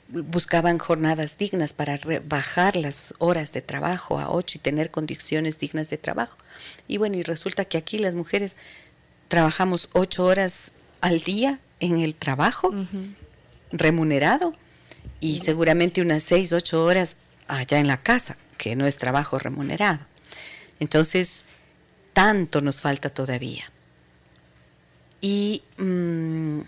buscaban 0.08 0.78
jornadas 0.78 1.38
dignas 1.38 1.74
para 1.74 2.00
bajar 2.24 2.78
las 2.78 3.14
horas 3.18 3.52
de 3.52 3.62
trabajo 3.62 4.18
a 4.18 4.30
ocho 4.30 4.58
y 4.58 4.62
tener 4.62 4.92
condiciones 4.92 5.60
dignas 5.60 5.90
de 5.90 5.98
trabajo. 5.98 6.38
Y 6.88 6.96
bueno, 6.96 7.18
y 7.18 7.24
resulta 7.24 7.66
que 7.66 7.78
aquí 7.78 7.98
las 7.98 8.16
mujeres 8.16 8.56
trabajamos 9.28 9.90
ocho 9.92 10.24
horas 10.24 10.72
al 11.02 11.20
día 11.20 11.60
en 11.82 12.00
el 12.00 12.16
trabajo 12.16 12.74
remunerado 13.74 14.54
y 15.20 15.40
seguramente 15.40 16.02
unas 16.02 16.24
seis, 16.24 16.54
ocho 16.54 16.82
horas 16.82 17.18
allá 17.50 17.80
en 17.80 17.88
la 17.88 18.02
casa, 18.02 18.38
que 18.58 18.78
no 18.78 18.88
es 18.88 18.98
trabajo 18.98 19.38
remunerado. 19.38 20.00
Entonces, 20.80 21.44
tanto 22.14 22.62
nos 22.62 22.80
falta 22.80 23.10
todavía. 23.10 23.70
Y 25.20 25.64
mm, 25.78 26.62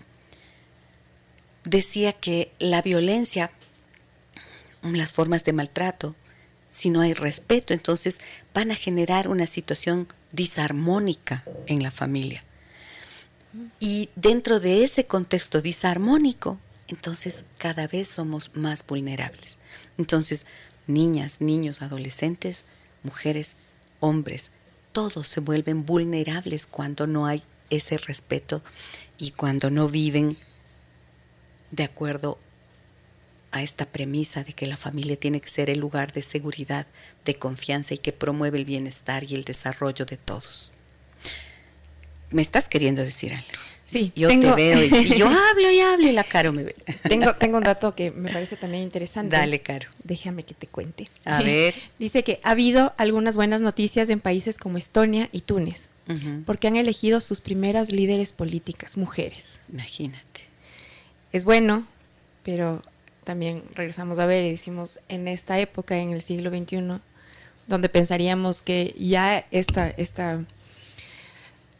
decía 1.68 2.12
que 2.12 2.52
la 2.58 2.82
violencia, 2.82 3.50
las 4.82 5.12
formas 5.12 5.44
de 5.44 5.52
maltrato, 5.52 6.14
si 6.70 6.90
no 6.90 7.00
hay 7.00 7.14
respeto, 7.14 7.72
entonces 7.72 8.20
van 8.54 8.70
a 8.70 8.74
generar 8.74 9.28
una 9.28 9.46
situación 9.46 10.08
disarmónica 10.32 11.44
en 11.66 11.82
la 11.82 11.90
familia. 11.90 12.44
Y 13.80 14.10
dentro 14.14 14.60
de 14.60 14.84
ese 14.84 15.06
contexto 15.06 15.60
disarmónico, 15.60 16.58
entonces 16.86 17.44
cada 17.58 17.86
vez 17.86 18.08
somos 18.08 18.54
más 18.54 18.86
vulnerables. 18.86 19.58
Entonces, 19.96 20.46
niñas, 20.86 21.40
niños, 21.40 21.82
adolescentes, 21.82 22.64
mujeres, 23.02 23.56
hombres, 24.00 24.52
todos 24.92 25.28
se 25.28 25.40
vuelven 25.40 25.84
vulnerables 25.84 26.66
cuando 26.66 27.06
no 27.06 27.26
hay 27.26 27.42
ese 27.70 27.98
respeto 27.98 28.62
y 29.18 29.32
cuando 29.32 29.70
no 29.70 29.88
viven 29.88 30.38
de 31.70 31.84
acuerdo 31.84 32.38
a 33.50 33.62
esta 33.62 33.86
premisa 33.86 34.44
de 34.44 34.52
que 34.52 34.66
la 34.66 34.76
familia 34.76 35.16
tiene 35.16 35.40
que 35.40 35.48
ser 35.48 35.70
el 35.70 35.78
lugar 35.78 36.12
de 36.12 36.22
seguridad, 36.22 36.86
de 37.24 37.34
confianza 37.34 37.94
y 37.94 37.98
que 37.98 38.12
promueve 38.12 38.58
el 38.58 38.64
bienestar 38.64 39.24
y 39.24 39.34
el 39.34 39.44
desarrollo 39.44 40.04
de 40.04 40.16
todos. 40.16 40.72
¿Me 42.30 42.42
estás 42.42 42.68
queriendo 42.68 43.02
decir 43.02 43.32
algo? 43.32 43.46
Sí, 43.86 44.12
yo 44.14 44.28
te 44.28 44.52
veo 44.52 44.84
y, 44.84 45.16
yo 45.16 45.28
hablo 45.50 45.70
y 45.70 45.80
hablo 45.80 46.08
y 46.08 46.12
la 46.12 46.22
Caro 46.22 46.52
me 46.52 46.62
ve. 46.62 46.76
Tengo, 47.08 47.34
tengo 47.36 47.56
un 47.56 47.64
dato 47.64 47.94
que 47.94 48.10
me 48.10 48.30
parece 48.30 48.56
también 48.56 48.82
interesante. 48.82 49.34
Dale, 49.34 49.60
Caro. 49.60 49.88
Déjame 50.04 50.42
que 50.42 50.52
te 50.52 50.66
cuente. 50.66 51.08
A 51.24 51.42
ver. 51.42 51.74
Dice 51.98 52.22
que 52.22 52.38
ha 52.42 52.50
habido 52.50 52.92
algunas 52.98 53.34
buenas 53.34 53.62
noticias 53.62 54.10
en 54.10 54.20
países 54.20 54.58
como 54.58 54.76
Estonia 54.76 55.30
y 55.32 55.40
Túnez, 55.40 55.88
porque 56.44 56.68
han 56.68 56.76
elegido 56.76 57.20
sus 57.20 57.40
primeras 57.40 57.90
líderes 57.90 58.32
políticas, 58.32 58.98
mujeres. 58.98 59.60
Imagínate. 59.72 60.47
Es 61.32 61.44
bueno, 61.44 61.86
pero 62.42 62.82
también 63.24 63.62
regresamos 63.74 64.18
a 64.18 64.26
ver 64.26 64.44
y 64.44 64.50
decimos, 64.50 65.00
en 65.08 65.28
esta 65.28 65.58
época, 65.58 65.98
en 65.98 66.12
el 66.12 66.22
siglo 66.22 66.50
XXI, 66.50 67.00
donde 67.66 67.88
pensaríamos 67.88 68.62
que 68.62 68.94
ya 68.98 69.44
esta, 69.50 69.88
esta 69.90 70.42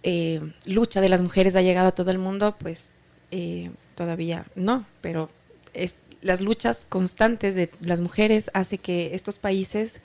eh, 0.02 0.40
lucha 0.66 1.00
de 1.00 1.08
las 1.08 1.22
mujeres 1.22 1.56
ha 1.56 1.62
llegado 1.62 1.88
a 1.88 1.94
todo 1.94 2.11
el 2.11 2.18
mundo, 2.18 2.54
pues 2.58 2.94
eh, 3.30 3.70
todavía 3.94 4.44
no, 4.54 4.84
pero 5.00 5.30
es, 5.72 5.96
las 6.20 6.40
luchas 6.40 6.87
constantes 6.88 7.54
de 7.54 7.70
las 7.80 8.00
mujeres 8.00 8.50
hace 8.52 8.78
que 8.78 9.14
estos 9.14 9.38
países 9.38 10.00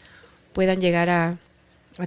puedan 0.53 0.79
llegar 0.79 1.09
a, 1.09 1.37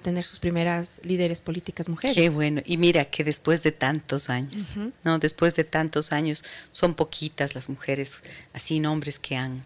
tener 0.02 0.24
sus 0.24 0.38
primeras 0.38 1.00
líderes 1.02 1.40
políticas 1.40 1.88
mujeres. 1.88 2.16
Qué 2.16 2.28
bueno. 2.28 2.62
Y 2.64 2.76
mira 2.76 3.04
que 3.04 3.24
después 3.24 3.62
de 3.62 3.72
tantos 3.72 4.30
años, 4.30 4.76
no, 5.04 5.18
después 5.18 5.56
de 5.56 5.64
tantos 5.64 6.12
años, 6.12 6.44
son 6.70 6.94
poquitas 6.94 7.54
las 7.54 7.68
mujeres, 7.68 8.22
así 8.52 8.80
nombres 8.80 9.18
que 9.18 9.36
han 9.36 9.64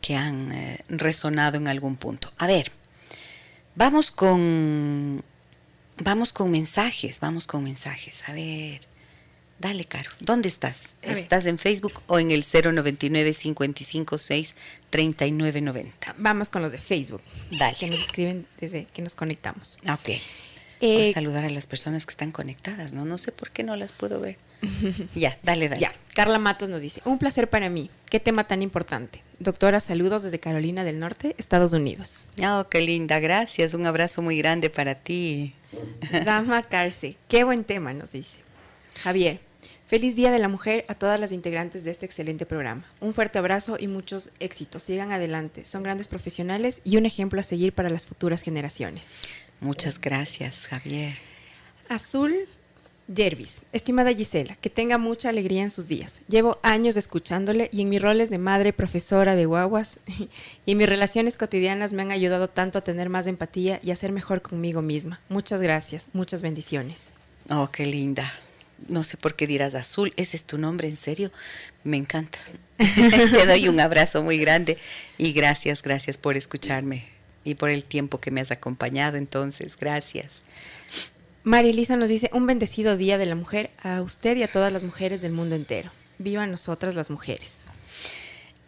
que 0.00 0.16
han 0.16 0.50
eh, 0.50 0.80
resonado 0.88 1.56
en 1.58 1.68
algún 1.68 1.96
punto. 1.96 2.32
A 2.38 2.48
ver, 2.48 2.72
vamos 3.76 4.10
con 4.10 5.22
Vamos 5.98 6.32
con 6.32 6.50
mensajes, 6.50 7.20
vamos 7.20 7.46
con 7.46 7.62
mensajes. 7.62 8.24
A 8.28 8.32
ver, 8.32 8.80
dale, 9.62 9.84
Caro. 9.86 10.10
¿Dónde 10.20 10.48
estás? 10.48 10.96
¿Estás 11.00 11.46
en 11.46 11.56
Facebook 11.56 12.02
o 12.08 12.18
en 12.18 12.30
el 12.30 12.44
099 12.44 13.32
556 13.32 14.54
3990? 14.90 16.14
Vamos 16.18 16.48
con 16.50 16.62
los 16.62 16.72
de 16.72 16.78
Facebook. 16.78 17.22
Dale. 17.50 17.76
Que 17.78 17.86
nos 17.86 18.00
escriben 18.00 18.46
desde 18.60 18.86
que 18.92 19.00
nos 19.00 19.14
conectamos. 19.14 19.78
Ok. 19.88 20.10
Voy 20.80 20.90
a 20.90 21.04
eh, 21.04 21.12
saludar 21.12 21.44
a 21.44 21.50
las 21.50 21.68
personas 21.68 22.04
que 22.04 22.10
están 22.10 22.32
conectadas, 22.32 22.92
¿no? 22.92 23.04
No 23.04 23.16
sé 23.16 23.30
por 23.30 23.50
qué 23.50 23.62
no 23.62 23.76
las 23.76 23.92
puedo 23.92 24.20
ver. 24.20 24.36
ya, 25.14 25.38
dale, 25.44 25.68
dale. 25.68 25.80
Ya, 25.80 25.94
Carla 26.12 26.40
Matos 26.40 26.68
nos 26.68 26.80
dice, 26.80 27.00
un 27.04 27.18
placer 27.18 27.48
para 27.48 27.70
mí. 27.70 27.88
Qué 28.10 28.18
tema 28.18 28.44
tan 28.44 28.62
importante. 28.62 29.22
Doctora, 29.38 29.78
saludos 29.78 30.24
desde 30.24 30.40
Carolina 30.40 30.82
del 30.82 30.98
Norte, 30.98 31.36
Estados 31.38 31.72
Unidos. 31.72 32.26
Oh, 32.44 32.66
qué 32.68 32.80
linda, 32.80 33.20
gracias. 33.20 33.74
Un 33.74 33.86
abrazo 33.86 34.22
muy 34.22 34.36
grande 34.38 34.70
para 34.70 34.96
ti. 34.96 35.54
Rama 36.24 36.64
Carce, 36.64 37.16
qué 37.28 37.44
buen 37.44 37.62
tema, 37.62 37.92
nos 37.92 38.10
dice. 38.10 38.38
Javier, 39.02 39.40
feliz 39.92 40.16
Día 40.16 40.30
de 40.30 40.38
la 40.38 40.48
Mujer 40.48 40.86
a 40.88 40.94
todas 40.94 41.20
las 41.20 41.32
integrantes 41.32 41.84
de 41.84 41.90
este 41.90 42.06
excelente 42.06 42.46
programa. 42.46 42.82
Un 43.02 43.12
fuerte 43.12 43.36
abrazo 43.36 43.76
y 43.78 43.88
muchos 43.88 44.30
éxitos. 44.40 44.84
Sigan 44.84 45.12
adelante. 45.12 45.66
Son 45.66 45.82
grandes 45.82 46.08
profesionales 46.08 46.80
y 46.82 46.96
un 46.96 47.04
ejemplo 47.04 47.38
a 47.40 47.42
seguir 47.42 47.74
para 47.74 47.90
las 47.90 48.06
futuras 48.06 48.40
generaciones. 48.40 49.10
Muchas 49.60 50.00
gracias, 50.00 50.66
Javier. 50.66 51.18
Azul 51.90 52.34
Jervis, 53.14 53.60
estimada 53.74 54.14
Gisela, 54.14 54.56
que 54.56 54.70
tenga 54.70 54.96
mucha 54.96 55.28
alegría 55.28 55.62
en 55.62 55.68
sus 55.68 55.88
días. 55.88 56.22
Llevo 56.26 56.58
años 56.62 56.96
escuchándole 56.96 57.68
y 57.70 57.82
en 57.82 57.90
mis 57.90 58.00
roles 58.00 58.30
de 58.30 58.38
madre, 58.38 58.72
profesora 58.72 59.34
de 59.34 59.44
guaguas 59.44 59.98
y 60.64 60.72
en 60.72 60.78
mis 60.78 60.88
relaciones 60.88 61.36
cotidianas 61.36 61.92
me 61.92 62.00
han 62.00 62.12
ayudado 62.12 62.48
tanto 62.48 62.78
a 62.78 62.82
tener 62.82 63.10
más 63.10 63.26
empatía 63.26 63.78
y 63.82 63.90
a 63.90 63.96
ser 63.96 64.10
mejor 64.10 64.40
conmigo 64.40 64.80
misma. 64.80 65.20
Muchas 65.28 65.60
gracias, 65.60 66.08
muchas 66.14 66.40
bendiciones. 66.40 67.12
Oh, 67.50 67.68
qué 67.70 67.84
linda. 67.84 68.32
No 68.88 69.04
sé 69.04 69.16
por 69.16 69.34
qué 69.34 69.46
dirás 69.46 69.74
azul, 69.74 70.12
ese 70.16 70.36
es 70.36 70.44
tu 70.44 70.58
nombre, 70.58 70.88
en 70.88 70.96
serio, 70.96 71.30
me 71.84 71.96
encanta. 71.96 72.38
Te 72.78 73.46
doy 73.46 73.68
un 73.68 73.80
abrazo 73.80 74.22
muy 74.22 74.38
grande 74.38 74.78
y 75.18 75.32
gracias, 75.32 75.82
gracias 75.82 76.16
por 76.18 76.36
escucharme 76.36 77.04
y 77.44 77.54
por 77.54 77.70
el 77.70 77.84
tiempo 77.84 78.20
que 78.20 78.30
me 78.30 78.40
has 78.40 78.50
acompañado. 78.50 79.16
Entonces, 79.16 79.76
gracias. 79.76 80.42
María 81.44 81.72
Elisa 81.72 81.96
nos 81.96 82.08
dice, 82.08 82.30
un 82.32 82.46
bendecido 82.46 82.96
día 82.96 83.18
de 83.18 83.26
la 83.26 83.34
mujer 83.34 83.70
a 83.82 84.00
usted 84.00 84.36
y 84.36 84.44
a 84.44 84.52
todas 84.52 84.72
las 84.72 84.82
mujeres 84.82 85.20
del 85.20 85.32
mundo 85.32 85.56
entero. 85.56 85.90
Viva 86.18 86.46
nosotras 86.46 86.94
las 86.94 87.10
mujeres. 87.10 87.62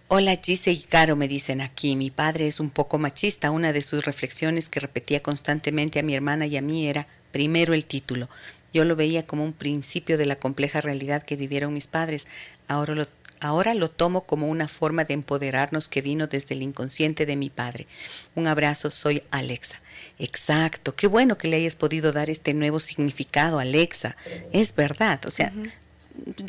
Hola 0.08 0.36
Gise 0.42 0.70
y 0.72 0.80
Caro, 0.80 1.16
me 1.16 1.28
dicen 1.28 1.60
aquí. 1.60 1.96
Mi 1.96 2.10
padre 2.10 2.46
es 2.46 2.60
un 2.60 2.70
poco 2.70 2.98
machista. 2.98 3.50
Una 3.50 3.72
de 3.72 3.80
sus 3.80 4.04
reflexiones 4.04 4.68
que 4.68 4.80
repetía 4.80 5.22
constantemente 5.22 5.98
a 5.98 6.02
mi 6.02 6.14
hermana 6.14 6.46
y 6.46 6.56
a 6.56 6.62
mí 6.62 6.88
era, 6.88 7.06
primero 7.32 7.74
el 7.74 7.84
título. 7.84 8.28
Yo 8.74 8.84
lo 8.84 8.96
veía 8.96 9.24
como 9.24 9.44
un 9.44 9.54
principio 9.54 10.18
de 10.18 10.26
la 10.26 10.36
compleja 10.36 10.82
realidad 10.82 11.22
que 11.22 11.36
vivieron 11.36 11.72
mis 11.72 11.86
padres. 11.86 12.26
Ahora 12.68 12.94
lo 12.94 13.06
Ahora 13.44 13.74
lo 13.74 13.90
tomo 13.90 14.22
como 14.22 14.48
una 14.48 14.68
forma 14.68 15.04
de 15.04 15.12
empoderarnos 15.12 15.90
que 15.90 16.00
vino 16.00 16.28
desde 16.28 16.54
el 16.54 16.62
inconsciente 16.62 17.26
de 17.26 17.36
mi 17.36 17.50
padre. 17.50 17.86
Un 18.34 18.46
abrazo, 18.46 18.90
soy 18.90 19.22
Alexa. 19.30 19.82
Exacto, 20.18 20.94
qué 20.94 21.06
bueno 21.06 21.36
que 21.36 21.48
le 21.48 21.56
hayas 21.56 21.76
podido 21.76 22.10
dar 22.10 22.30
este 22.30 22.54
nuevo 22.54 22.80
significado, 22.80 23.58
Alexa. 23.58 24.16
Es 24.52 24.74
verdad, 24.74 25.20
o 25.26 25.30
sea, 25.30 25.52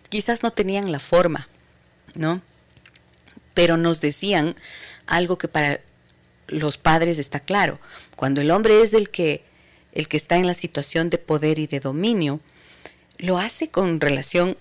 quizás 0.08 0.42
no 0.42 0.52
tenían 0.52 0.90
la 0.90 1.00
forma, 1.00 1.50
¿no? 2.16 2.42
Pero 3.54 3.76
nos 3.76 4.00
decían 4.00 4.56
algo 5.06 5.38
que 5.38 5.50
para 5.50 5.82
los 6.48 6.78
padres 6.78 7.20
está 7.20 7.42
claro. 7.42 7.78
Cuando 8.16 8.40
el 8.40 8.52
hombre 8.52 8.82
es 8.82 8.94
el 8.94 9.10
que, 9.10 9.44
el 9.96 10.08
que 10.08 10.18
está 10.18 10.38
en 10.38 10.48
la 10.48 10.54
situación 10.54 11.10
de 11.10 11.18
poder 11.18 11.58
y 11.58 11.68
de 11.68 11.80
dominio, 11.80 12.40
lo 13.18 13.40
hace 13.40 13.70
con 13.70 14.00
relación 14.00 14.58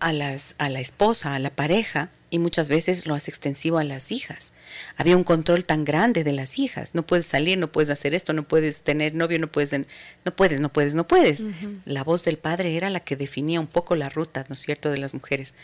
a, 0.00 0.12
las, 0.12 0.54
a 0.58 0.68
la 0.70 0.80
esposa, 0.80 1.34
a 1.34 1.38
la 1.38 1.50
pareja, 1.50 2.10
y 2.34 2.40
muchas 2.40 2.68
veces 2.68 3.06
lo 3.06 3.14
hace 3.14 3.30
extensivo 3.30 3.78
a 3.78 3.84
las 3.84 4.10
hijas. 4.10 4.54
Había 4.96 5.16
un 5.16 5.22
control 5.22 5.64
tan 5.64 5.84
grande 5.84 6.24
de 6.24 6.32
las 6.32 6.58
hijas. 6.58 6.96
No 6.96 7.06
puedes 7.06 7.26
salir, 7.26 7.58
no 7.58 7.70
puedes 7.70 7.90
hacer 7.90 8.12
esto, 8.12 8.32
no 8.32 8.42
puedes 8.42 8.82
tener 8.82 9.14
novio, 9.14 9.38
no 9.38 9.46
puedes, 9.46 9.72
no 9.72 10.34
puedes, 10.34 10.58
no 10.58 10.72
puedes, 10.72 10.96
no 10.96 11.06
puedes. 11.06 11.44
La 11.84 12.02
voz 12.02 12.24
del 12.24 12.36
padre 12.36 12.76
era 12.76 12.90
la 12.90 12.98
que 12.98 13.14
definía 13.14 13.60
un 13.60 13.68
poco 13.68 13.94
la 13.94 14.08
ruta, 14.08 14.44
¿no 14.48 14.54
es 14.54 14.58
cierto?, 14.58 14.90
de 14.90 14.98
las 14.98 15.14
mujeres. 15.14 15.54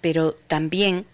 Pero 0.00 0.32
también 0.32 1.04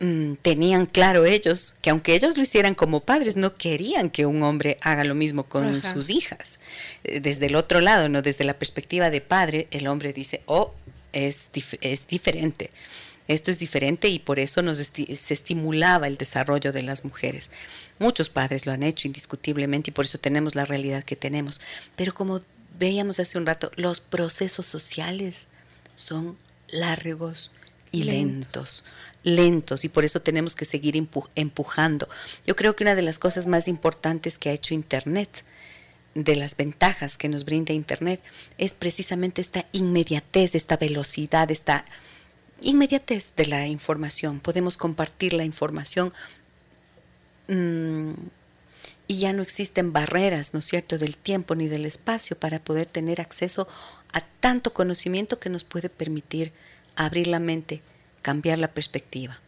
mm, 0.00 0.34
tenían 0.42 0.86
claro 0.86 1.24
ellos 1.24 1.74
que 1.82 1.90
aunque 1.90 2.14
ellos 2.14 2.36
lo 2.36 2.42
hicieran 2.42 2.74
como 2.74 3.00
padres, 3.00 3.36
no 3.36 3.56
querían 3.56 4.10
que 4.10 4.26
un 4.26 4.42
hombre 4.42 4.78
haga 4.80 5.04
lo 5.04 5.14
mismo 5.14 5.44
con 5.44 5.82
sus 5.82 6.10
hijas. 6.10 6.60
Eh, 7.04 7.20
desde 7.20 7.46
el 7.46 7.56
otro 7.56 7.80
lado, 7.80 8.08
no 8.08 8.22
desde 8.22 8.44
la 8.44 8.54
perspectiva 8.54 9.10
de 9.10 9.20
padre, 9.20 9.68
el 9.70 9.86
hombre 9.86 10.12
dice, 10.12 10.42
oh, 10.46 10.74
es, 11.12 11.50
es 11.80 12.06
diferente 12.06 12.70
esto 13.28 13.50
es 13.50 13.58
diferente 13.58 14.08
y 14.08 14.18
por 14.18 14.38
eso 14.38 14.62
nos 14.62 14.78
se 14.78 15.34
estimulaba 15.34 16.06
el 16.06 16.16
desarrollo 16.16 16.72
de 16.72 16.82
las 16.82 17.04
mujeres. 17.04 17.50
Muchos 17.98 18.30
padres 18.30 18.64
lo 18.64 18.72
han 18.72 18.82
hecho 18.82 19.06
indiscutiblemente 19.06 19.90
y 19.90 19.92
por 19.92 20.06
eso 20.06 20.16
tenemos 20.16 20.54
la 20.54 20.64
realidad 20.64 21.04
que 21.04 21.14
tenemos. 21.14 21.60
Pero 21.94 22.14
como 22.14 22.40
veíamos 22.78 23.20
hace 23.20 23.36
un 23.36 23.44
rato, 23.44 23.70
los 23.76 24.00
procesos 24.00 24.64
sociales 24.64 25.46
son 25.94 26.38
largos 26.68 27.52
y 27.92 28.04
lentos. 28.04 28.14
lentos. 28.14 28.84
Y 29.84 29.88
por 29.88 30.04
eso 30.04 30.20
tenemos 30.20 30.54
que 30.54 30.64
seguir 30.64 30.96
empujando. 31.34 32.08
Yo 32.46 32.56
creo 32.56 32.74
que 32.74 32.84
una 32.84 32.94
de 32.94 33.02
las 33.02 33.18
cosas 33.18 33.46
más 33.46 33.68
importantes 33.68 34.38
que 34.38 34.50
ha 34.50 34.52
hecho 34.52 34.74
Internet, 34.74 35.44
de 36.14 36.34
las 36.34 36.56
ventajas 36.56 37.16
que 37.16 37.28
nos 37.28 37.44
brinda 37.44 37.72
Internet, 37.72 38.20
es 38.56 38.72
precisamente 38.72 39.40
esta 39.40 39.66
inmediatez, 39.72 40.54
esta 40.54 40.76
velocidad, 40.76 41.50
esta 41.50 41.84
inmediatez 42.60 43.32
de 43.36 43.46
la 43.46 43.66
información. 43.66 44.40
Podemos 44.40 44.76
compartir 44.76 45.32
la 45.32 45.44
información 45.44 46.12
mm, 47.48 48.12
y 49.06 49.18
ya 49.18 49.32
no 49.32 49.42
existen 49.42 49.92
barreras, 49.92 50.54
¿no 50.54 50.60
es 50.60 50.66
cierto?, 50.66 50.98
del 50.98 51.16
tiempo 51.16 51.54
ni 51.54 51.68
del 51.68 51.86
espacio 51.86 52.36
para 52.38 52.58
poder 52.58 52.86
tener 52.86 53.20
acceso 53.20 53.68
a 54.12 54.22
tanto 54.40 54.72
conocimiento 54.72 55.38
que 55.38 55.50
nos 55.50 55.64
puede 55.64 55.88
permitir 55.88 56.52
abrir 56.96 57.26
la 57.28 57.38
mente, 57.38 57.82
cambiar 58.28 58.58
la 58.58 58.68
perspectiva 58.68 59.40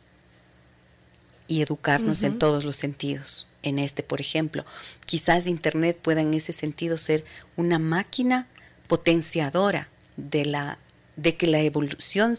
y 1.47 1.61
educarnos 1.61 2.23
en 2.23 2.39
todos 2.39 2.65
los 2.65 2.77
sentidos. 2.77 3.47
En 3.63 3.79
este, 3.79 4.03
por 4.03 4.23
ejemplo, 4.23 4.65
quizás 5.05 5.47
Internet 5.47 5.99
pueda 6.01 6.23
en 6.23 6.33
ese 6.33 6.55
sentido 6.55 6.97
ser 6.97 7.23
una 7.59 7.79
máquina 7.79 8.47
potenciadora 8.89 9.91
de 10.17 10.47
la 10.47 10.79
de 11.17 11.37
que 11.37 11.47
la 11.47 11.61
evolución 11.61 12.39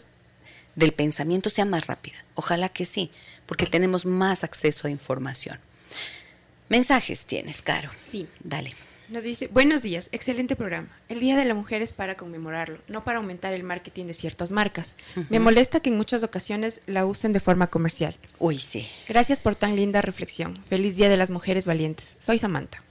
del 0.74 0.90
pensamiento 0.90 1.48
sea 1.48 1.64
más 1.64 1.86
rápida. 1.86 2.16
Ojalá 2.34 2.68
que 2.68 2.86
sí, 2.86 3.12
porque 3.46 3.66
tenemos 3.66 4.04
más 4.04 4.42
acceso 4.42 4.88
a 4.88 4.90
información. 4.90 5.60
Mensajes 6.68 7.24
tienes, 7.24 7.62
Caro. 7.62 7.92
Sí. 8.10 8.26
Dale. 8.40 8.74
Nos 9.08 9.24
dice, 9.24 9.48
buenos 9.48 9.82
días, 9.82 10.08
excelente 10.12 10.56
programa. 10.56 10.88
El 11.08 11.20
Día 11.20 11.36
de 11.36 11.44
la 11.44 11.54
Mujer 11.54 11.82
es 11.82 11.92
para 11.92 12.14
conmemorarlo, 12.16 12.78
no 12.88 13.04
para 13.04 13.18
aumentar 13.18 13.52
el 13.52 13.62
marketing 13.62 14.06
de 14.06 14.14
ciertas 14.14 14.50
marcas. 14.52 14.94
Me 15.28 15.38
molesta 15.38 15.80
que 15.80 15.90
en 15.90 15.96
muchas 15.96 16.22
ocasiones 16.22 16.80
la 16.86 17.04
usen 17.04 17.32
de 17.32 17.40
forma 17.40 17.66
comercial. 17.66 18.16
Uy, 18.38 18.58
sí. 18.58 18.88
Gracias 19.08 19.40
por 19.40 19.54
tan 19.54 19.76
linda 19.76 20.00
reflexión. 20.00 20.56
Feliz 20.68 20.96
Día 20.96 21.08
de 21.08 21.16
las 21.16 21.30
Mujeres 21.30 21.66
Valientes. 21.66 22.16
Soy 22.20 22.38
Samantha. 22.38 22.82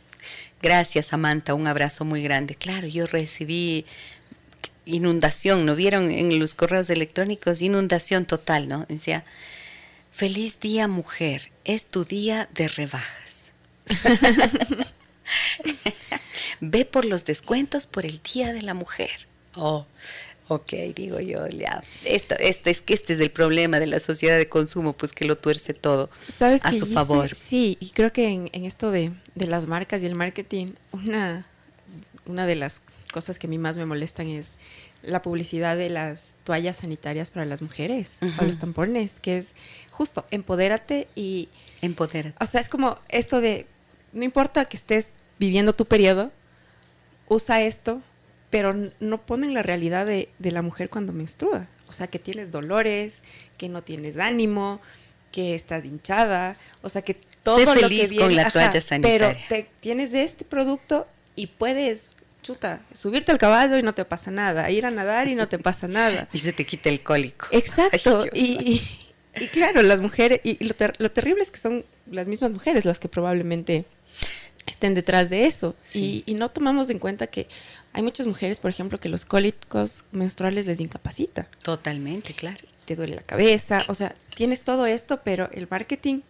Gracias, 0.62 1.08
Samantha. 1.08 1.54
Un 1.54 1.68
abrazo 1.68 2.06
muy 2.06 2.22
grande. 2.22 2.56
Claro, 2.56 2.88
yo 2.88 3.08
recibí 3.08 3.86
inundación, 4.86 5.66
¿no 5.66 5.76
vieron 5.76 6.12
en 6.12 6.38
los 6.40 6.56
correos 6.56 6.90
electrónicos? 6.90 7.62
Inundación 7.62 8.26
total, 8.26 8.68
¿no? 8.68 8.86
Decía, 8.90 9.24
feliz 10.12 10.60
día 10.60 10.88
mujer, 10.88 11.52
es 11.66 11.86
tu 11.86 12.04
día 12.04 12.50
de 12.54 12.68
rebajas. 12.68 13.54
Ve 16.60 16.86
por 16.86 17.06
los 17.06 17.26
descuentos 17.26 17.88
por 17.88 18.06
el 18.06 18.22
Día 18.22 18.54
de 18.54 18.62
la 18.62 18.74
Mujer. 18.74 19.28
Oh, 19.56 19.86
ok, 20.48 20.74
digo 20.96 21.20
yo, 21.20 21.48
ya. 21.48 21.84
Esto, 22.04 22.36
esto 22.40 22.70
es 22.70 22.82
que 22.82 22.94
este 22.94 23.14
es 23.14 23.20
el 23.20 23.32
problema 23.32 23.80
de 23.80 23.88
la 23.88 24.00
sociedad 24.00 24.38
de 24.38 24.50
consumo, 24.50 24.94
pues 24.94 25.14
que 25.14 25.26
lo 25.26 25.38
tuerce 25.38 25.74
todo 25.74 26.10
¿Sabes 26.38 26.62
a 26.64 26.72
su 26.72 26.86
favor. 26.86 27.36
Sí, 27.36 27.78
y 27.80 27.92
creo 27.92 28.12
que 28.14 28.30
en, 28.30 28.50
en 28.54 28.66
esto 28.66 28.92
de, 28.92 29.12
de, 29.36 29.48
las 29.48 29.68
marcas 29.68 30.04
y 30.04 30.06
el 30.06 30.16
marketing, 30.16 30.74
una, 30.92 31.48
una 32.26 32.46
de 32.46 32.56
las 32.56 32.82
cosas 33.12 33.40
que 33.40 33.48
a 33.48 33.50
mí 33.50 33.58
más 33.58 33.78
me 33.78 33.86
molestan 33.86 34.28
es 34.28 34.58
la 35.04 35.22
publicidad 35.22 35.78
de 35.78 35.90
las 35.90 36.36
toallas 36.44 36.78
sanitarias 36.78 37.30
para 37.30 37.46
las 37.46 37.62
mujeres 37.62 38.20
o 38.40 38.46
los 38.46 38.60
tampones, 38.60 39.20
que 39.20 39.38
es 39.38 39.56
justo, 39.90 40.26
empodérate 40.32 41.08
y... 41.16 41.50
Empodérate. 41.82 42.36
O 42.40 42.46
sea, 42.46 42.62
es 42.62 42.70
como 42.70 43.00
esto 43.10 43.42
de, 43.42 43.66
no 44.14 44.24
importa 44.24 44.66
que 44.66 44.78
estés 44.78 45.12
viviendo 45.42 45.74
tu 45.74 45.86
periodo, 45.86 46.32
usa 47.28 47.62
esto, 47.64 48.02
pero 48.52 48.74
no 49.00 49.18
ponen 49.22 49.54
la 49.54 49.64
realidad 49.64 50.06
de, 50.06 50.30
de 50.38 50.52
la 50.52 50.62
mujer 50.62 50.90
cuando 50.90 51.14
menstrua. 51.14 51.68
O 51.90 51.94
sea, 51.94 52.08
que 52.08 52.20
tienes 52.20 52.52
dolores, 52.52 53.24
que 53.58 53.68
no 53.68 53.82
tienes 53.82 54.18
ánimo, 54.18 54.80
que 55.32 55.56
estás 55.56 55.84
hinchada, 55.84 56.58
o 56.84 56.90
sea, 56.90 57.02
que 57.02 57.18
todo 57.42 57.74
lo 57.74 57.74
que 57.74 57.88
viene, 57.88 58.16
con 58.18 58.36
la 58.36 58.52
toalla 58.52 58.82
sanitaria. 58.82 59.30
Pero 59.30 59.40
te, 59.50 59.70
tienes 59.80 60.12
de 60.12 60.24
este 60.24 60.46
producto 60.46 61.08
y 61.36 61.48
puedes 61.48 62.16
chuta, 62.44 62.82
subirte 62.94 63.32
al 63.32 63.38
caballo 63.38 63.78
y 63.78 63.84
no 63.84 63.94
te 63.94 64.04
pasa 64.06 64.32
nada, 64.32 64.70
ir 64.70 64.86
a 64.86 64.92
nadar 64.92 65.28
y 65.28 65.36
no 65.36 65.48
te 65.48 65.60
pasa 65.60 65.88
nada. 65.88 66.28
Y 66.34 66.40
se 66.40 66.54
te 66.54 66.66
quita 66.66 66.90
el 66.90 67.02
cólico. 67.02 67.48
Exacto. 67.52 68.26
y, 68.34 68.82
claro, 69.52 69.82
las 69.82 70.02
mujeres, 70.02 70.42
y 70.44 70.64
lo, 70.64 70.76
terrible 71.12 71.42
es 71.42 71.52
que 71.52 71.60
son 71.60 71.84
las 72.10 72.28
mismas 72.28 72.52
mujeres 72.52 72.86
las 72.86 73.00
que 73.00 73.08
probablemente 73.08 73.86
estén 74.72 74.94
detrás 74.94 75.30
de 75.30 75.46
eso. 75.46 75.76
Y, 75.94 76.24
no 76.36 76.50
tomamos 76.50 76.90
en 76.90 77.00
cuenta 77.00 77.28
que 77.28 77.48
hay 77.94 78.02
muchas 78.02 78.26
mujeres, 78.26 78.60
por 78.60 78.72
ejemplo, 78.72 78.98
que 78.98 79.10
los 79.10 79.26
cólicos 79.26 80.06
menstruales 80.12 80.66
les 80.66 80.80
incapacita. 80.80 81.48
Totalmente, 81.64 82.34
claro. 82.34 82.58
Te 82.86 82.96
duele 82.96 83.16
la 83.16 83.22
cabeza, 83.22 83.84
o 83.88 83.94
sea, 83.94 84.16
tienes 84.36 84.62
todo 84.62 84.86
esto, 84.86 85.22
pero 85.24 85.50
el 85.52 85.68
marketing 85.70 86.22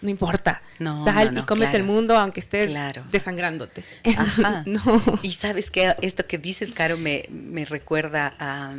no 0.00 0.10
importa. 0.10 0.62
Sal 0.78 1.36
y 1.36 1.42
cómete 1.42 1.76
el 1.76 1.82
mundo 1.82 2.16
aunque 2.16 2.40
estés 2.40 2.70
desangrándote. 3.10 3.84
no. 4.66 5.02
Y 5.22 5.32
sabes 5.32 5.70
que 5.70 5.94
esto 6.02 6.26
que 6.26 6.38
dices, 6.38 6.72
Caro, 6.72 6.96
me, 6.96 7.24
me 7.30 7.64
recuerda 7.64 8.34
a. 8.38 8.72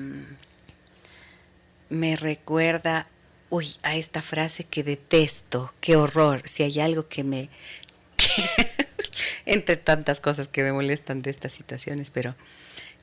Me 1.89 2.15
recuerda, 2.15 3.07
uy, 3.49 3.67
a 3.83 3.95
esta 3.95 4.21
frase 4.21 4.65
que 4.65 4.83
detesto, 4.83 5.73
qué 5.79 5.95
horror. 5.95 6.43
Si 6.45 6.63
hay 6.63 6.79
algo 6.79 7.07
que 7.07 7.23
me. 7.23 7.49
entre 9.45 9.77
tantas 9.77 10.19
cosas 10.19 10.47
que 10.47 10.63
me 10.63 10.73
molestan 10.73 11.21
de 11.21 11.31
estas 11.31 11.51
situaciones, 11.51 12.11
pero 12.11 12.35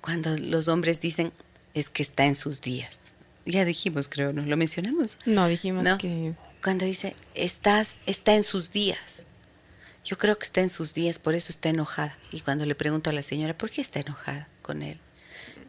cuando 0.00 0.36
los 0.36 0.68
hombres 0.68 1.00
dicen 1.00 1.32
es 1.74 1.90
que 1.90 2.02
está 2.02 2.24
en 2.24 2.36
sus 2.36 2.60
días. 2.60 3.14
Ya 3.46 3.64
dijimos, 3.64 4.08
creo, 4.08 4.32
¿no? 4.32 4.42
¿Lo 4.42 4.56
mencionamos? 4.56 5.18
No, 5.26 5.48
dijimos 5.48 5.86
que 5.98 6.34
cuando 6.62 6.86
dice, 6.86 7.14
estás, 7.34 7.96
está 8.06 8.34
en 8.34 8.42
sus 8.42 8.70
días. 8.70 9.26
Yo 10.04 10.16
creo 10.16 10.38
que 10.38 10.44
está 10.44 10.60
en 10.60 10.70
sus 10.70 10.94
días, 10.94 11.18
por 11.18 11.34
eso 11.34 11.50
está 11.50 11.68
enojada. 11.68 12.16
Y 12.30 12.40
cuando 12.40 12.64
le 12.64 12.74
pregunto 12.74 13.10
a 13.10 13.12
la 13.12 13.22
señora, 13.22 13.56
¿por 13.56 13.70
qué 13.70 13.80
está 13.80 14.00
enojada 14.00 14.48
con 14.62 14.82
él? 14.82 14.98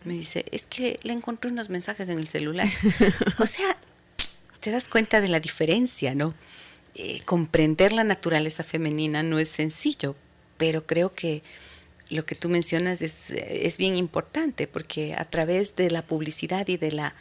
Me 0.03 0.13
dice, 0.13 0.45
es 0.51 0.65
que 0.65 0.99
le 1.03 1.13
encontré 1.13 1.51
unos 1.51 1.69
mensajes 1.69 2.07
en 2.09 2.19
el 2.19 2.27
celular. 2.27 2.67
o 3.39 3.45
sea, 3.45 3.75
te 4.59 4.71
das 4.71 4.87
cuenta 4.87 5.19
de 5.19 5.27
la 5.27 5.39
diferencia, 5.39 6.15
¿no? 6.15 6.33
Eh, 6.95 7.19
comprender 7.25 7.91
la 7.91 8.05
naturaleza 8.05 8.63
femenina 8.63 9.21
no 9.21 9.37
es 9.37 9.49
sencillo, 9.49 10.15
pero 10.57 10.85
creo 10.85 11.13
que 11.13 11.43
lo 12.09 12.25
que 12.25 12.35
tú 12.35 12.49
mencionas 12.49 13.01
es, 13.01 13.31
es 13.31 13.77
bien 13.77 13.97
importante, 13.97 14.67
porque 14.67 15.13
a 15.13 15.25
través 15.25 15.75
de 15.75 15.91
la 15.91 16.03
publicidad 16.03 16.67
y 16.67 16.77
de 16.77 16.91
la 16.91 17.13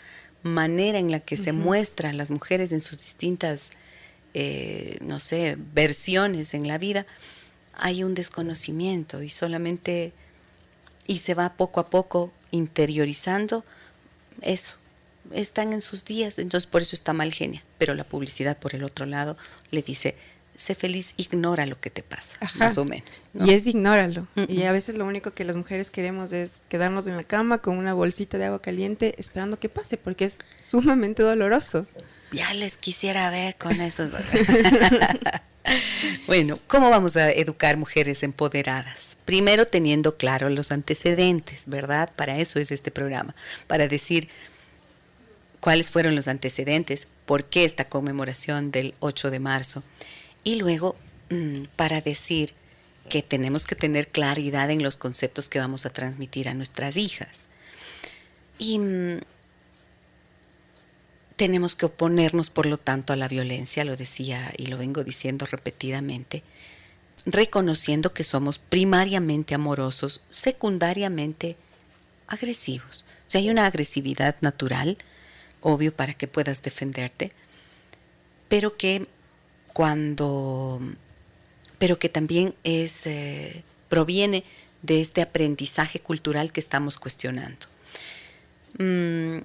manera 0.44 0.98
en 0.98 1.10
la 1.10 1.20
que 1.20 1.36
se 1.36 1.52
muestran 1.52 2.18
las 2.18 2.30
mujeres 2.30 2.70
en 2.70 2.82
sus 2.82 2.98
distintas, 2.98 3.72
eh, 4.34 4.98
no 5.00 5.18
sé, 5.18 5.56
versiones 5.58 6.54
en 6.54 6.68
la 6.68 6.78
vida, 6.78 7.06
hay 7.72 8.04
un 8.04 8.14
desconocimiento 8.14 9.22
y 9.22 9.30
solamente, 9.30 10.12
y 11.06 11.18
se 11.18 11.34
va 11.34 11.54
poco 11.54 11.80
a 11.80 11.88
poco 11.88 12.30
interiorizando 12.50 13.64
eso. 14.42 14.76
Están 15.32 15.72
en 15.72 15.80
sus 15.80 16.04
días, 16.04 16.38
entonces 16.38 16.66
por 16.66 16.82
eso 16.82 16.94
está 16.94 17.12
mal 17.12 17.32
genia. 17.32 17.62
Pero 17.78 17.94
la 17.94 18.04
publicidad, 18.04 18.58
por 18.58 18.74
el 18.74 18.84
otro 18.84 19.06
lado, 19.06 19.36
le 19.70 19.82
dice, 19.82 20.16
sé 20.56 20.74
feliz, 20.74 21.14
ignora 21.16 21.66
lo 21.66 21.80
que 21.80 21.90
te 21.90 22.02
pasa, 22.02 22.38
más 22.56 22.78
o 22.78 22.84
menos. 22.84 23.28
Y 23.34 23.52
es 23.52 23.66
ignóralo. 23.66 24.26
Y 24.48 24.62
a 24.62 24.72
veces 24.72 24.96
lo 24.96 25.04
único 25.04 25.32
que 25.32 25.44
las 25.44 25.56
mujeres 25.56 25.90
queremos 25.90 26.32
es 26.32 26.60
quedarnos 26.68 27.06
en 27.06 27.16
la 27.16 27.22
cama 27.22 27.58
con 27.58 27.78
una 27.78 27.94
bolsita 27.94 28.38
de 28.38 28.46
agua 28.46 28.62
caliente 28.62 29.14
esperando 29.18 29.58
que 29.58 29.68
pase, 29.68 29.96
porque 29.96 30.26
es 30.26 30.38
sumamente 30.58 31.22
doloroso. 31.22 31.86
Ya 32.32 32.52
les 32.54 32.78
quisiera 32.78 33.30
ver 33.30 33.56
con 33.56 33.80
esos. 33.80 34.10
bueno, 36.26 36.58
¿cómo 36.66 36.90
vamos 36.90 37.16
a 37.16 37.30
educar 37.30 37.76
mujeres 37.76 38.22
empoderadas? 38.22 39.16
Primero 39.24 39.66
teniendo 39.66 40.16
claro 40.16 40.50
los 40.50 40.72
antecedentes, 40.72 41.68
¿verdad? 41.68 42.10
Para 42.14 42.38
eso 42.38 42.58
es 42.58 42.70
este 42.70 42.90
programa, 42.90 43.34
para 43.66 43.88
decir 43.88 44.28
cuáles 45.64 45.90
fueron 45.90 46.14
los 46.14 46.28
antecedentes, 46.28 47.08
por 47.24 47.46
qué 47.46 47.64
esta 47.64 47.88
conmemoración 47.88 48.70
del 48.70 48.92
8 49.00 49.30
de 49.30 49.38
marzo. 49.38 49.82
Y 50.42 50.56
luego, 50.56 50.94
mm, 51.30 51.68
para 51.74 52.02
decir 52.02 52.52
que 53.08 53.22
tenemos 53.22 53.64
que 53.64 53.74
tener 53.74 54.08
claridad 54.08 54.70
en 54.70 54.82
los 54.82 54.98
conceptos 54.98 55.48
que 55.48 55.60
vamos 55.60 55.86
a 55.86 55.88
transmitir 55.88 56.50
a 56.50 56.54
nuestras 56.54 56.98
hijas. 56.98 57.48
Y 58.58 58.78
mm, 58.78 59.20
tenemos 61.36 61.76
que 61.76 61.86
oponernos, 61.86 62.50
por 62.50 62.66
lo 62.66 62.76
tanto, 62.76 63.14
a 63.14 63.16
la 63.16 63.28
violencia, 63.28 63.86
lo 63.86 63.96
decía 63.96 64.52
y 64.58 64.66
lo 64.66 64.76
vengo 64.76 65.02
diciendo 65.02 65.46
repetidamente, 65.46 66.42
reconociendo 67.24 68.12
que 68.12 68.24
somos 68.24 68.58
primariamente 68.58 69.54
amorosos, 69.54 70.26
secundariamente 70.28 71.56
agresivos. 72.26 73.06
O 73.26 73.30
sea, 73.30 73.40
hay 73.40 73.48
una 73.48 73.64
agresividad 73.64 74.36
natural, 74.42 74.98
obvio, 75.64 75.92
para 75.92 76.14
que 76.14 76.28
puedas 76.28 76.62
defenderte, 76.62 77.32
pero 78.48 78.76
que 78.76 79.08
cuando, 79.72 80.78
pero 81.78 81.98
que 81.98 82.08
también 82.08 82.54
es, 82.62 83.06
eh, 83.06 83.64
proviene 83.88 84.44
de 84.82 85.00
este 85.00 85.22
aprendizaje 85.22 85.98
cultural 85.98 86.52
que 86.52 86.60
estamos 86.60 86.98
cuestionando. 86.98 87.66
Mm, 88.78 89.38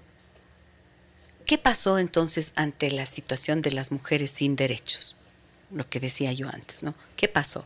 ¿Qué 1.45 1.57
pasó 1.57 1.97
entonces 1.97 2.51
ante 2.55 2.91
la 2.91 3.05
situación 3.05 3.61
de 3.61 3.71
las 3.71 3.91
mujeres 3.91 4.29
sin 4.31 4.55
derechos? 4.55 5.17
Lo 5.71 5.87
que 5.87 5.99
decía 5.99 6.33
yo 6.33 6.49
antes, 6.49 6.83
¿no? 6.83 6.93
¿Qué 7.15 7.27
pasó? 7.27 7.65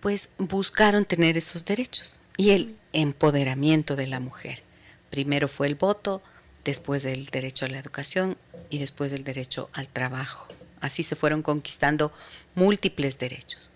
Pues 0.00 0.28
buscaron 0.38 1.04
tener 1.04 1.36
esos 1.38 1.64
derechos 1.64 2.20
y 2.36 2.50
el 2.50 2.76
empoderamiento 2.92 3.94
de 3.94 4.08
la 4.08 4.20
mujer. 4.20 4.62
Primero 5.10 5.48
fue 5.48 5.68
el 5.68 5.76
voto, 5.76 6.20
después 6.64 7.04
el 7.04 7.26
derecho 7.26 7.64
a 7.64 7.68
la 7.68 7.78
educación 7.78 8.36
y 8.70 8.78
después 8.78 9.12
el 9.12 9.24
derecho 9.24 9.70
al 9.72 9.88
trabajo. 9.88 10.46
Así 10.80 11.02
se 11.02 11.16
fueron 11.16 11.42
conquistando 11.42 12.12
múltiples 12.54 13.18
derechos. 13.18 13.70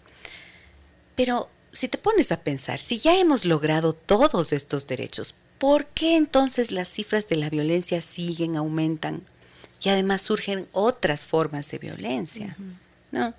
Pero 1.15 1.49
si 1.73 1.89
te 1.89 1.99
pones 1.99 2.33
a 2.33 2.41
pensar, 2.41 2.79
si 2.79 2.99
ya 2.99 3.19
hemos 3.19 3.45
logrado 3.45 3.93
todos 3.93 4.53
estos 4.53 4.87
derechos, 4.87 5.35
¿por 5.59 5.87
qué 5.87 6.17
entonces 6.17 6.71
las 6.71 6.89
cifras 6.89 7.29
de 7.29 7.37
la 7.37 7.51
violencia 7.51 8.03
siguen, 8.03 8.57
aumentan? 8.57 9.23
Y 9.83 9.89
además 9.91 10.23
surgen 10.23 10.67
otras 10.73 11.25
formas 11.25 11.71
de 11.71 11.79
violencia. 11.79 12.57
¿no? 13.13 13.35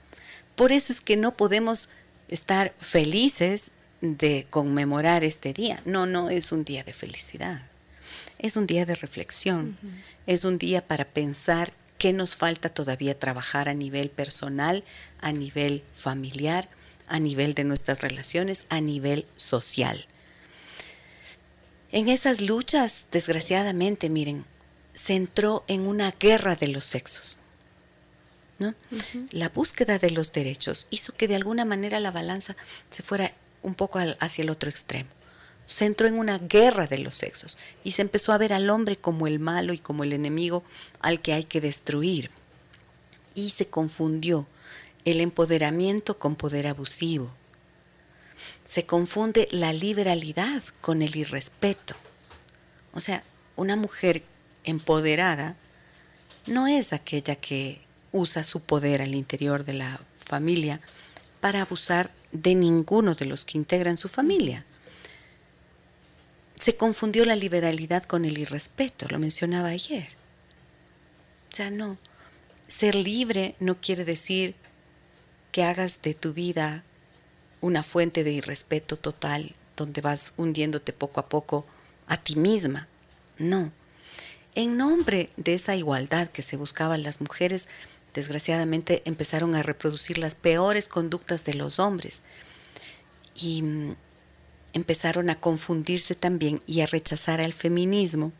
Por 0.55 0.71
eso 0.71 0.93
es 0.93 1.01
que 1.01 1.17
no 1.17 1.35
podemos 1.35 1.89
estar 2.27 2.73
felices 2.79 3.71
de 4.01 4.47
conmemorar 4.49 5.23
este 5.23 5.53
día. 5.53 5.81
No, 5.85 6.05
no 6.05 6.29
es 6.29 6.51
un 6.51 6.63
día 6.63 6.83
de 6.83 6.93
felicidad. 6.93 7.68
Es 8.39 8.55
un 8.55 8.65
día 8.65 8.85
de 8.85 8.95
reflexión. 8.95 9.77
Es 10.25 10.45
un 10.45 10.57
día 10.57 10.87
para 10.87 11.05
pensar 11.05 11.73
qué 11.97 12.13
nos 12.13 12.35
falta 12.35 12.69
todavía 12.69 13.19
trabajar 13.19 13.69
a 13.69 13.73
nivel 13.73 14.09
personal, 14.09 14.83
a 15.19 15.31
nivel 15.33 15.83
familiar, 15.91 16.69
a 17.07 17.19
nivel 17.19 17.53
de 17.53 17.65
nuestras 17.65 18.01
relaciones, 18.01 18.65
a 18.69 18.79
nivel 18.79 19.25
social. 19.35 20.05
En 21.91 22.07
esas 22.07 22.39
luchas, 22.39 23.07
desgraciadamente, 23.11 24.09
miren, 24.09 24.45
se 24.93 25.15
entró 25.15 25.65
en 25.67 25.81
una 25.81 26.11
guerra 26.11 26.55
de 26.55 26.69
los 26.69 26.85
sexos. 26.85 27.41
¿no? 28.59 28.75
La 29.31 29.49
búsqueda 29.49 29.99
de 29.99 30.11
los 30.11 30.31
derechos 30.31 30.87
hizo 30.91 31.13
que 31.15 31.27
de 31.27 31.35
alguna 31.35 31.65
manera 31.65 31.99
la 31.99 32.11
balanza 32.11 32.55
se 32.89 33.03
fuera 33.03 33.33
un 33.63 33.75
poco 33.75 33.99
hacia 34.19 34.43
el 34.43 34.49
otro 34.49 34.69
extremo. 34.69 35.09
Se 35.69 35.85
entró 35.85 36.07
en 36.07 36.19
una 36.19 36.37
guerra 36.37 36.85
de 36.85 36.97
los 36.97 37.15
sexos 37.15 37.57
y 37.85 37.91
se 37.91 38.01
empezó 38.01 38.33
a 38.33 38.37
ver 38.37 38.51
al 38.51 38.69
hombre 38.69 38.97
como 38.97 39.25
el 39.25 39.39
malo 39.39 39.71
y 39.71 39.77
como 39.77 40.03
el 40.03 40.11
enemigo 40.11 40.65
al 40.99 41.21
que 41.21 41.31
hay 41.31 41.45
que 41.45 41.61
destruir. 41.61 42.29
Y 43.35 43.51
se 43.51 43.67
confundió 43.67 44.45
el 45.05 45.21
empoderamiento 45.21 46.19
con 46.19 46.35
poder 46.35 46.67
abusivo 46.67 47.31
se 48.69 48.85
confunde 48.85 49.47
la 49.51 49.73
liberalidad 49.73 50.61
con 50.79 51.01
el 51.01 51.15
irrespeto. 51.15 51.95
O 52.93 52.99
sea, 52.99 53.23
una 53.55 53.75
mujer 53.75 54.21
empoderada 54.63 55.55
no 56.45 56.67
es 56.67 56.93
aquella 56.93 57.35
que 57.35 57.81
usa 58.11 58.43
su 58.43 58.61
poder 58.61 59.01
al 59.01 59.15
interior 59.15 59.65
de 59.65 59.73
la 59.73 59.99
familia 60.19 60.81
para 61.41 61.63
abusar 61.63 62.11
de 62.31 62.53
ninguno 62.53 63.15
de 63.15 63.25
los 63.25 63.43
que 63.43 63.57
integran 63.57 63.97
su 63.97 64.07
familia. 64.07 64.65
Se 66.59 66.75
confundió 66.75 67.23
la 67.23 67.37
liberalidad 67.37 68.03
con 68.03 68.25
el 68.25 68.37
irrespeto, 68.37 69.07
lo 69.09 69.17
mencionaba 69.17 69.69
ayer. 69.69 70.09
O 71.51 71.55
sea, 71.55 71.71
no. 71.71 71.97
Ser 72.67 72.95
libre 72.95 73.55
no 73.59 73.79
quiere 73.79 74.03
decir 74.03 74.55
que 75.51 75.63
hagas 75.63 76.01
de 76.01 76.13
tu 76.13 76.33
vida 76.33 76.83
una 77.61 77.81
fuente 77.81 78.23
de 78.23 78.31
irrespeto 78.31 78.97
total 78.97 79.55
donde 79.77 80.01
vas 80.01 80.33
hundiéndote 80.35 80.91
poco 80.91 81.21
a 81.21 81.29
poco 81.29 81.65
a 82.07 82.17
ti 82.17 82.35
misma. 82.35 82.87
No. 83.37 83.71
En 84.53 84.75
nombre 84.75 85.29
de 85.37 85.53
esa 85.53 85.77
igualdad 85.77 86.27
que 86.27 86.41
se 86.41 86.57
buscaban 86.57 87.03
las 87.03 87.21
mujeres, 87.21 87.69
desgraciadamente 88.13 89.01
empezaron 89.05 89.55
a 89.55 89.63
reproducir 89.63 90.17
las 90.17 90.35
peores 90.35 90.89
conductas 90.89 91.45
de 91.45 91.53
los 91.53 91.79
hombres 91.79 92.21
y 93.35 93.61
mm, 93.61 93.95
empezaron 94.73 95.29
a 95.29 95.39
confundirse 95.39 96.15
también 96.15 96.61
y 96.67 96.81
a 96.81 96.85
rechazar 96.85 97.41
al 97.41 97.53
feminismo 97.53 98.31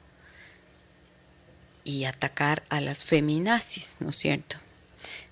y 1.84 2.06
atacar 2.06 2.64
a 2.70 2.82
las 2.82 3.04
feminazis, 3.04 3.98
¿no 4.00 4.10
es 4.10 4.16
cierto? 4.16 4.58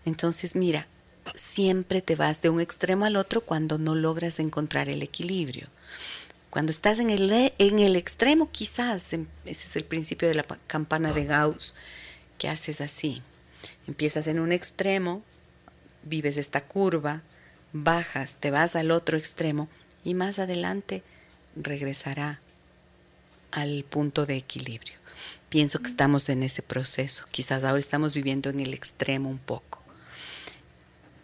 Entonces, 0.05 0.55
mira, 0.55 0.87
siempre 1.35 2.01
te 2.01 2.15
vas 2.15 2.41
de 2.41 2.49
un 2.49 2.59
extremo 2.59 3.05
al 3.05 3.15
otro 3.15 3.41
cuando 3.41 3.77
no 3.77 3.95
logras 3.95 4.39
encontrar 4.39 4.89
el 4.89 5.03
equilibrio. 5.03 5.67
Cuando 6.49 6.71
estás 6.71 6.99
en 6.99 7.09
el, 7.09 7.31
en 7.57 7.79
el 7.79 7.95
extremo, 7.95 8.49
quizás, 8.51 9.13
ese 9.13 9.27
es 9.45 9.75
el 9.75 9.83
principio 9.83 10.27
de 10.27 10.35
la 10.35 10.45
campana 10.65 11.13
de 11.13 11.25
Gauss, 11.25 11.75
que 12.37 12.49
haces 12.49 12.81
así. 12.81 13.21
Empiezas 13.87 14.27
en 14.27 14.39
un 14.39 14.51
extremo, 14.51 15.21
vives 16.03 16.37
esta 16.37 16.61
curva, 16.61 17.21
bajas, 17.73 18.37
te 18.39 18.49
vas 18.49 18.75
al 18.75 18.91
otro 18.91 19.17
extremo 19.17 19.67
y 20.07 20.13
más 20.13 20.39
adelante 20.39 21.03
regresará 21.57 22.39
al 23.51 23.83
punto 23.83 24.25
de 24.25 24.37
equilibrio. 24.37 24.95
Pienso 25.49 25.79
que 25.79 25.89
estamos 25.89 26.29
en 26.29 26.43
ese 26.43 26.61
proceso. 26.61 27.25
Quizás 27.29 27.65
ahora 27.65 27.79
estamos 27.79 28.13
viviendo 28.13 28.49
en 28.49 28.61
el 28.61 28.73
extremo 28.73 29.29
un 29.29 29.37
poco. 29.37 29.83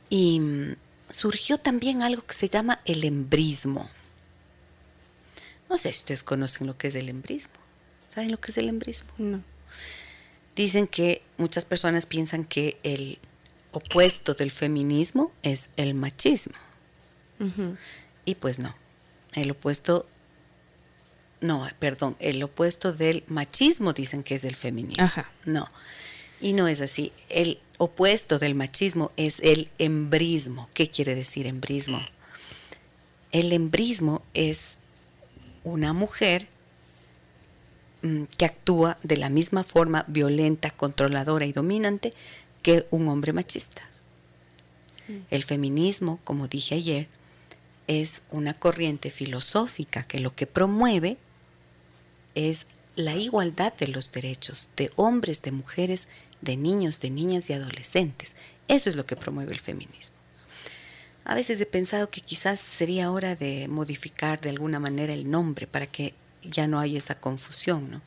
Y 0.10 0.42
mm, 0.42 0.76
surgió 1.10 1.58
también 1.58 2.02
algo 2.02 2.26
que 2.26 2.34
se 2.34 2.50
llama 2.50 2.82
el 2.84 3.06
embrismo. 3.06 3.90
No 5.70 5.78
sé 5.78 5.94
si 5.94 6.00
ustedes 6.00 6.24
conocen 6.24 6.68
lo 6.68 6.78
que 6.78 6.90
es 6.90 6.96
el 6.96 7.08
embrismo. 7.08 7.56
¿Saben 8.10 8.32
lo 8.32 8.40
que 8.42 8.52
es 8.52 8.58
el 8.58 8.68
embrismo? 8.68 9.14
No. 9.18 9.42
Dicen 10.58 10.88
que 10.88 11.22
muchas 11.38 11.64
personas 11.64 12.06
piensan 12.06 12.44
que 12.44 12.78
el 12.84 13.18
opuesto 13.72 14.34
del 14.34 14.52
feminismo 14.52 15.32
es 15.42 15.70
el 15.78 15.94
machismo. 15.94 16.58
Y 18.26 18.36
pues 18.36 18.60
no. 18.60 18.76
El 19.34 19.52
opuesto, 19.52 20.08
no, 21.42 21.68
perdón, 21.80 22.16
el 22.20 22.42
opuesto 22.44 22.94
del 22.94 23.24
machismo 23.28 23.94
dicen 23.94 24.24
que 24.24 24.36
es 24.36 24.46
el 24.46 24.56
feminismo. 24.56 25.10
No. 25.46 25.70
Y 26.40 26.54
no 26.54 26.68
es 26.68 26.82
así. 26.82 27.12
El 27.30 27.60
opuesto 27.78 28.40
del 28.40 28.56
machismo 28.56 29.12
es 29.18 29.40
el 29.40 29.70
embrismo. 29.78 30.70
¿Qué 30.74 30.90
quiere 30.90 31.16
decir 31.16 31.48
embrismo? 31.48 32.02
El 33.32 33.52
embrismo 33.52 34.22
es 34.34 34.78
una 35.64 35.94
mujer 35.94 36.48
mm, 38.02 38.24
que 38.38 38.46
actúa 38.46 38.98
de 39.04 39.18
la 39.18 39.30
misma 39.30 39.64
forma 39.64 40.06
violenta, 40.08 40.70
controladora 40.70 41.46
y 41.46 41.54
dominante 41.54 42.14
que 42.62 42.86
un 42.92 43.08
hombre 43.08 43.34
machista. 43.34 43.82
Mm. 45.08 45.18
El 45.32 45.44
feminismo, 45.44 46.20
como 46.24 46.48
dije 46.48 46.76
ayer, 46.76 47.08
es 47.88 48.24
una 48.32 48.54
corriente 48.54 49.12
filosófica 49.12 50.04
que 50.04 50.20
lo 50.20 50.36
que 50.36 50.48
promueve 50.48 51.18
es 52.36 52.66
la 52.96 53.16
igualdad 53.16 53.74
de 53.74 53.88
los 53.88 54.12
derechos 54.12 54.70
de 54.76 54.92
hombres, 54.96 55.42
de 55.42 55.52
mujeres 55.52 56.08
de 56.42 56.58
niños, 56.58 57.00
de 57.00 57.10
niñas 57.10 57.50
y 57.50 57.54
adolescentes. 57.54 58.36
Eso 58.68 58.90
es 58.90 58.96
lo 58.96 59.06
que 59.06 59.16
promueve 59.16 59.54
el 59.54 59.60
feminismo. 59.60 60.16
A 61.26 61.36
veces 61.36 61.60
he 61.62 61.66
pensado 61.66 62.10
que 62.10 62.22
quizás 62.22 62.60
sería 62.60 63.12
hora 63.12 63.36
de 63.36 63.68
modificar 63.70 64.42
de 64.42 64.50
alguna 64.50 64.80
manera 64.80 65.14
el 65.14 65.30
nombre 65.30 65.68
para 65.68 65.88
que 65.88 66.14
ya 66.44 66.68
no 66.68 66.80
haya 66.80 66.98
esa 66.98 67.16
confusión, 67.16 67.90
¿no? 67.90 68.02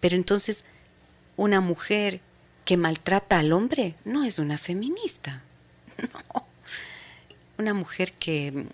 Pero 0.00 0.14
entonces, 0.14 0.64
una 1.36 1.60
mujer 1.60 2.20
que 2.64 2.76
maltrata 2.76 3.38
al 3.38 3.52
hombre 3.52 3.96
no 4.04 4.24
es 4.24 4.38
una 4.38 4.58
feminista. 4.58 5.42
No. 6.12 6.46
Una 7.58 7.74
mujer 7.74 8.12
que, 8.12 8.66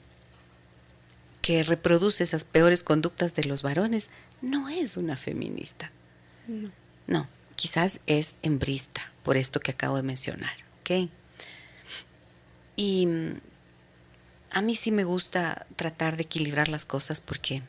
que 1.45 1.63
reproduce 1.63 2.25
esas 2.25 2.43
peores 2.45 2.83
conductas 2.83 3.35
de 3.35 3.45
los 3.45 3.63
varones 3.63 4.09
no 4.41 4.71
es 4.71 4.97
una 4.97 5.15
feminista. 5.15 5.91
No. 6.49 6.71
no 7.07 7.29
quizás 7.55 8.01
es 8.07 8.35
hembrista, 8.41 9.13
por 9.23 9.37
esto 9.37 9.61
que 9.61 9.73
acabo 9.73 9.97
de 9.97 10.03
mencionar, 10.03 10.57
¿ok? 10.81 11.11
Y 12.77 13.07
mm, 13.07 13.41
a 14.53 14.63
mí 14.63 14.75
sí 14.75 14.91
me 14.91 15.05
gusta 15.05 15.67
tratar 15.77 16.17
de 16.17 16.23
equilibrar 16.23 16.69
las 16.69 16.87
cosas 16.87 17.21
porque 17.21 17.63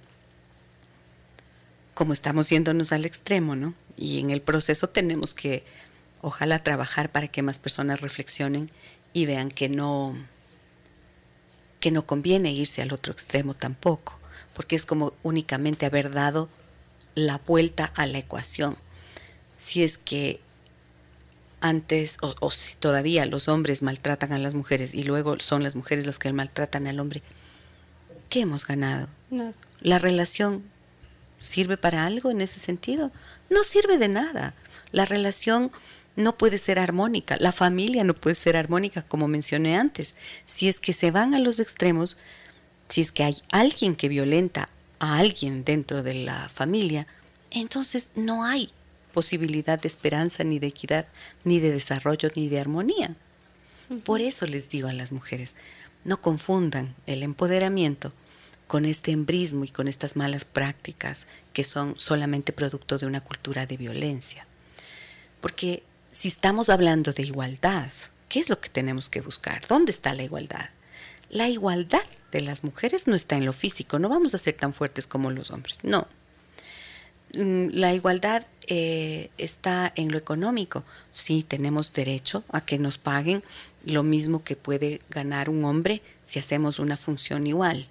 como 1.96 2.14
estamos 2.14 2.50
yéndonos 2.50 2.94
al 2.94 3.06
extremo, 3.06 3.58
¿no? 3.58 3.74
Y 3.98 4.22
en 4.22 4.30
el 4.30 4.42
proceso 4.42 4.88
tenemos 4.88 5.34
que, 5.34 5.64
ojalá, 6.22 6.60
trabajar 6.60 7.12
para 7.12 7.28
que 7.28 7.42
más 7.42 7.60
personas 7.60 8.00
reflexionen 8.00 8.72
y 9.12 9.26
vean 9.26 9.52
que 9.52 9.68
no, 9.68 10.16
que 11.86 11.92
no 11.92 12.08
conviene 12.08 12.52
irse 12.52 12.82
al 12.82 12.92
otro 12.94 13.14
extremo 13.14 13.54
tampoco, 13.54 14.18
porque 14.56 14.76
es 14.76 14.88
como 14.88 15.14
únicamente 15.22 15.86
haber 15.86 16.10
dado 16.10 16.50
la 17.14 17.40
vuelta 17.46 17.92
a 17.96 18.08
la 18.08 18.18
ecuación. 18.18 18.76
Si 19.58 19.84
es 19.84 20.00
que 20.00 20.40
antes 21.62 22.18
o, 22.24 22.50
si 22.50 22.76
todavía 22.78 23.28
los 23.28 23.48
hombres 23.48 23.84
maltratan 23.84 24.34
a 24.34 24.40
las 24.40 24.56
mujeres 24.56 24.96
y 24.96 25.04
luego 25.04 25.40
son 25.40 25.62
las 25.62 25.76
mujeres 25.76 26.08
las 26.08 26.18
que 26.18 26.34
maltratan 26.34 26.88
al 26.88 27.00
hombre, 27.00 27.22
¿qué 28.30 28.40
hemos 28.40 28.66
ganado? 28.66 29.08
La 29.80 30.00
relación 30.00 30.64
sirve 31.38 31.78
para 31.78 32.08
algo 32.08 32.32
en 32.32 32.42
ese 32.42 32.58
sentido? 32.58 33.12
No 33.52 33.64
sirve 33.64 34.00
de 34.00 34.08
nada. 34.08 34.56
La 34.92 35.06
relación 35.06 35.72
no 36.16 36.38
puede 36.38 36.57
ser 36.57 36.80
armónica, 36.80 37.38
la 37.39 37.51
familia 37.51 38.03
no 38.03 38.13
puede 38.13 38.36
ser 38.36 38.55
armónica, 38.55 39.03
como 39.03 39.28
mencioné 39.28 39.78
antes. 39.78 40.16
Si 40.45 40.68
es 40.68 40.80
que 40.80 40.93
se 40.93 41.11
van 41.11 41.34
a 41.34 41.39
los 41.39 41.59
extremos, 41.59 42.18
si 42.89 43.01
es 43.01 43.11
que 43.11 43.24
hay 43.24 43.38
alguien 43.51 43.95
que 43.95 44.09
violenta 44.09 44.70
a 44.99 45.18
alguien 45.18 45.66
dentro 45.66 46.03
de 46.03 46.13
la 46.13 46.47
familia, 46.49 47.07
entonces 47.51 48.11
no 48.16 48.43
hay 48.43 48.72
posibilidad 49.13 49.80
de 49.80 49.88
esperanza, 49.88 50.43
ni 50.43 50.59
de 50.59 50.68
equidad, 50.68 51.07
ni 51.43 51.59
de 51.59 51.72
desarrollo, 51.72 52.30
ni 52.36 52.49
de 52.49 52.59
armonía. 52.59 53.16
Por 54.03 54.22
eso 54.22 54.45
les 54.45 54.70
digo 54.70 54.88
a 54.88 54.93
las 54.93 55.11
mujeres, 55.11 55.55
no 56.03 56.22
confundan 56.22 56.95
el 57.05 57.24
empoderamiento 57.24 58.13
con 58.68 58.86
este 58.86 59.11
embrismo 59.11 59.63
y 59.63 59.70
con 59.70 59.88
estas 59.88 60.16
malas 60.16 60.43
prácticas 60.43 61.28
que 61.53 61.63
son 61.63 61.95
solamente 61.97 62.51
producto 62.51 62.97
de 62.97 63.05
una 63.05 63.22
cultura 63.22 63.66
de 63.66 63.78
violencia. 63.78 64.47
Porque 65.39 65.84
si 66.16 66.30
estamos 66.30 66.70
hablando 66.70 67.11
de 67.11 67.24
igualdad, 67.24 67.91
¿qué 68.30 68.39
es 68.39 68.49
lo 68.49 68.61
que 68.61 68.70
tenemos 68.70 69.09
que 69.09 69.20
buscar? 69.20 69.68
¿Dónde 69.68 69.91
está 69.91 70.13
la 70.13 70.24
igualdad? 70.24 70.70
La 71.30 71.49
igualdad 71.49 72.03
de 72.32 72.39
las 72.39 72.63
mujeres 72.63 73.07
no 73.07 73.16
está 73.16 73.36
en 73.36 73.45
lo 73.45 73.51
físico, 73.51 73.99
no 73.99 74.07
vamos 74.07 74.34
a 74.34 74.38
ser 74.38 74.55
tan 74.55 74.74
fuertes 74.74 75.07
como 75.07 75.30
los 75.30 75.51
hombres, 75.51 75.84
no. 75.84 76.07
Mm, 77.36 77.68
la 77.74 77.93
igualdad 77.93 78.47
eh, 78.68 79.30
está 79.38 79.91
en 79.95 80.09
lo 80.09 80.18
económico. 80.18 80.86
Sí, 81.11 81.45
tenemos 81.45 81.91
derecho 81.91 82.45
a 82.49 82.61
que 82.61 82.80
nos 82.80 82.97
paguen 82.97 83.43
lo 83.84 84.03
mismo 84.03 84.41
que 84.41 84.55
puede 84.55 85.01
ganar 85.09 85.49
un 85.49 85.66
hombre 85.66 86.01
si 86.24 86.39
hacemos 86.39 86.80
una 86.80 86.95
función 86.95 87.45
igual. 87.45 87.88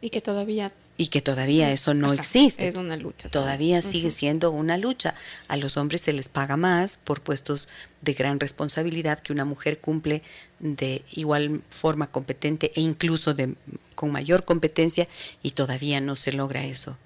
Y 0.00 0.08
que 0.08 0.22
todavía 0.22 0.72
y 0.96 1.08
que 1.08 1.20
todavía 1.20 1.72
eso 1.72 1.92
no 1.92 2.12
existe. 2.12 2.66
Es 2.66 2.76
una 2.76 2.96
lucha. 2.96 3.28
Todavía 3.28 3.82
sigue 3.82 4.10
siendo 4.10 4.52
una 4.52 4.76
lucha. 4.78 5.14
A 5.48 5.56
los 5.56 5.76
hombres 5.76 6.02
se 6.02 6.12
les 6.12 6.28
paga 6.28 6.56
más 6.56 6.98
por 7.02 7.20
puestos 7.20 7.68
de 8.02 8.12
gran 8.12 8.38
responsabilidad 8.38 9.18
que 9.18 9.32
una 9.32 9.44
mujer 9.44 9.78
cumple 9.78 10.22
de 10.60 11.02
igual 11.12 11.62
forma 11.68 12.06
competente 12.06 12.70
e 12.76 12.80
incluso 12.80 13.34
de, 13.34 13.54
con 13.94 14.12
mayor 14.12 14.44
competencia 14.44 15.08
y 15.42 15.52
todavía 15.52 16.00
no 16.00 16.14
se 16.14 16.32
logra 16.32 16.64
eso. 16.64 16.96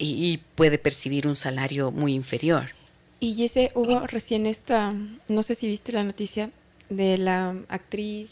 Y, 0.00 0.38
puede 0.54 0.78
percibir 0.78 1.26
un 1.26 1.34
salario 1.34 1.90
muy 1.90 2.14
inferior. 2.14 2.70
Y 3.18 3.44
ese 3.44 3.72
hubo 3.74 4.06
recién 4.06 4.46
esta, 4.46 4.94
no 5.26 5.42
sé 5.42 5.56
si 5.56 5.66
viste 5.66 5.90
la 5.90 6.04
noticia 6.04 6.50
de 6.88 7.18
la 7.18 7.56
actriz 7.68 8.30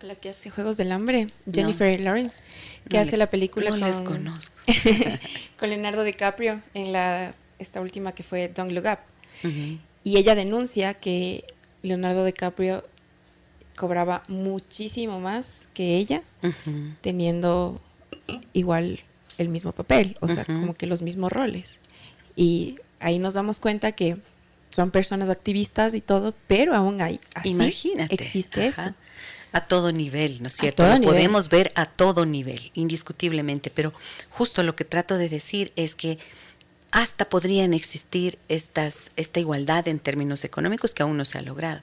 la 0.00 0.14
que 0.14 0.28
hace 0.30 0.50
Juegos 0.50 0.76
del 0.76 0.92
Hambre, 0.92 1.28
Jennifer 1.50 1.98
Lawrence, 2.00 2.42
que 2.88 2.98
hace 2.98 3.16
la 3.16 3.28
película 3.28 3.70
con, 3.70 3.80
les 3.80 4.00
conozco. 4.00 4.56
con 5.58 5.70
Leonardo 5.70 6.04
DiCaprio 6.04 6.60
en 6.74 6.92
la 6.92 7.34
esta 7.58 7.80
última 7.80 8.12
que 8.12 8.22
fue 8.22 8.48
Don't 8.48 8.72
Look 8.72 8.86
Up. 8.86 8.98
Y 10.04 10.16
ella 10.16 10.34
denuncia 10.34 10.94
que 10.94 11.44
Leonardo 11.82 12.24
DiCaprio 12.24 12.84
cobraba 13.76 14.22
muchísimo 14.28 15.20
más 15.20 15.68
que 15.74 15.96
ella, 15.96 16.22
teniendo 17.00 17.80
igual 18.52 19.00
el 19.38 19.48
mismo 19.48 19.72
papel, 19.72 20.16
o 20.20 20.28
sea, 20.28 20.44
como 20.44 20.74
que 20.74 20.86
los 20.86 21.02
mismos 21.02 21.32
roles. 21.32 21.78
Y 22.36 22.78
ahí 23.00 23.18
nos 23.18 23.34
damos 23.34 23.58
cuenta 23.60 23.92
que 23.92 24.16
son 24.70 24.90
personas 24.90 25.28
activistas 25.28 25.94
y 25.94 26.00
todo, 26.00 26.34
pero 26.46 26.74
aún 26.74 27.00
hay 27.00 27.20
así 27.34 27.50
Imagínate. 27.50 28.14
existe 28.14 28.66
eso. 28.66 28.94
A 29.52 29.62
todo 29.62 29.92
nivel, 29.92 30.42
¿no 30.42 30.48
es 30.48 30.54
cierto? 30.54 30.86
Lo 30.86 31.00
podemos 31.00 31.48
ver 31.48 31.72
a 31.74 31.86
todo 31.86 32.26
nivel, 32.26 32.70
indiscutiblemente, 32.74 33.70
pero 33.70 33.92
justo 34.30 34.62
lo 34.62 34.76
que 34.76 34.84
trato 34.84 35.16
de 35.16 35.28
decir 35.28 35.72
es 35.76 35.94
que 35.94 36.18
hasta 36.90 37.28
podrían 37.28 37.74
existir 37.74 38.38
estas, 38.48 39.10
esta 39.16 39.40
igualdad 39.40 39.88
en 39.88 39.98
términos 39.98 40.44
económicos 40.44 40.94
que 40.94 41.02
aún 41.02 41.16
no 41.16 41.24
se 41.24 41.38
ha 41.38 41.42
logrado. 41.42 41.82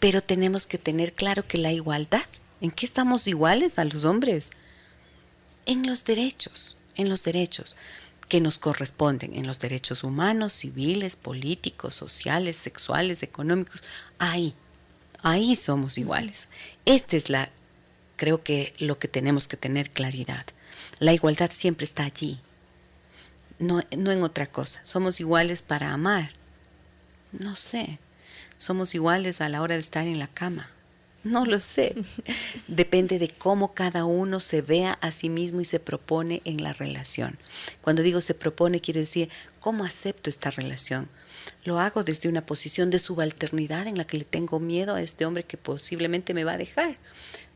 Pero 0.00 0.22
tenemos 0.22 0.66
que 0.66 0.78
tener 0.78 1.12
claro 1.12 1.46
que 1.46 1.58
la 1.58 1.72
igualdad, 1.72 2.24
¿en 2.60 2.70
qué 2.70 2.86
estamos 2.86 3.26
iguales 3.26 3.78
a 3.78 3.84
los 3.84 4.04
hombres? 4.04 4.50
En 5.64 5.86
los 5.86 6.04
derechos, 6.04 6.78
en 6.94 7.08
los 7.08 7.24
derechos 7.24 7.76
que 8.28 8.40
nos 8.40 8.58
corresponden, 8.58 9.34
en 9.34 9.46
los 9.46 9.58
derechos 9.58 10.02
humanos, 10.02 10.52
civiles, 10.52 11.16
políticos, 11.16 11.94
sociales, 11.94 12.56
sexuales, 12.56 13.22
económicos. 13.22 13.84
Ahí, 14.18 14.54
Ahí 15.28 15.56
somos 15.56 15.98
iguales. 15.98 16.46
Esta 16.84 17.16
es 17.16 17.30
la, 17.30 17.50
creo 18.14 18.44
que 18.44 18.74
lo 18.78 19.00
que 19.00 19.08
tenemos 19.08 19.48
que 19.48 19.56
tener 19.56 19.90
claridad. 19.90 20.46
La 21.00 21.14
igualdad 21.14 21.50
siempre 21.52 21.82
está 21.82 22.04
allí, 22.04 22.38
no, 23.58 23.82
no 23.98 24.12
en 24.12 24.22
otra 24.22 24.46
cosa. 24.46 24.80
Somos 24.84 25.18
iguales 25.18 25.62
para 25.62 25.92
amar. 25.92 26.30
No 27.32 27.56
sé. 27.56 27.98
Somos 28.56 28.94
iguales 28.94 29.40
a 29.40 29.48
la 29.48 29.62
hora 29.62 29.74
de 29.74 29.80
estar 29.80 30.06
en 30.06 30.20
la 30.20 30.28
cama. 30.28 30.70
No 31.24 31.44
lo 31.44 31.58
sé. 31.58 31.96
Depende 32.68 33.18
de 33.18 33.30
cómo 33.30 33.74
cada 33.74 34.04
uno 34.04 34.38
se 34.38 34.62
vea 34.62 34.92
a 34.92 35.10
sí 35.10 35.28
mismo 35.28 35.60
y 35.60 35.64
se 35.64 35.80
propone 35.80 36.40
en 36.44 36.62
la 36.62 36.72
relación. 36.72 37.36
Cuando 37.80 38.02
digo 38.02 38.20
se 38.20 38.34
propone, 38.34 38.80
quiere 38.80 39.00
decir 39.00 39.28
cómo 39.58 39.84
acepto 39.84 40.30
esta 40.30 40.52
relación, 40.52 41.08
lo 41.64 41.78
hago 41.78 42.04
desde 42.04 42.28
una 42.28 42.44
posición 42.44 42.90
de 42.90 42.98
subalternidad 42.98 43.86
en 43.86 43.98
la 43.98 44.06
que 44.06 44.18
le 44.18 44.24
tengo 44.24 44.60
miedo 44.60 44.94
a 44.94 45.02
este 45.02 45.26
hombre 45.26 45.44
que 45.44 45.56
posiblemente 45.56 46.34
me 46.34 46.44
va 46.44 46.52
a 46.52 46.58
dejar. 46.58 46.96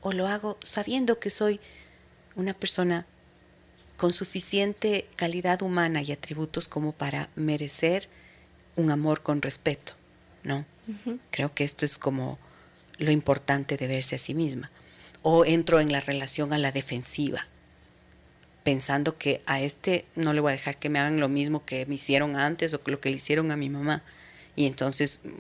O 0.01 0.13
lo 0.13 0.27
hago 0.27 0.59
sabiendo 0.63 1.19
que 1.19 1.31
soy 1.31 1.61
una 2.37 2.55
persona 2.55 3.07
con 3.97 4.13
suficiente 4.13 5.07
calidad 5.17 5.63
humana 5.63 6.03
y 6.03 6.13
atributos 6.13 6.69
como 6.69 6.93
para 6.93 7.29
merecer 7.37 8.09
un 8.77 8.91
amor 8.91 9.23
con 9.23 9.43
respeto, 9.43 9.93
¿no? 10.43 10.65
Creo 11.31 11.55
que 11.55 11.65
esto 11.65 11.85
es 11.85 11.99
como 11.99 12.39
lo 12.99 13.13
importante 13.13 13.77
de 13.77 13.87
verse 13.87 14.17
a 14.17 14.19
sí 14.19 14.35
misma. 14.35 14.71
O 15.23 15.45
entro 15.45 15.81
en 15.81 15.93
la 15.93 16.01
relación 16.01 16.53
a 16.53 16.59
la 16.59 16.73
defensiva 16.73 17.47
pensando 18.63 19.17
que 19.17 19.41
a 19.47 19.61
este 19.61 20.05
no 20.15 20.33
le 20.33 20.41
voy 20.41 20.51
a 20.51 20.57
dejar 20.57 20.79
que 20.79 20.89
me 20.89 20.99
hagan 20.99 21.21
lo 21.21 21.29
mismo 21.29 21.65
que 21.65 21.87
me 21.87 21.95
hicieron 21.95 22.37
antes 22.37 22.75
o 22.75 22.81
lo 22.87 23.01
que 23.01 23.11
le 23.11 23.17
hicieron 23.17 23.51
a 23.51 23.57
mi 23.57 23.69
mamá. 23.69 24.03
Y 24.57 24.67
entonces 24.67 25.23
mm, 25.25 25.31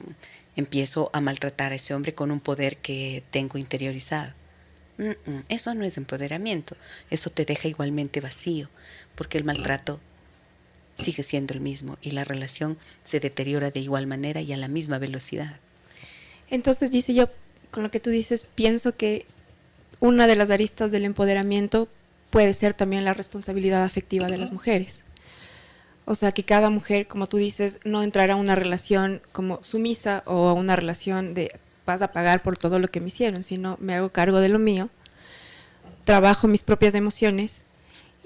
empiezo 0.56 1.10
a 1.12 1.20
maltratar 1.20 1.72
a 1.72 1.76
ese 1.76 1.94
hombre 1.94 2.14
con 2.14 2.30
un 2.30 2.40
poder 2.40 2.76
que 2.76 3.22
tengo 3.30 3.58
interiorizado. 3.58 4.32
eso 5.48 5.74
no 5.74 5.84
es 5.84 5.96
empoderamiento, 5.96 6.76
eso 7.10 7.30
te 7.30 7.44
deja 7.44 7.68
igualmente 7.68 8.20
vacío, 8.20 8.68
porque 9.14 9.38
el 9.38 9.44
maltrato 9.44 10.00
sigue 10.98 11.22
siendo 11.22 11.54
el 11.54 11.60
mismo 11.60 11.96
y 12.02 12.10
la 12.10 12.24
relación 12.24 12.76
se 13.04 13.20
deteriora 13.20 13.70
de 13.70 13.80
igual 13.80 14.06
manera 14.06 14.42
y 14.42 14.52
a 14.52 14.56
la 14.56 14.68
misma 14.68 14.98
velocidad. 14.98 15.56
Entonces, 16.50 16.90
dice 16.90 17.14
yo, 17.14 17.30
con 17.70 17.82
lo 17.82 17.90
que 17.90 18.00
tú 18.00 18.10
dices, 18.10 18.46
pienso 18.54 18.96
que 18.96 19.24
una 20.00 20.26
de 20.26 20.36
las 20.36 20.50
aristas 20.50 20.90
del 20.90 21.04
empoderamiento 21.04 21.88
puede 22.30 22.54
ser 22.54 22.74
también 22.74 23.04
la 23.04 23.14
responsabilidad 23.14 23.84
afectiva 23.84 24.28
de 24.28 24.38
las 24.38 24.52
mujeres. 24.52 25.04
O 26.04 26.14
sea, 26.14 26.32
que 26.32 26.44
cada 26.44 26.70
mujer, 26.70 27.06
como 27.06 27.26
tú 27.26 27.36
dices, 27.36 27.78
no 27.84 28.02
entrará 28.02 28.34
a 28.34 28.36
una 28.36 28.54
relación 28.54 29.20
como 29.32 29.62
sumisa 29.62 30.22
o 30.26 30.48
a 30.48 30.54
una 30.54 30.74
relación 30.76 31.34
de 31.34 31.52
vas 31.86 32.02
a 32.02 32.12
pagar 32.12 32.42
por 32.42 32.56
todo 32.56 32.78
lo 32.78 32.88
que 32.88 33.00
me 33.00 33.08
hicieron, 33.08 33.42
sino 33.42 33.76
me 33.80 33.94
hago 33.94 34.10
cargo 34.10 34.40
de 34.40 34.48
lo 34.48 34.58
mío, 34.58 34.88
trabajo 36.04 36.48
mis 36.48 36.62
propias 36.62 36.94
emociones 36.94 37.64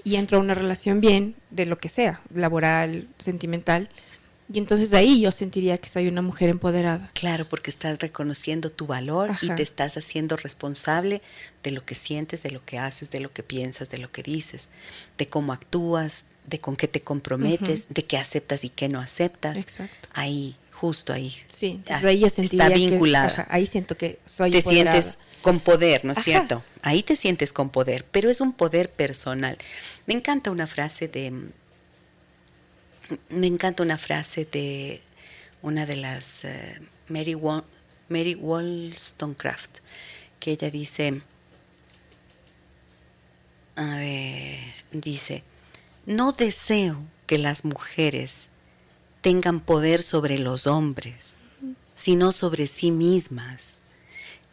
y 0.03 0.15
entro 0.15 0.37
a 0.37 0.41
una 0.41 0.53
relación 0.53 1.01
bien, 1.01 1.35
de 1.49 1.65
lo 1.65 1.79
que 1.79 1.89
sea, 1.89 2.21
laboral, 2.33 3.07
sentimental, 3.17 3.89
Y 4.53 4.59
entonces 4.59 4.93
ahí 4.93 5.21
yo 5.21 5.31
sentiría 5.31 5.77
que 5.79 5.89
soy 5.89 6.07
una 6.07 6.21
mujer 6.21 6.49
empoderada. 6.49 7.09
Claro, 7.13 7.49
porque 7.49 7.71
estás 7.71 7.97
reconociendo 7.99 8.71
tu 8.71 8.85
valor 8.85 9.31
y 9.41 9.49
te 9.49 9.63
estás 9.63 9.97
haciendo 9.97 10.37
responsable 10.37 11.21
de 11.63 11.71
lo 11.71 11.83
que 11.83 11.95
sientes, 11.95 12.43
de 12.43 12.51
lo 12.51 12.63
que 12.63 12.77
haces, 12.77 13.09
de 13.09 13.21
lo 13.21 13.33
que 13.33 13.41
piensas, 13.41 13.89
de 13.89 13.97
lo 13.97 14.11
que 14.11 14.21
dices, 14.21 14.69
de 15.17 15.27
cómo 15.27 15.51
actúas, 15.51 16.25
de 16.45 16.59
con 16.59 16.75
qué 16.75 16.87
te 16.87 17.01
comprometes, 17.01 17.87
de 17.89 18.05
qué 18.05 18.17
aceptas 18.17 18.63
y 18.63 18.69
qué 18.69 18.87
no 18.87 18.99
aceptas. 18.99 19.57
Exacto. 19.57 20.09
Ahí, 20.13 20.55
justo 20.71 21.11
ahí. 21.11 21.35
Sí, 21.49 21.71
entonces 21.77 22.05
ahí 22.05 22.19
yo 22.19 22.29
sentiría 22.29 22.67
está 22.67 22.75
vinculada. 22.75 23.47
ahí 23.49 23.65
siento 23.65 23.97
que 23.97 24.19
soy 24.27 24.51
Te 24.51 24.61
sientes 24.61 25.17
con 25.41 25.59
poder, 25.59 26.05
¿no 26.05 26.13
es 26.13 26.23
cierto? 26.23 26.63
Ahí 26.83 27.01
te 27.01 27.15
sientes 27.15 27.51
con 27.51 27.69
poder, 27.69 28.05
pero 28.11 28.29
es 28.29 28.41
un 28.41 28.53
poder 28.53 28.91
personal. 28.91 29.57
Me 30.05 30.13
encanta 30.13 30.51
una 30.51 30.67
frase 30.67 31.07
de 31.07 31.33
me 33.29 33.47
encanta 33.47 33.83
una 33.83 33.97
frase 33.97 34.45
de 34.45 35.01
una 35.61 35.85
de 35.85 35.95
las 35.95 36.45
eh, 36.45 36.79
Mary, 37.07 37.35
Mary 38.09 38.35
Wollstonecraft, 38.35 39.79
que 40.39 40.51
ella 40.51 40.69
dice, 40.69 41.21
a 43.75 43.97
ver, 43.97 44.59
dice, 44.91 45.43
no 46.05 46.31
deseo 46.31 47.03
que 47.25 47.37
las 47.37 47.65
mujeres 47.65 48.49
tengan 49.21 49.59
poder 49.59 50.03
sobre 50.03 50.37
los 50.37 50.67
hombres, 50.67 51.37
sino 51.95 52.31
sobre 52.31 52.67
sí 52.67 52.91
mismas. 52.91 53.79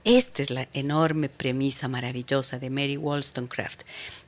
Esta 0.04 0.42
es 0.42 0.50
la 0.50 0.66
enorme 0.72 1.28
premisa 1.28 1.88
maravillosa 1.88 2.58
de 2.58 2.70
Mary 2.70 2.96
Wollstonecraft. 2.96 3.82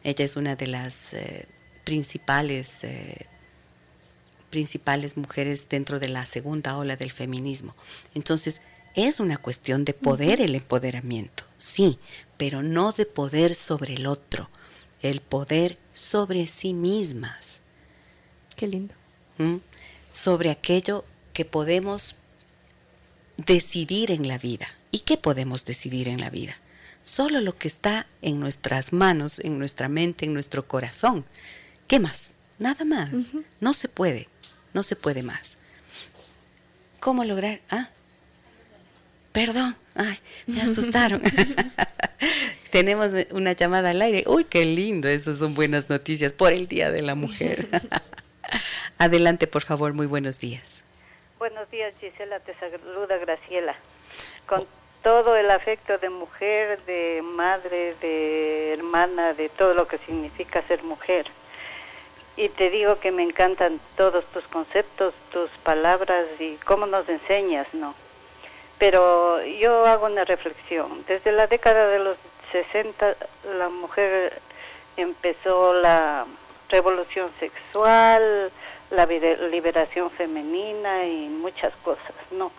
Ella 0.05 0.25
es 0.25 0.37
una 0.37 0.55
de 0.55 0.67
las 0.67 1.15
eh, 1.15 1.47
principales 1.85 2.85
eh, 2.85 3.27
principales 4.55 5.17
mujeres 5.17 5.69
dentro 5.69 5.99
de 5.99 6.09
la 6.09 6.25
segunda 6.27 6.77
ola 6.77 6.95
del 6.95 7.11
feminismo. 7.11 7.75
Entonces, 8.15 8.63
es 8.95 9.19
una 9.19 9.37
cuestión 9.37 9.85
de 9.85 9.95
poder 9.95 10.41
el 10.41 10.55
empoderamiento, 10.55 11.43
sí, 11.59 11.99
pero 12.37 12.63
no 12.63 12.93
de 12.93 13.05
poder 13.05 13.57
sobre 13.57 13.95
el 13.95 14.07
otro, 14.07 14.49
el 15.03 15.21
poder 15.21 15.77
sobre 15.93 16.47
sí 16.47 16.73
mismas. 16.73 17.63
Qué 18.55 18.69
lindo. 18.69 18.95
¿Mm? 19.39 19.57
Sobre 20.13 20.51
aquello 20.51 21.05
que 21.33 21.45
podemos 21.45 22.15
decidir 23.37 24.13
en 24.13 24.29
la 24.29 24.39
vida. 24.39 24.69
¿Y 24.93 25.01
qué 25.01 25.17
podemos 25.17 25.65
decidir 25.65 26.07
en 26.07 26.21
la 26.21 26.31
vida? 26.31 26.55
Solo 27.03 27.41
lo 27.41 27.59
que 27.59 27.67
está 27.67 28.07
en 28.23 28.39
nuestras 28.39 28.93
manos, 28.93 29.41
en 29.41 29.59
nuestra 29.59 29.89
mente, 29.89 30.27
en 30.27 30.33
nuestro 30.33 30.69
corazón. 30.69 31.25
¿Qué 31.89 31.99
más? 31.99 32.35
Nada 32.61 32.85
más. 32.85 33.33
No 33.59 33.75
se 33.75 33.89
puede. 33.89 34.29
No 34.75 34.83
se 34.83 34.97
puede 34.97 35.23
más. 35.23 35.57
¿Cómo 37.01 37.25
lograr? 37.25 37.61
Ah, 37.71 37.89
perdón, 39.33 39.77
ay, 39.95 40.19
me 40.47 40.61
asustaron. 40.63 41.23
Tenemos 42.71 43.13
una 43.31 43.53
llamada 43.53 43.91
al 43.91 44.03
aire. 44.03 44.25
Uy, 44.27 44.45
qué 44.45 44.65
lindo, 44.65 45.09
esas 45.09 45.39
son 45.39 45.55
buenas 45.55 45.89
noticias 45.89 46.33
por 46.33 46.53
el 46.53 46.67
Día 46.67 46.91
de 46.91 47.03
la 47.03 47.15
Mujer. 47.15 47.69
Adelante, 48.99 49.47
por 49.47 49.63
favor, 49.63 49.93
muy 49.93 50.07
buenos 50.07 50.41
días. 50.41 50.85
Buenos 51.39 51.71
días, 51.71 51.95
Gisela, 52.01 52.41
te 52.41 52.55
saluda 52.59 53.17
Graciela. 53.19 53.77
Con 54.47 54.67
todo 55.03 55.37
el 55.37 55.51
afecto 55.51 55.99
de 55.99 56.11
mujer, 56.11 56.83
de 56.85 57.23
madre, 57.23 57.95
de 58.01 58.73
hermana, 58.73 59.35
de 59.35 59.51
todo 59.51 59.75
lo 59.75 59.87
que 59.87 59.99
significa 59.99 60.67
ser 60.67 60.83
mujer 60.83 61.27
y 62.37 62.49
te 62.49 62.71
digo 62.71 62.99
que 62.99 63.13
me 63.13 63.23
encantan 63.23 63.81
todos 63.97 64.25
tus 64.27 64.45
conceptos, 64.49 65.15
tus 65.33 65.51
palabras 65.63 66.27
y 66.41 66.57
cómo 66.65 66.87
nos 66.87 67.09
enseñas, 67.09 67.67
¿no? 67.73 67.95
Pero 68.79 69.43
yo 69.45 69.87
hago 69.87 70.07
una 70.07 70.25
reflexión. 70.25 71.05
Desde 71.07 71.33
la 71.33 71.47
década 71.47 71.89
de 71.89 72.01
los 72.01 72.19
60 72.53 73.17
la 73.57 73.69
mujer 73.69 74.41
empezó 74.97 75.75
la 75.75 76.27
revolución 76.69 77.31
sexual, 77.39 78.51
la 78.91 79.07
liberación 79.07 80.11
femenina 80.11 81.07
y 81.07 81.29
muchas 81.29 81.73
cosas, 81.83 82.15
¿no? 82.33 82.51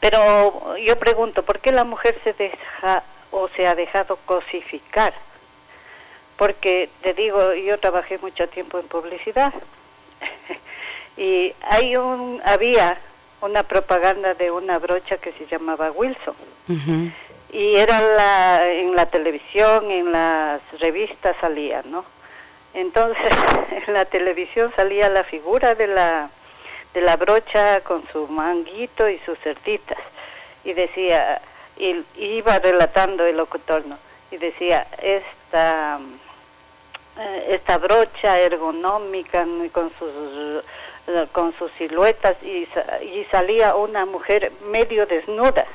Pero 0.00 0.76
yo 0.78 0.98
pregunto, 0.98 1.42
¿por 1.44 1.60
qué 1.60 1.70
la 1.72 1.84
mujer 1.84 2.18
se 2.24 2.32
deja 2.32 3.04
o 3.30 3.48
se 3.50 3.66
ha 3.66 3.74
dejado 3.74 4.18
cosificar? 4.26 5.14
Porque 6.42 6.90
te 7.02 7.14
digo, 7.14 7.54
yo 7.54 7.78
trabajé 7.78 8.18
mucho 8.18 8.48
tiempo 8.48 8.80
en 8.80 8.88
publicidad 8.88 9.54
y 11.16 11.54
hay 11.70 11.94
un, 11.94 12.42
había 12.44 12.98
una 13.42 13.62
propaganda 13.62 14.34
de 14.34 14.50
una 14.50 14.80
brocha 14.80 15.18
que 15.18 15.30
se 15.34 15.46
llamaba 15.46 15.92
Wilson. 15.92 16.34
Y 17.52 17.76
era 17.76 18.00
la, 18.00 18.66
en 18.72 18.96
la 18.96 19.06
televisión, 19.06 19.88
en 19.88 20.10
las 20.10 20.60
revistas 20.80 21.36
salía, 21.40 21.84
¿no? 21.84 22.04
Entonces, 22.74 23.30
en 23.86 23.94
la 23.94 24.04
televisión 24.06 24.72
salía 24.74 25.10
la 25.10 25.22
figura 25.22 25.76
de 25.76 25.86
la, 25.86 26.28
de 26.92 27.02
la 27.02 27.16
brocha 27.18 27.82
con 27.82 28.02
su 28.10 28.26
manguito 28.26 29.08
y 29.08 29.20
sus 29.20 29.38
cerditas. 29.38 29.98
Y 30.64 30.72
decía, 30.72 31.40
y, 31.76 32.04
iba 32.16 32.58
relatando 32.58 33.24
el 33.24 33.36
locutor, 33.36 33.86
¿no? 33.86 33.96
Y 34.32 34.38
decía, 34.38 34.88
esta 35.00 36.00
eh, 37.18 37.46
esta 37.50 37.78
brocha 37.78 38.38
ergonómica 38.40 39.46
con 39.72 39.90
sus 39.98 40.64
eh, 41.08 41.26
con 41.32 41.52
sus 41.58 41.70
siluetas 41.72 42.36
y, 42.42 42.68
y 43.04 43.26
salía 43.30 43.74
una 43.74 44.06
mujer 44.06 44.52
medio 44.70 45.04
desnuda. 45.06 45.66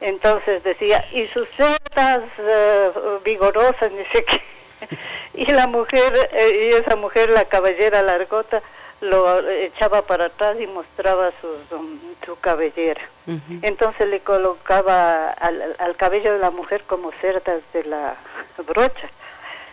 Entonces 0.00 0.62
decía, 0.64 1.02
y 1.12 1.24
sus 1.26 1.48
setas 1.48 2.20
eh, 2.38 2.90
vigorosas, 3.24 3.90
ni 3.92 4.04
sé 4.06 4.24
qué. 4.24 4.42
y 5.34 5.52
la 5.52 5.66
mujer, 5.66 6.30
y 6.52 6.74
esa 6.74 6.96
mujer, 6.96 7.30
la 7.30 7.44
cabellera 7.46 8.02
largota, 8.02 8.60
lo 9.00 9.48
echaba 9.48 10.02
para 10.02 10.26
atrás 10.26 10.56
y 10.60 10.66
mostraba 10.66 11.30
um, 11.70 11.98
su 12.24 12.38
cabellera. 12.40 13.00
Entonces 13.62 14.08
le 14.08 14.20
colocaba 14.20 15.30
al, 15.30 15.76
al, 15.78 15.96
cabello 15.96 16.32
de 16.32 16.38
la 16.38 16.50
mujer 16.50 16.84
como 16.86 17.12
cerdas 17.20 17.62
de 17.72 17.84
la 17.84 18.16
brocha. 18.66 19.08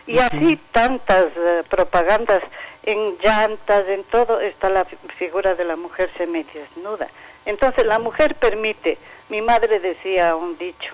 Y 0.06 0.18
así 0.18 0.56
tantas 0.72 1.26
eh, 1.36 1.62
propagandas 1.68 2.42
en 2.82 3.16
llantas, 3.22 3.86
en 3.88 4.02
todo 4.04 4.40
está 4.40 4.68
la 4.68 4.84
figura 5.18 5.54
de 5.54 5.64
la 5.64 5.76
mujer 5.76 6.10
semi 6.16 6.42
desnuda. 6.42 7.08
Entonces 7.44 7.86
la 7.86 7.98
mujer 7.98 8.34
permite, 8.36 8.98
mi 9.28 9.42
madre 9.42 9.78
decía 9.80 10.34
un 10.34 10.58
dicho, 10.58 10.92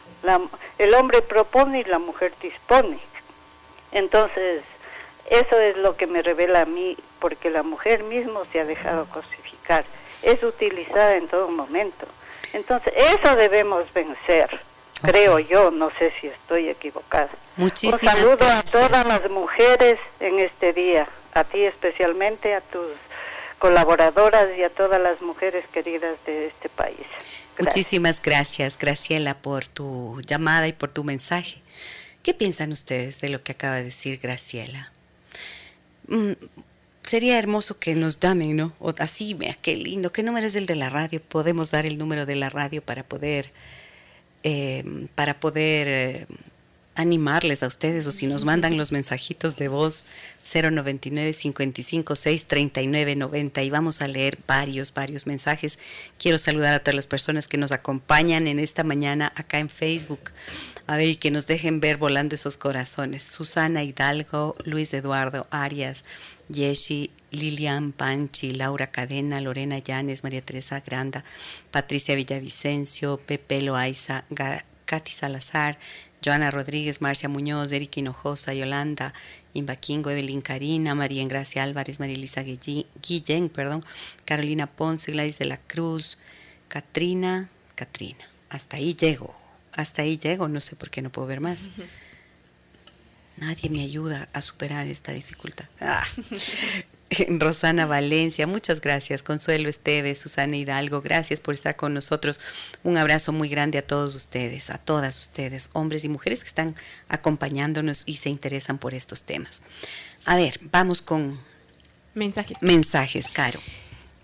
el 0.79 0.95
hombre 0.95 1.23
propone 1.23 1.81
y 1.81 1.85
la 1.85 1.99
mujer 1.99 2.33
dispone. 2.41 2.99
Entonces, 3.93 4.63
eso 5.31 5.59
es 5.59 5.77
lo 5.79 5.97
que 5.97 6.07
me 6.07 6.23
revela 6.23 6.63
a 6.63 6.67
mí, 6.67 6.97
porque 7.21 7.51
la 7.51 7.63
mujer 7.63 8.03
mismo 8.05 8.45
se 8.53 8.61
ha 8.61 8.65
dejado 8.65 9.07
cosificar, 9.07 9.85
es 10.23 10.43
utilizada 10.43 11.17
en 11.17 11.29
todo 11.29 11.49
momento. 11.49 12.07
Entonces, 12.53 12.93
eso 12.97 13.37
debemos 13.37 13.93
vencer 13.93 14.61
creo 15.03 15.39
yo, 15.39 15.71
no 15.71 15.91
sé 15.99 16.13
si 16.21 16.29
estoy 16.29 16.69
equivocada. 16.69 17.31
Muchísimas 17.57 18.03
Un 18.03 18.09
saludo 18.11 18.47
a 18.47 18.63
todas 18.63 19.07
las 19.07 19.31
mujeres 19.31 19.99
en 20.21 20.41
este 20.41 20.73
día, 20.73 21.09
a 21.35 21.45
ti 21.45 21.65
especialmente, 21.65 22.55
a 22.55 22.61
tus 22.61 22.93
colaboradoras 23.59 24.47
y 24.57 24.63
a 24.63 24.71
todas 24.71 25.01
las 25.01 25.21
mujeres 25.21 25.65
queridas 25.73 26.17
de 26.27 26.47
este 26.47 26.69
país. 26.69 27.07
Muchísimas 27.59 28.23
gracias, 28.23 28.79
Graciela, 28.79 29.35
por 29.35 29.67
tu 29.67 30.21
llamada 30.23 30.69
y 30.69 30.73
por 30.73 30.91
tu 30.91 31.03
mensaje. 31.03 31.61
¿Qué 32.23 32.35
piensan 32.35 32.71
ustedes 32.71 33.21
de 33.21 33.31
lo 33.31 33.43
que 33.43 33.53
acaba 33.53 33.77
de 33.77 33.85
decir 33.85 34.19
Graciela? 34.19 34.93
Mm, 36.07 36.33
sería 37.03 37.39
hermoso 37.39 37.81
que 37.81 37.95
nos 37.95 38.21
llamen, 38.21 38.57
¿no? 38.57 38.73
O 38.79 38.95
así, 38.99 39.37
qué 39.63 39.77
lindo. 39.77 40.13
¿Qué 40.13 40.23
número 40.23 40.47
es 40.47 40.55
el 40.55 40.67
de 40.67 40.77
la 40.77 40.89
radio? 40.89 41.21
Podemos 41.21 41.71
dar 41.71 41.85
el 41.85 41.99
número 41.99 42.27
de 42.27 42.37
la 42.37 42.51
radio 42.51 42.83
para 42.83 43.03
poder 43.03 43.51
eh, 44.43 45.07
para 45.15 45.41
poder 45.41 45.89
eh, 45.89 46.27
animarles 46.99 47.63
a 47.63 47.69
ustedes 47.69 48.07
o 48.09 48.13
si 48.13 48.27
nos 48.27 48.45
mandan 48.45 48.77
los 48.77 48.91
mensajitos 48.91 49.57
de 49.57 49.69
voz 49.69 50.05
099 50.53 51.33
55 51.33 52.17
6 52.17 52.45
39 52.47 53.15
90 53.15 53.63
y 53.63 53.71
vamos 53.71 54.03
a 54.03 54.09
leer 54.09 54.39
varios, 54.49 54.93
varios 54.93 55.27
mensajes. 55.27 55.79
Quiero 56.19 56.39
saludar 56.39 56.75
a 56.75 56.81
todas 56.81 56.97
las 56.97 57.07
personas 57.07 57.47
que 57.47 57.57
nos 57.57 57.71
acompañan 57.71 58.49
en 58.49 58.59
esta 58.59 58.83
mañana 58.83 59.33
acá 59.37 59.61
en 59.61 59.69
Facebook. 59.69 60.33
A 60.89 60.97
ver, 60.97 61.09
y 61.09 61.17
que 61.17 61.31
nos 61.31 61.47
dejen 61.47 61.79
ver 61.79 61.99
volando 61.99 62.35
esos 62.35 62.57
corazones. 62.57 63.23
Susana 63.23 63.85
Hidalgo, 63.85 64.57
Luis 64.65 64.93
Eduardo 64.93 65.47
Arias, 65.51 66.05
Yeshi, 66.49 67.13
Lilian 67.31 67.93
Panchi, 67.93 68.53
Laura 68.53 68.89
Cadena, 68.89 69.41
Lorena 69.41 69.79
Llanes, 69.79 70.23
María 70.25 70.43
Teresa 70.43 70.81
Granda, 70.81 71.25
Patricia 71.71 72.15
Villavicencio, 72.15 73.19
Pepe 73.19 73.63
Loaiza, 73.63 74.25
Katy 74.87 75.13
Salazar, 75.13 75.79
Joana 76.25 76.51
Rodríguez, 76.51 77.01
Marcia 77.01 77.29
Muñoz, 77.29 77.73
Erika 77.73 78.01
Hinojosa, 78.01 78.55
Yolanda, 78.55 79.13
Imbaquingo, 79.55 80.11
Evelyn 80.11 80.41
Karina, 80.41 80.95
María 80.95 81.23
Engracia 81.23 81.63
Álvarez, 81.63 82.01
María 82.01 82.17
Elisa 82.17 82.43
Guillén, 82.43 83.49
perdón, 83.49 83.85
Carolina 84.25 84.67
Ponce, 84.67 85.13
Gladys 85.13 85.39
de 85.39 85.45
la 85.45 85.59
Cruz, 85.59 86.19
Katrina, 86.69 87.49
Katrina. 87.75 88.29
Hasta 88.51 88.79
ahí 88.79 88.95
llego, 88.95 89.37
hasta 89.73 90.03
ahí 90.03 90.19
llego, 90.19 90.49
no 90.49 90.61
sé 90.61 90.75
por 90.75 90.91
qué 90.91 91.03
no 91.03 91.11
puedo 91.11 91.29
ver 91.29 91.41
más. 91.41 91.71
Nadie 93.37 93.71
me 93.71 93.83
ayuda 93.83 94.29
a 94.33 94.43
superar 94.43 94.89
esta 94.89 95.13
dificultad. 95.13 95.67
Ah. 95.81 96.05
Rosana 97.39 97.87
Valencia, 97.87 98.47
muchas 98.47 98.81
gracias. 98.81 99.23
Consuelo 99.23 99.69
Esteves, 99.69 100.19
Susana 100.19 100.57
Hidalgo, 100.57 101.01
gracias 101.01 101.41
por 101.41 101.55
estar 101.55 101.77
con 101.77 101.95
nosotros. 101.95 102.41
Un 102.85 102.99
abrazo 102.99 103.33
muy 103.33 103.49
grande 103.49 103.79
a 103.79 103.87
todos 103.87 104.15
ustedes, 104.15 104.71
a 104.71 104.79
todas 104.79 105.19
ustedes, 105.19 105.71
hombres 105.73 106.05
y 106.05 106.09
mujeres 106.09 106.43
que 106.43 106.49
están 106.49 106.75
acompañándonos 107.09 108.03
y 108.07 108.15
se 108.15 108.29
interesan 108.29 108.79
por 108.79 108.95
estos 108.95 109.23
temas. 109.23 109.63
A 110.25 110.37
ver, 110.37 110.61
vamos 110.71 111.03
con 111.03 111.39
mensajes. 112.15 112.59
Mensajes, 112.61 113.27
Caro. 113.33 113.61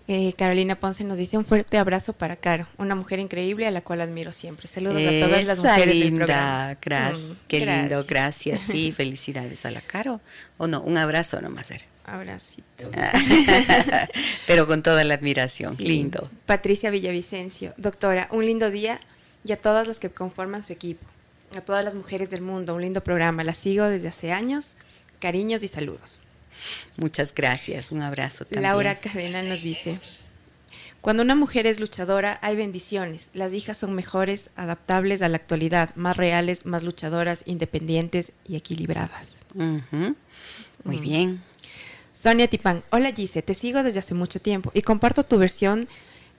Eh, 0.07 0.33
Carolina 0.37 0.75
Ponce 0.75 1.03
nos 1.03 1.17
dice 1.17 1.35
un 1.35 1.45
fuerte 1.45 1.79
abrazo 1.79 2.13
para 2.13 2.35
Caro, 2.35 2.67
una 2.77 2.93
mujer 2.93 3.17
increíble 3.17 3.65
a 3.65 3.71
la 3.71 3.81
cual 3.81 4.01
admiro 4.01 4.31
siempre. 4.31 4.67
Saludos 4.67 5.01
a 5.01 5.25
todas 5.25 5.45
las 5.45 5.57
mujeres 5.57 5.95
linda, 5.95 6.07
del 6.09 6.15
programa. 6.17 6.77
Gracias, 6.79 7.29
mm, 7.29 7.47
qué 7.47 7.65
lindo, 7.65 8.05
gracias. 8.07 8.61
Sí, 8.61 8.91
felicidades 8.95 9.65
a 9.65 9.71
la 9.71 9.81
Caro. 9.81 10.21
O 10.57 10.67
no, 10.67 10.81
un 10.81 10.99
abrazo 10.99 11.41
nomás 11.41 11.71
era. 11.71 11.85
Abracito. 12.05 12.91
Pero 14.47 14.67
con 14.67 14.83
toda 14.83 15.03
la 15.03 15.15
admiración, 15.15 15.75
lindo. 15.79 16.29
Patricia 16.45 16.91
Villavicencio, 16.91 17.73
doctora, 17.77 18.27
un 18.31 18.45
lindo 18.45 18.69
día 18.69 18.99
y 19.43 19.51
a 19.51 19.57
todas 19.57 19.87
las 19.87 19.99
que 19.99 20.09
conforman 20.09 20.61
su 20.61 20.73
equipo, 20.73 21.05
a 21.57 21.61
todas 21.61 21.83
las 21.83 21.95
mujeres 21.95 22.29
del 22.29 22.41
mundo, 22.41 22.75
un 22.75 22.81
lindo 22.81 23.01
programa. 23.01 23.43
La 23.43 23.53
sigo 23.53 23.85
desde 23.85 24.09
hace 24.09 24.31
años. 24.31 24.75
Cariños 25.19 25.63
y 25.63 25.67
saludos. 25.67 26.19
Muchas 26.97 27.33
gracias, 27.33 27.91
un 27.91 28.01
abrazo 28.01 28.45
también. 28.45 28.63
Laura 28.63 28.95
Cadena 28.95 29.41
nos 29.43 29.61
dice, 29.61 29.99
cuando 31.01 31.23
una 31.23 31.35
mujer 31.35 31.67
es 31.67 31.79
luchadora 31.79 32.39
hay 32.41 32.55
bendiciones, 32.55 33.29
las 33.33 33.53
hijas 33.53 33.77
son 33.77 33.93
mejores, 33.93 34.49
adaptables 34.55 35.21
a 35.21 35.29
la 35.29 35.37
actualidad, 35.37 35.93
más 35.95 36.17
reales, 36.17 36.65
más 36.65 36.83
luchadoras, 36.83 37.43
independientes 37.45 38.31
y 38.47 38.55
equilibradas. 38.55 39.33
Muy 40.83 40.99
bien. 40.99 41.43
Sonia 42.15 42.47
Tipán, 42.47 42.81
hola 42.91 43.11
Gise, 43.11 43.41
te 43.41 43.53
sigo 43.53 43.83
desde 43.83 43.99
hace 43.99 44.13
mucho 44.13 44.39
tiempo 44.39 44.71
y 44.73 44.83
comparto 44.83 45.25
tu 45.25 45.37
versión 45.37 45.89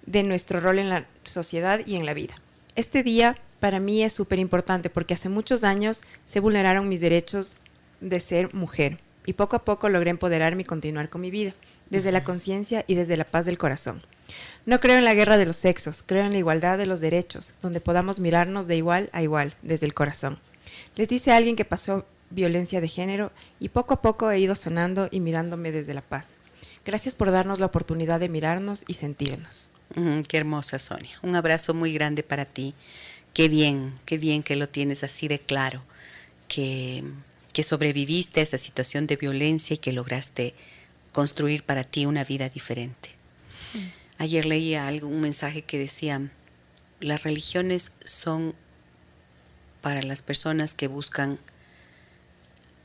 de 0.07 0.23
nuestro 0.23 0.59
rol 0.59 0.79
en 0.79 0.89
la 0.89 1.05
sociedad 1.25 1.81
y 1.85 1.97
en 1.97 2.07
la 2.07 2.15
vida. 2.15 2.35
Este 2.77 3.03
día 3.03 3.37
para 3.61 3.79
mí 3.79 4.03
es 4.03 4.15
súper 4.15 4.39
importante 4.39 4.89
porque 4.89 5.13
hace 5.13 5.29
muchos 5.29 5.65
años 5.65 6.03
se 6.25 6.41
vulneraron 6.41 6.89
mis 6.89 7.03
derechos 7.03 7.59
de 8.01 8.21
ser 8.21 8.55
mujer 8.55 8.97
y 9.27 9.35
poco 9.35 9.55
a 9.55 9.67
poco 9.67 9.91
logré 9.91 10.09
empoderarme 10.09 10.63
y 10.63 10.65
continuar 10.65 11.11
con 11.11 11.21
mi 11.21 11.31
vida, 11.31 11.53
desde 11.91 12.11
la 12.11 12.25
conciencia 12.25 12.83
y 12.87 12.95
desde 12.95 13.19
la 13.19 13.25
paz 13.25 13.45
del 13.45 13.59
corazón. 13.59 14.01
No 14.65 14.81
creo 14.81 14.97
en 14.97 15.05
la 15.05 15.13
guerra 15.13 15.37
de 15.37 15.45
los 15.45 15.59
sexos, 15.59 16.03
creo 16.07 16.25
en 16.25 16.33
la 16.33 16.39
igualdad 16.39 16.79
de 16.79 16.87
los 16.87 17.03
derechos, 17.03 17.53
donde 17.61 17.83
podamos 17.83 18.19
mirarnos 18.19 18.67
de 18.67 18.79
igual 18.79 19.11
a 19.13 19.21
igual, 19.21 19.53
desde 19.61 19.85
el 19.85 19.93
corazón. 19.93 20.39
Les 20.95 21.07
dice 21.07 21.33
alguien 21.33 21.55
que 21.55 21.67
pasó 21.67 22.07
violencia 22.31 22.81
de 22.81 22.89
género 22.89 23.33
y 23.61 23.69
poco 23.69 23.95
a 23.95 24.03
poco 24.03 24.31
he 24.31 24.39
ido 24.39 24.55
sanando 24.55 25.09
y 25.11 25.21
mirándome 25.21 25.73
desde 25.73 25.95
la 25.95 26.03
paz. 26.03 26.29
Gracias 26.85 27.15
por 27.15 27.31
darnos 27.31 27.59
la 27.59 27.67
oportunidad 27.67 28.21
de 28.21 28.29
mirarnos 28.29 28.85
y 28.87 28.95
sentirnos. 28.95 29.71
qué 30.29 30.37
hermosa 30.37 30.79
Sonia. 30.79 31.19
Un 31.23 31.37
abrazo 31.37 31.75
muy 31.75 31.93
grande 31.93 32.23
para 32.23 32.45
ti. 32.45 32.75
Qué 33.35 33.49
bien, 33.49 33.95
qué 34.05 34.19
bien 34.19 34.43
que 34.43 34.57
lo 34.57 34.69
tienes 34.69 35.05
así 35.05 35.29
de 35.29 35.39
claro, 35.39 35.83
que 36.49 37.05
que 37.57 37.63
sobreviviste 37.63 38.41
a 38.41 38.43
esa 38.43 38.59
situación 38.59 39.07
de 39.07 39.17
violencia 39.17 39.73
y 39.73 39.79
que 39.79 39.91
lograste 39.91 40.53
construir 41.13 41.63
para 41.63 41.85
ti 41.85 42.05
una 42.05 42.23
vida 42.23 42.51
diferente. 42.51 43.09
Mm. 43.73 43.79
Ayer 44.19 44.45
leía 44.45 44.87
algo, 44.87 45.09
un 45.09 45.23
mensaje 45.23 45.63
que 45.63 45.79
decía, 45.79 46.21
las 47.01 47.23
religiones 47.23 47.93
son 48.05 48.55
para 49.81 50.03
las 50.03 50.21
personas 50.21 50.75
que 50.75 50.87
buscan 50.87 51.39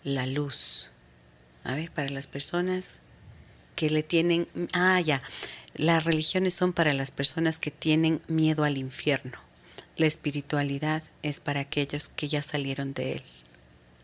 la 0.03 0.25
luz. 0.25 0.89
A 1.63 1.75
ver, 1.75 1.91
para 1.91 2.09
las 2.09 2.27
personas 2.27 3.01
que 3.75 3.89
le 3.89 4.03
tienen, 4.03 4.47
ah, 4.73 4.99
ya, 5.01 5.21
las 5.73 6.03
religiones 6.03 6.53
son 6.53 6.73
para 6.73 6.93
las 6.93 7.11
personas 7.11 7.59
que 7.59 7.71
tienen 7.71 8.21
miedo 8.27 8.63
al 8.63 8.77
infierno. 8.77 9.37
La 9.97 10.07
espiritualidad 10.07 11.03
es 11.21 11.39
para 11.39 11.61
aquellos 11.61 12.09
que 12.09 12.27
ya 12.27 12.41
salieron 12.41 12.93
de 12.93 13.13
él. 13.13 13.23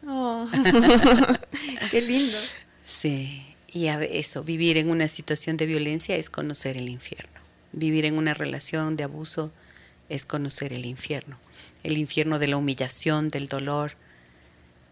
Oh, 0.08 0.48
qué 1.92 2.02
lindo. 2.02 2.38
Sí, 2.86 3.44
y 3.74 3.88
eso, 3.88 4.44
vivir 4.44 4.78
en 4.78 4.90
una 4.90 5.08
situación 5.08 5.58
de 5.58 5.66
violencia 5.66 6.16
es 6.16 6.30
conocer 6.30 6.78
el 6.78 6.90
infierno. 6.90 7.40
Vivir 7.74 8.06
en 8.06 8.18
una 8.18 8.34
relación 8.34 8.96
de 8.96 9.04
abuso 9.04 9.52
es 10.10 10.26
conocer 10.26 10.72
el 10.72 10.86
infierno. 10.86 11.38
El 11.84 11.98
infierno 11.98 12.40
de 12.40 12.48
la 12.48 12.58
humillación, 12.58 13.28
del 13.30 13.50
dolor, 13.50 13.94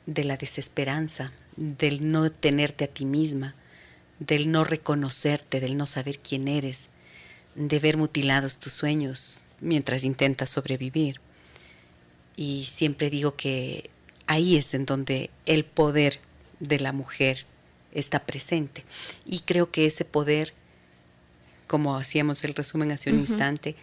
de 0.06 0.24
la 0.24 0.38
desesperanza, 0.38 1.32
del 1.56 2.12
no 2.12 2.32
tenerte 2.32 2.86
a 2.86 2.88
ti 2.88 3.06
misma, 3.06 3.56
del 4.20 4.52
no 4.52 4.64
reconocerte, 4.64 5.60
del 5.60 5.78
no 5.78 5.86
saber 5.86 6.20
quién 6.20 6.48
eres, 6.48 6.90
de 7.56 7.80
ver 7.80 7.98
mutilados 7.98 8.58
tus 8.58 8.74
sueños 8.74 9.44
mientras 9.62 10.04
intentas 10.04 10.50
sobrevivir. 10.50 11.20
Y 12.36 12.66
siempre 12.66 13.10
digo 13.10 13.36
que 13.36 13.90
ahí 14.28 14.58
es 14.58 14.74
en 14.74 14.86
donde 14.86 15.30
el 15.46 15.64
poder 15.64 16.20
de 16.60 16.80
la 16.80 16.92
mujer 16.92 17.46
está 17.94 18.20
presente. 18.20 18.84
Y 19.26 19.40
creo 19.42 19.72
que 19.72 19.86
ese 19.86 20.06
poder, 20.06 20.54
como 21.68 21.98
hacíamos 21.98 22.44
el 22.44 22.54
resumen 22.54 22.92
hace 22.92 23.12
un 23.12 23.20
instante, 23.20 23.76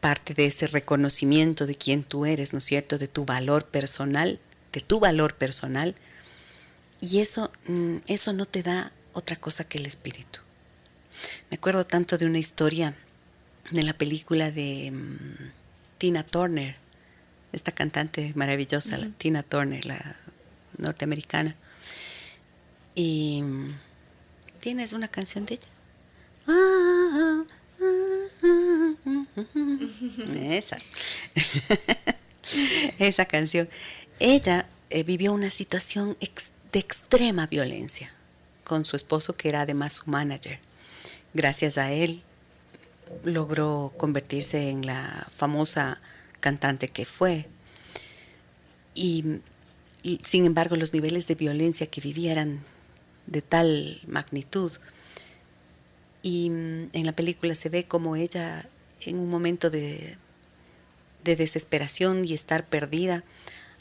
parte 0.00 0.34
de 0.34 0.46
ese 0.46 0.66
reconocimiento 0.66 1.66
de 1.66 1.76
quién 1.76 2.02
tú 2.02 2.26
eres, 2.26 2.52
¿no 2.52 2.58
es 2.58 2.64
cierto? 2.64 2.98
De 2.98 3.06
tu 3.06 3.24
valor 3.24 3.66
personal, 3.66 4.40
de 4.72 4.80
tu 4.80 5.00
valor 5.00 5.34
personal. 5.34 5.94
Y 7.00 7.20
eso, 7.20 7.50
mm, 7.66 7.98
eso 8.06 8.32
no 8.32 8.46
te 8.46 8.62
da 8.62 8.92
otra 9.12 9.36
cosa 9.36 9.64
que 9.64 9.78
el 9.78 9.86
espíritu. 9.86 10.40
Me 11.50 11.56
acuerdo 11.56 11.86
tanto 11.86 12.18
de 12.18 12.26
una 12.26 12.38
historia 12.38 12.94
de 13.70 13.82
la 13.82 13.92
película 13.92 14.50
de 14.50 14.90
mm, 14.90 15.52
Tina 15.98 16.24
Turner, 16.24 16.76
esta 17.52 17.72
cantante 17.72 18.32
maravillosa, 18.34 18.98
Tina 19.18 19.42
Turner, 19.42 19.84
la 19.86 20.16
norteamericana. 20.78 21.54
Y 22.94 23.42
tienes 24.60 24.92
una 24.92 25.08
canción 25.08 25.46
de 25.46 25.54
ella. 25.54 25.66
Esa. 30.56 30.78
Esa 32.98 33.24
canción. 33.26 33.68
Ella 34.20 34.68
eh, 34.90 35.02
vivió 35.02 35.32
una 35.32 35.48
situación 35.48 36.16
de 36.72 36.78
extrema 36.78 37.46
violencia 37.46 38.12
con 38.64 38.84
su 38.84 38.94
esposo 38.94 39.34
que 39.34 39.48
era 39.48 39.62
además 39.62 39.94
su 39.94 40.10
manager. 40.10 40.60
Gracias 41.32 41.78
a 41.78 41.90
él 41.90 42.22
logró 43.24 43.92
convertirse 43.96 44.68
en 44.68 44.84
la 44.86 45.26
famosa 45.30 46.00
cantante 46.40 46.88
que 46.88 47.06
fue. 47.06 47.46
Y, 48.94 49.40
sin 50.24 50.44
embargo 50.44 50.76
los 50.76 50.92
niveles 50.92 51.26
de 51.26 51.34
violencia 51.34 51.86
que 51.86 52.00
vivía 52.02 52.32
eran 52.32 52.60
de 53.26 53.40
tal 53.40 54.02
magnitud. 54.06 54.72
Y 56.22 56.50
mm, 56.50 56.90
en 56.92 57.06
la 57.06 57.12
película 57.12 57.54
se 57.54 57.70
ve 57.70 57.84
como 57.84 58.16
ella 58.16 58.68
en 59.00 59.18
un 59.18 59.30
momento 59.30 59.70
de, 59.70 60.18
de 61.24 61.36
desesperación 61.36 62.26
y 62.26 62.34
estar 62.34 62.66
perdida, 62.66 63.24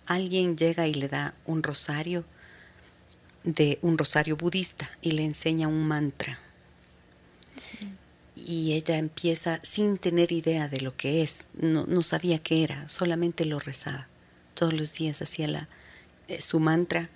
alguien 0.09 0.57
llega 0.57 0.87
y 0.87 0.93
le 0.93 1.07
da 1.07 1.33
un 1.45 1.63
rosario 1.63 2.25
de 3.43 3.79
un 3.81 3.97
rosario 3.97 4.35
budista 4.35 4.89
y 5.01 5.11
le 5.11 5.23
enseña 5.23 5.67
un 5.67 5.87
mantra 5.87 6.39
y 8.35 8.73
ella 8.73 8.97
empieza 8.97 9.59
sin 9.63 9.97
tener 9.97 10.31
idea 10.31 10.67
de 10.67 10.81
lo 10.81 10.95
que 10.95 11.21
es, 11.21 11.49
no, 11.53 11.85
no 11.85 12.01
sabía 12.01 12.39
qué 12.39 12.63
era, 12.63 12.87
solamente 12.87 13.45
lo 13.45 13.59
rezaba. 13.59 14.07
Todos 14.53 14.73
los 14.73 14.93
días 14.93 15.21
hacía 15.21 15.47
la, 15.47 15.69
eh, 16.27 16.41
su 16.41 16.59
mantra 16.59 17.09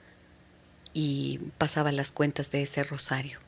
y 0.93 1.39
pasaba 1.57 1.91
las 1.91 2.11
cuentas 2.11 2.51
de 2.51 2.61
ese 2.61 2.83
rosario. 2.83 3.39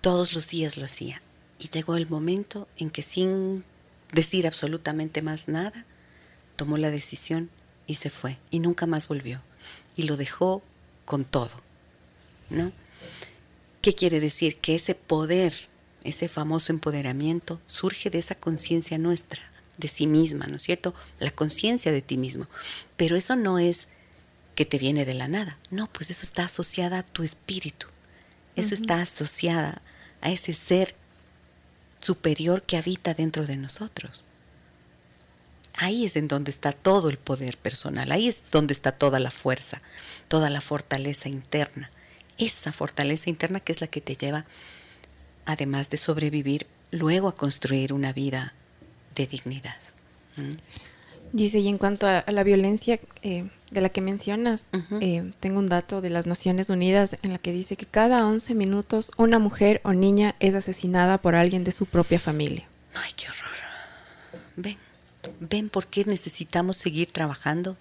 Todos 0.00 0.34
los 0.34 0.48
días 0.48 0.76
lo 0.76 0.84
hacía. 0.84 1.20
Y 1.58 1.68
llegó 1.70 1.96
el 1.96 2.08
momento 2.08 2.68
en 2.76 2.90
que 2.90 3.02
sin 3.02 3.64
decir 4.12 4.46
absolutamente 4.46 5.22
más 5.22 5.48
nada, 5.48 5.84
tomó 6.56 6.76
la 6.76 6.90
decisión 6.90 7.50
y 7.86 7.96
se 7.96 8.10
fue. 8.10 8.38
Y 8.50 8.60
nunca 8.60 8.86
más 8.86 9.08
volvió. 9.08 9.40
Y 9.96 10.04
lo 10.04 10.16
dejó 10.16 10.62
con 11.04 11.24
todo. 11.24 11.60
¿No? 12.50 12.72
¿Qué 13.82 13.94
quiere 13.94 14.20
decir? 14.20 14.56
Que 14.56 14.74
ese 14.74 14.94
poder 14.94 15.54
ese 16.04 16.28
famoso 16.28 16.70
empoderamiento 16.70 17.60
surge 17.66 18.10
de 18.10 18.18
esa 18.18 18.34
conciencia 18.34 18.98
nuestra, 18.98 19.42
de 19.78 19.88
sí 19.88 20.06
misma, 20.06 20.46
¿no 20.46 20.56
es 20.56 20.62
cierto? 20.62 20.94
La 21.18 21.30
conciencia 21.30 21.90
de 21.90 22.02
ti 22.02 22.16
mismo. 22.16 22.46
Pero 22.96 23.16
eso 23.16 23.34
no 23.34 23.58
es 23.58 23.88
que 24.54 24.66
te 24.66 24.78
viene 24.78 25.04
de 25.04 25.14
la 25.14 25.26
nada. 25.26 25.58
No, 25.70 25.88
pues 25.90 26.10
eso 26.10 26.22
está 26.22 26.44
asociada 26.44 26.98
a 26.98 27.02
tu 27.02 27.22
espíritu. 27.22 27.88
Eso 28.54 28.74
está 28.74 29.02
asociada 29.02 29.82
a 30.20 30.30
ese 30.30 30.54
ser 30.54 30.94
superior 32.00 32.62
que 32.62 32.76
habita 32.76 33.14
dentro 33.14 33.46
de 33.46 33.56
nosotros. 33.56 34.24
Ahí 35.76 36.04
es 36.04 36.16
en 36.16 36.28
donde 36.28 36.50
está 36.50 36.72
todo 36.72 37.10
el 37.10 37.18
poder 37.18 37.56
personal, 37.56 38.12
ahí 38.12 38.28
es 38.28 38.50
donde 38.50 38.72
está 38.72 38.92
toda 38.92 39.18
la 39.18 39.30
fuerza, 39.30 39.82
toda 40.28 40.50
la 40.50 40.60
fortaleza 40.60 41.28
interna. 41.28 41.90
Esa 42.38 42.72
fortaleza 42.72 43.30
interna 43.30 43.60
que 43.60 43.72
es 43.72 43.80
la 43.80 43.88
que 43.88 44.00
te 44.00 44.14
lleva, 44.14 44.44
además 45.46 45.90
de 45.90 45.96
sobrevivir, 45.96 46.66
luego 46.90 47.28
a 47.28 47.36
construir 47.36 47.92
una 47.92 48.12
vida 48.12 48.54
de 49.14 49.26
dignidad. 49.26 49.76
¿Mm? 50.36 50.54
Dice, 51.32 51.58
y 51.58 51.66
en 51.66 51.78
cuanto 51.78 52.06
a, 52.06 52.24
la 52.28 52.44
violencia 52.44 53.00
eh, 53.22 53.48
de 53.72 53.80
la 53.80 53.88
que 53.88 54.00
mencionas, 54.00 54.66
eh, 55.00 55.32
tengo 55.40 55.58
un 55.58 55.66
dato 55.66 56.00
de 56.00 56.08
las 56.08 56.28
Naciones 56.28 56.70
Unidas 56.70 57.16
en 57.22 57.32
la 57.32 57.38
que 57.38 57.50
dice 57.50 57.76
que 57.76 57.86
cada 57.86 58.24
11 58.24 58.54
minutos 58.54 59.10
una 59.16 59.40
mujer 59.40 59.80
o 59.82 59.92
niña 59.92 60.36
es 60.38 60.54
asesinada 60.54 61.18
por 61.18 61.34
alguien 61.34 61.64
de 61.64 61.72
su 61.72 61.86
propia 61.86 62.20
familia. 62.20 62.68
Ay, 62.94 63.10
qué 63.16 63.26
horror. 63.26 63.50
Ven, 64.54 64.78
ven 65.40 65.68
por 65.68 65.86
qué 65.86 66.04
necesitamos 66.04 66.76
seguir 66.76 67.10
trabajando 67.10 67.76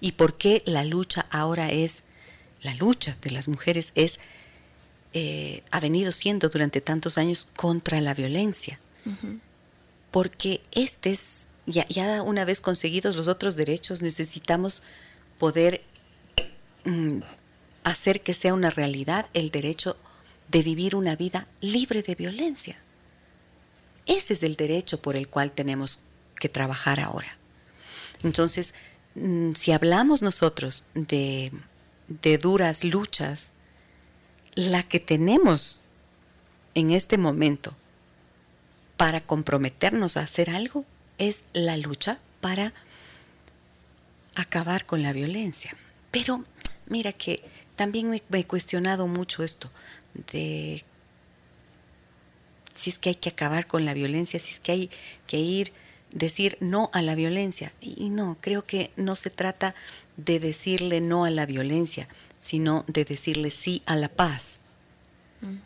y 0.00 0.12
por 0.12 0.36
qué 0.36 0.62
la 0.66 0.84
lucha 0.84 1.26
ahora 1.30 1.70
es, 1.70 2.04
la 2.62 2.74
lucha 2.74 3.16
de 3.22 3.30
las 3.30 3.48
mujeres 3.48 3.92
es, 3.94 4.18
eh, 5.12 5.62
ha 5.70 5.80
venido 5.80 6.12
siendo 6.12 6.48
durante 6.48 6.80
tantos 6.80 7.18
años 7.18 7.48
contra 7.56 8.00
la 8.00 8.14
violencia. 8.14 8.78
Porque 10.10 10.60
este 10.72 11.10
es 11.10 11.48
ya, 11.66 12.22
una 12.22 12.44
vez 12.44 12.60
conseguidos 12.60 13.16
los 13.16 13.28
otros 13.28 13.56
derechos, 13.56 14.02
necesitamos 14.02 14.82
poder 15.38 15.82
mm, 16.84 17.20
hacer 17.84 18.22
que 18.22 18.34
sea 18.34 18.54
una 18.54 18.70
realidad 18.70 19.26
el 19.34 19.50
derecho 19.50 19.96
de 20.48 20.62
vivir 20.62 20.96
una 20.96 21.16
vida 21.16 21.46
libre 21.60 22.02
de 22.02 22.14
violencia. 22.14 22.76
Ese 24.06 24.32
es 24.32 24.42
el 24.42 24.56
derecho 24.56 25.00
por 25.00 25.16
el 25.16 25.28
cual 25.28 25.52
tenemos 25.52 26.00
que 26.38 26.48
trabajar 26.48 27.00
ahora. 27.00 27.36
Entonces, 28.22 28.74
mm, 29.14 29.52
si 29.52 29.72
hablamos 29.72 30.22
nosotros 30.22 30.86
de, 30.94 31.52
de 32.08 32.38
duras 32.38 32.84
luchas, 32.84 33.52
la 34.54 34.82
que 34.82 35.00
tenemos 35.00 35.82
en 36.74 36.90
este 36.90 37.18
momento 37.18 37.74
para 38.96 39.20
comprometernos 39.20 40.16
a 40.16 40.22
hacer 40.22 40.50
algo 40.50 40.84
es 41.18 41.44
la 41.52 41.76
lucha 41.76 42.18
para 42.40 42.72
acabar 44.34 44.84
con 44.86 45.02
la 45.02 45.12
violencia. 45.12 45.76
Pero 46.10 46.44
mira 46.86 47.12
que 47.12 47.42
también 47.76 48.10
me, 48.10 48.22
he 48.32 48.44
cuestionado 48.44 49.06
mucho 49.06 49.42
esto 49.42 49.70
de 50.32 50.84
si 52.74 52.90
es 52.90 52.98
que 52.98 53.10
hay 53.10 53.14
que 53.14 53.28
acabar 53.28 53.66
con 53.66 53.84
la 53.84 53.94
violencia, 53.94 54.38
si 54.40 54.52
es 54.52 54.60
que 54.60 54.72
hay 54.72 54.90
que 55.26 55.38
ir, 55.38 55.72
decir 56.10 56.56
no 56.60 56.90
a 56.92 57.02
la 57.02 57.14
violencia. 57.14 57.72
Y 57.80 58.10
no, 58.10 58.36
creo 58.40 58.64
que 58.64 58.90
no 58.96 59.16
se 59.16 59.30
trata 59.30 59.74
de 60.16 60.40
decirle 60.40 61.00
no 61.00 61.24
a 61.24 61.30
la 61.30 61.46
violencia, 61.46 62.08
sino 62.40 62.84
de 62.86 63.04
decirle 63.04 63.50
sí 63.50 63.82
a 63.86 63.96
la 63.96 64.08
paz. 64.08 64.60
Mm. 65.40 65.56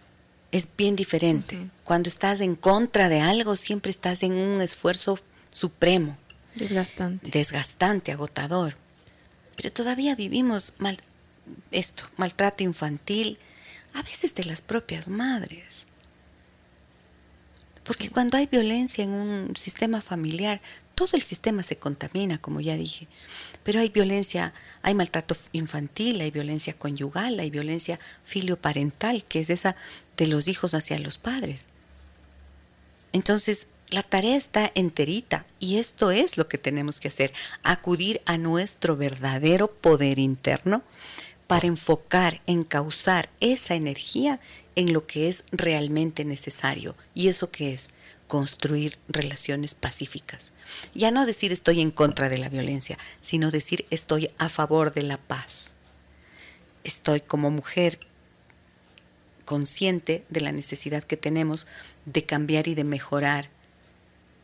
Es 0.50 0.68
bien 0.76 0.96
diferente. 0.96 1.70
Cuando 1.84 2.08
estás 2.08 2.40
en 2.40 2.56
contra 2.56 3.08
de 3.08 3.20
algo, 3.20 3.56
siempre 3.56 3.90
estás 3.90 4.22
en 4.22 4.32
un 4.32 4.60
esfuerzo 4.60 5.18
supremo. 5.50 6.18
Desgastante. 6.54 7.30
Desgastante, 7.30 8.12
agotador. 8.12 8.74
Pero 9.56 9.72
todavía 9.72 10.14
vivimos 10.14 10.74
mal, 10.78 10.98
esto, 11.70 12.04
maltrato 12.16 12.64
infantil, 12.64 13.38
a 13.94 14.02
veces 14.02 14.34
de 14.34 14.44
las 14.44 14.60
propias 14.60 15.08
madres. 15.08 15.86
Porque 17.84 18.10
cuando 18.10 18.38
hay 18.38 18.46
violencia 18.46 19.02
en 19.02 19.10
un 19.10 19.56
sistema 19.56 20.00
familiar, 20.00 20.60
todo 20.94 21.10
el 21.14 21.22
sistema 21.22 21.62
se 21.62 21.76
contamina, 21.76 22.38
como 22.38 22.60
ya 22.60 22.76
dije. 22.76 23.08
Pero 23.64 23.80
hay 23.80 23.88
violencia, 23.88 24.52
hay 24.82 24.94
maltrato 24.94 25.36
infantil, 25.52 26.20
hay 26.20 26.30
violencia 26.30 26.74
conyugal, 26.74 27.40
hay 27.40 27.50
violencia 27.50 27.98
filioparental, 28.22 29.24
que 29.24 29.40
es 29.40 29.50
esa 29.50 29.74
de 30.16 30.28
los 30.28 30.46
hijos 30.46 30.74
hacia 30.74 30.98
los 30.98 31.18
padres. 31.18 31.68
Entonces, 33.12 33.66
la 33.88 34.02
tarea 34.02 34.36
está 34.36 34.72
enterita 34.74 35.44
y 35.60 35.78
esto 35.78 36.10
es 36.10 36.38
lo 36.38 36.48
que 36.48 36.58
tenemos 36.58 36.98
que 36.98 37.08
hacer, 37.08 37.32
acudir 37.62 38.22
a 38.24 38.38
nuestro 38.38 38.96
verdadero 38.96 39.70
poder 39.70 40.18
interno 40.18 40.82
para 41.52 41.66
enfocar, 41.66 42.40
encauzar 42.46 43.28
esa 43.40 43.74
energía 43.74 44.40
en 44.74 44.94
lo 44.94 45.06
que 45.06 45.28
es 45.28 45.44
realmente 45.52 46.24
necesario. 46.24 46.94
¿Y 47.12 47.28
eso 47.28 47.50
qué 47.50 47.74
es? 47.74 47.90
Construir 48.26 48.96
relaciones 49.06 49.74
pacíficas. 49.74 50.54
Ya 50.94 51.10
no 51.10 51.26
decir 51.26 51.52
estoy 51.52 51.82
en 51.82 51.90
contra 51.90 52.30
de 52.30 52.38
la 52.38 52.48
violencia, 52.48 52.96
sino 53.20 53.50
decir 53.50 53.84
estoy 53.90 54.30
a 54.38 54.48
favor 54.48 54.94
de 54.94 55.02
la 55.02 55.18
paz. 55.18 55.72
Estoy 56.84 57.20
como 57.20 57.50
mujer 57.50 57.98
consciente 59.44 60.24
de 60.30 60.40
la 60.40 60.52
necesidad 60.52 61.04
que 61.04 61.18
tenemos 61.18 61.66
de 62.06 62.24
cambiar 62.24 62.66
y 62.66 62.74
de 62.74 62.84
mejorar 62.84 63.50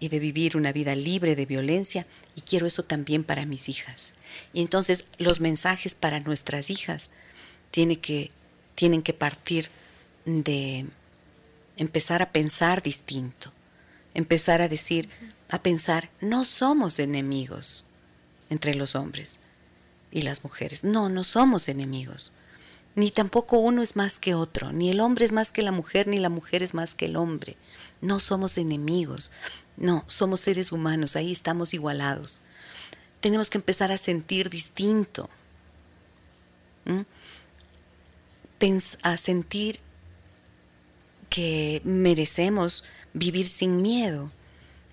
y 0.01 0.09
de 0.09 0.18
vivir 0.18 0.57
una 0.57 0.72
vida 0.72 0.94
libre 0.94 1.36
de 1.36 1.46
violencia 1.46 2.07
y 2.34 2.42
quiero 2.42 2.66
eso 2.66 2.84
también 2.84 3.24
para 3.24 3.46
mis 3.46 3.68
hijas. 3.68 4.12
Y 4.53 4.61
entonces 4.61 5.07
los 5.18 5.40
mensajes 5.40 5.94
para 5.94 6.20
nuestras 6.20 6.70
hijas 6.70 7.11
tienen 7.70 7.96
que, 7.96 9.12
partir 9.12 9.68
de 10.24 10.86
empezar 11.76 12.22
a 12.22 12.30
pensar 12.32 12.82
distinto, 12.82 13.53
empezar 14.14 14.62
a 14.62 14.68
decir, 14.68 15.09
a 15.49 15.62
pensar, 15.62 16.11
no 16.20 16.44
somos 16.44 16.99
enemigos 16.99 17.86
entre 18.51 18.74
los 18.74 18.94
hombres 18.94 19.36
y 20.11 20.22
las 20.22 20.44
mujeres, 20.44 20.84
no, 20.84 21.09
no 21.09 21.24
somos 21.24 21.68
enemigos, 21.68 22.32
ni 22.94 23.11
tampoco 23.11 23.59
uno 23.59 23.82
es 23.82 23.94
más 23.94 24.18
que 24.18 24.34
otro, 24.34 24.72
ni 24.72 24.90
el 24.90 25.01
hombre 25.01 25.24
es 25.24 25.32
más 25.32 25.53
que 25.53 25.62
la 25.62 25.70
mujer, 25.70 26.09
ni 26.09 26.18
la 26.18 26.30
mujer 26.30 26.62
es 26.62 26.74
más 26.74 26.94
que 26.94 27.07
el 27.07 27.16
hombre, 27.16 27.57
no 28.01 28.18
somos 28.18 28.59
enemigos, 28.59 29.30
no, 29.79 30.05
somos 30.09 30.41
seres 30.41 30.72
humanos, 30.72 31.14
ahí 31.14 31.31
estamos 31.31 31.72
igualados. 31.72 32.43
Tenemos 33.20 33.49
que 33.49 33.59
empezar 33.59 33.93
a 33.93 33.97
sentir 33.97 34.51
distinto, 34.51 35.31
a 39.03 39.16
sentir 39.16 39.79
que 41.31 41.81
merecemos 41.85 42.85
vivir 43.12 43.47
sin 43.47 43.81
miedo. 43.83 44.33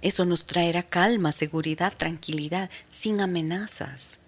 Eso 0.01 0.23
nos 0.23 0.45
traerá 0.45 0.83
calma, 0.83 1.31
seguridad, 1.31 1.93
tranquilidad, 1.97 2.69
sin 2.91 3.21
amenazas. 3.21 4.19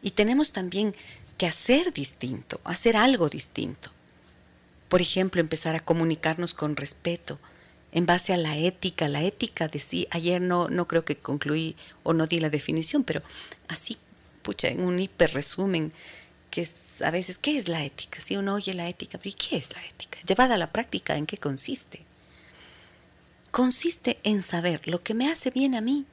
Y 0.00 0.12
tenemos 0.12 0.52
también 0.52 0.94
que 1.36 1.46
hacer 1.46 1.92
distinto, 1.92 2.60
hacer 2.64 2.96
algo 2.96 3.28
distinto. 3.28 3.90
Por 4.88 5.02
ejemplo, 5.02 5.40
empezar 5.40 5.74
a 5.74 5.84
comunicarnos 5.84 6.54
con 6.54 6.76
respeto, 6.76 7.38
en 7.96 8.04
base 8.04 8.34
a 8.34 8.36
la 8.36 8.58
ética. 8.58 9.08
La 9.08 9.22
ética 9.22 9.68
de 9.68 9.80
sí, 9.80 10.06
ayer 10.10 10.40
no, 10.40 10.68
no 10.68 10.86
creo 10.86 11.06
que 11.06 11.16
concluí 11.16 11.76
o 12.02 12.12
no 12.12 12.26
di 12.26 12.38
la 12.40 12.50
definición, 12.50 13.04
pero 13.04 13.22
así, 13.68 13.96
pucha, 14.42 14.68
en 14.68 14.82
un 14.82 15.00
hiper 15.00 15.32
resumen, 15.32 15.92
que 16.50 16.60
es 16.60 17.00
a 17.00 17.10
veces, 17.10 17.38
¿qué 17.38 17.56
es 17.56 17.68
la 17.68 17.82
ética? 17.84 18.20
Si 18.20 18.36
uno 18.36 18.54
oye 18.54 18.74
la 18.74 18.86
ética, 18.86 19.16
¿pero 19.16 19.34
qué 19.38 19.56
es 19.56 19.72
la 19.74 19.82
ética? 19.82 20.18
Llevada 20.26 20.56
a 20.56 20.58
la 20.58 20.72
práctica, 20.72 21.16
¿en 21.16 21.24
qué 21.24 21.38
consiste? 21.38 22.02
Consiste 23.50 24.18
en 24.24 24.42
saber 24.42 24.86
lo 24.86 25.02
que 25.02 25.14
me 25.14 25.30
hace 25.30 25.50
bien 25.50 25.74
a 25.74 25.80
mí. 25.80 26.04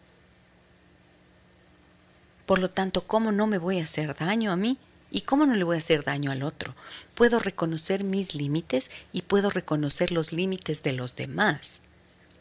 Por 2.45 2.59
lo 2.59 2.69
tanto, 2.69 3.05
¿cómo 3.05 3.33
no 3.33 3.45
me 3.45 3.57
voy 3.57 3.79
a 3.79 3.83
hacer 3.83 4.15
daño 4.15 4.53
a 4.53 4.55
mí? 4.55 4.77
¿Y 5.13 5.21
cómo 5.21 5.45
no 5.45 5.55
le 5.55 5.63
voy 5.63 5.75
a 5.75 5.79
hacer 5.79 6.03
daño 6.03 6.31
al 6.31 6.41
otro? 6.41 6.73
Puedo 7.13 7.37
reconocer 7.37 8.03
mis 8.03 8.33
límites 8.33 8.89
y 9.13 9.21
puedo 9.21 9.51
reconocer 9.51 10.11
los 10.11 10.33
límites 10.33 10.81
de 10.81 10.91
los 10.91 11.15
demás. 11.15 11.81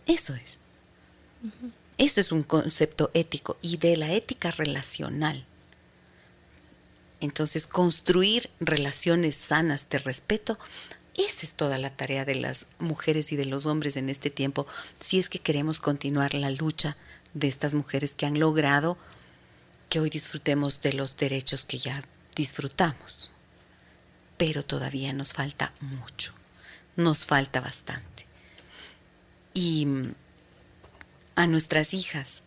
Eso 0.06 0.34
es. 0.34 0.62
Eso 1.98 2.20
es 2.20 2.32
un 2.32 2.42
concepto 2.42 3.10
ético 3.12 3.58
y 3.60 3.76
de 3.76 3.98
la 3.98 4.10
ética 4.12 4.50
relacional. 4.52 5.44
Entonces, 7.20 7.66
construir 7.66 8.48
relaciones 8.58 9.36
sanas 9.36 9.90
de 9.90 9.98
respeto, 9.98 10.58
esa 11.14 11.44
es 11.44 11.52
toda 11.52 11.76
la 11.76 11.90
tarea 11.90 12.24
de 12.24 12.36
las 12.36 12.68
mujeres 12.78 13.32
y 13.32 13.36
de 13.36 13.44
los 13.44 13.66
hombres 13.66 13.98
en 13.98 14.08
este 14.08 14.30
tiempo, 14.30 14.66
si 14.98 15.18
es 15.18 15.28
que 15.28 15.40
queremos 15.40 15.78
continuar 15.78 16.32
la 16.32 16.48
lucha 16.48 16.96
de 17.34 17.48
estas 17.48 17.74
mujeres 17.74 18.14
que 18.14 18.24
han 18.24 18.40
logrado 18.40 18.96
que 19.90 20.00
hoy 20.00 20.08
disfrutemos 20.08 20.80
de 20.80 20.94
los 20.94 21.18
derechos 21.18 21.66
que 21.66 21.76
ya 21.76 22.02
disfrutamos, 22.34 23.32
pero 24.36 24.62
todavía 24.62 25.12
nos 25.12 25.32
falta 25.32 25.72
mucho, 25.80 26.32
nos 26.96 27.24
falta 27.24 27.60
bastante. 27.60 28.26
Y 29.54 29.86
mm, 29.86 30.14
a 31.36 31.46
nuestras 31.46 31.94
hijas 31.94 32.42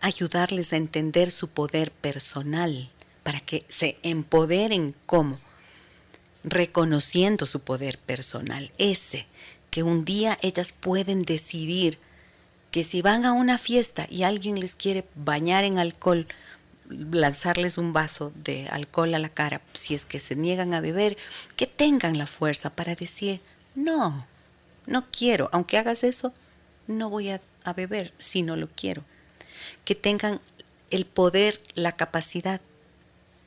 ayudarles 0.00 0.72
a 0.72 0.76
entender 0.76 1.30
su 1.30 1.48
poder 1.48 1.90
personal 1.90 2.90
para 3.22 3.40
que 3.40 3.64
se 3.68 3.98
empoderen 4.02 4.94
como 5.06 5.40
reconociendo 6.44 7.44
su 7.44 7.60
poder 7.60 7.98
personal, 7.98 8.70
ese 8.78 9.26
que 9.70 9.82
un 9.82 10.04
día 10.04 10.38
ellas 10.42 10.72
pueden 10.72 11.24
decidir 11.24 11.98
que 12.70 12.84
si 12.84 13.02
van 13.02 13.24
a 13.24 13.32
una 13.32 13.58
fiesta 13.58 14.06
y 14.08 14.22
alguien 14.22 14.60
les 14.60 14.76
quiere 14.76 15.04
bañar 15.14 15.64
en 15.64 15.78
alcohol, 15.78 16.26
lanzarles 16.88 17.78
un 17.78 17.92
vaso 17.92 18.32
de 18.34 18.68
alcohol 18.68 19.14
a 19.14 19.18
la 19.18 19.28
cara, 19.28 19.60
si 19.72 19.94
es 19.94 20.04
que 20.04 20.20
se 20.20 20.36
niegan 20.36 20.74
a 20.74 20.80
beber, 20.80 21.16
que 21.56 21.66
tengan 21.66 22.18
la 22.18 22.26
fuerza 22.26 22.70
para 22.70 22.94
decir, 22.94 23.40
no, 23.74 24.26
no 24.86 25.06
quiero, 25.10 25.48
aunque 25.52 25.78
hagas 25.78 26.04
eso, 26.04 26.32
no 26.86 27.10
voy 27.10 27.30
a, 27.30 27.40
a 27.64 27.72
beber 27.72 28.12
si 28.18 28.42
no 28.42 28.56
lo 28.56 28.68
quiero. 28.68 29.02
Que 29.84 29.94
tengan 29.94 30.40
el 30.90 31.04
poder, 31.06 31.60
la 31.74 31.92
capacidad 31.92 32.60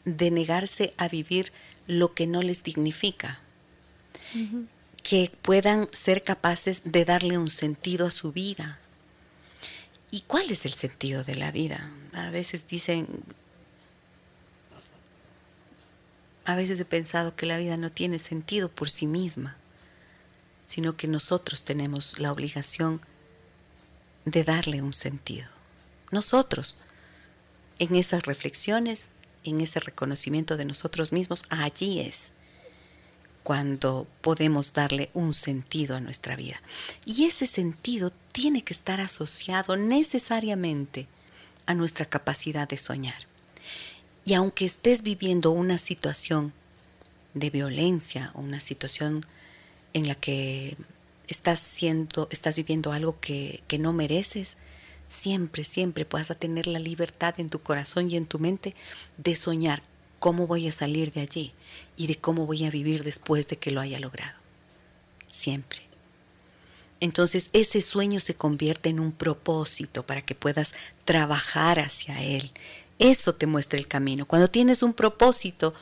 de 0.06 0.32
negarse 0.32 0.94
a 0.98 1.08
vivir 1.08 1.52
lo 1.88 2.14
que 2.14 2.28
no 2.28 2.42
les 2.42 2.64
dignifica. 2.64 3.40
Que 5.04 5.32
puedan 5.42 5.88
ser 5.92 6.24
capaces 6.24 6.82
de 6.86 7.06
darle 7.06 7.38
un 7.38 7.50
sentido 7.50 8.06
a 8.06 8.12
su 8.12 8.32
vida. 8.32 8.80
¿Y 10.12 10.22
cuál 10.22 10.52
es 10.52 10.66
el 10.66 10.74
sentido 10.74 11.24
de 11.24 11.36
la 11.36 11.52
vida? 11.52 11.92
A 12.14 12.30
veces 12.32 12.68
dicen, 12.68 13.07
a 16.45 16.55
veces 16.55 16.80
he 16.80 16.86
pensado 16.86 17.36
que 17.36 17.45
la 17.45 17.57
vida 17.57 17.78
no 17.78 17.91
tiene 17.91 18.20
sentido 18.20 18.70
por 18.70 18.89
sí 18.89 19.05
misma, 19.05 19.55
sino 20.66 20.95
que 20.95 21.07
nosotros 21.07 21.64
tenemos 21.64 22.20
la 22.20 22.32
obligación 22.32 23.01
de 24.26 24.43
darle 24.43 24.82
un 24.82 24.93
sentido. 24.93 25.47
Nosotros, 26.12 26.78
en 27.78 27.95
esas 27.95 28.24
reflexiones, 28.24 29.12
en 29.43 29.62
ese 29.62 29.80
reconocimiento 29.80 30.57
de 30.57 30.66
nosotros 30.66 31.12
mismos, 31.12 31.43
allí 31.49 31.99
es 31.99 32.34
cuando 33.43 34.05
podemos 34.22 34.74
darle 34.74 35.10
un 35.14 35.34
sentido 35.34 35.95
a 35.95 35.99
nuestra 36.01 36.36
vida. 36.36 36.62
Y 37.05 37.26
ese 37.26 37.47
sentido 37.47 38.12
tiene 38.32 38.64
que 38.64 38.74
estar 38.74 39.01
asociado 39.01 39.76
necesariamente 39.76 41.07
a 41.70 41.76
nuestra 41.76 42.05
capacidad 42.07 42.67
de 42.67 42.80
soñar. 42.80 43.28
Y 44.26 44.34
aunque 44.34 44.65
estés 44.65 45.03
viviendo 45.03 45.51
una 45.51 45.78
situación 45.78 46.51
de 47.36 47.51
violencia 47.51 48.32
o 48.34 48.41
una 48.41 48.59
situación 48.59 49.24
en 49.93 50.07
la 50.07 50.15
que 50.15 50.76
estás, 51.28 51.59
siendo, 51.59 52.28
estás 52.32 52.55
viviendo 52.55 52.91
algo 52.91 53.20
que, 53.22 53.61
que 53.67 53.78
no 53.78 53.93
mereces, 53.93 54.57
siempre, 55.07 55.63
siempre 55.63 56.05
puedas 56.05 56.36
tener 56.39 56.65
la 56.65 56.80
libertad 56.80 57.36
en 57.38 57.51
tu 57.51 57.59
corazón 57.59 58.09
y 58.09 58.17
en 58.17 58.26
tu 58.26 58.39
mente 58.39 58.74
de 59.17 59.36
soñar 59.36 59.84
cómo 60.17 60.47
voy 60.47 60.67
a 60.67 60.72
salir 60.72 61.13
de 61.13 61.22
allí 61.22 61.53
y 61.95 62.07
de 62.07 62.15
cómo 62.15 62.47
voy 62.47 62.65
a 62.65 62.72
vivir 62.72 63.03
después 63.03 63.47
de 63.47 63.57
que 63.57 63.70
lo 63.70 63.80
haya 63.80 63.99
logrado. 63.99 64.39
Siempre. 65.30 65.89
Entonces 67.00 67.50
ese 67.54 67.82
sueño 67.82 68.20
se 68.20 68.36
convierte 68.36 68.89
en 68.89 69.00
un 69.00 69.12
propósito 69.12 70.04
para 70.04 70.22
que 70.22 70.36
puedas 70.36 70.74
trabajar 71.06 71.80
hacia 71.80 72.22
él. 72.22 72.52
Eso 72.97 73.34
te 73.34 73.45
muestra 73.45 73.80
el 73.80 73.88
camino. 73.88 74.26
Cuando 74.26 74.50
tienes 74.50 74.84
un 74.84 74.93
propósito, 74.93 75.74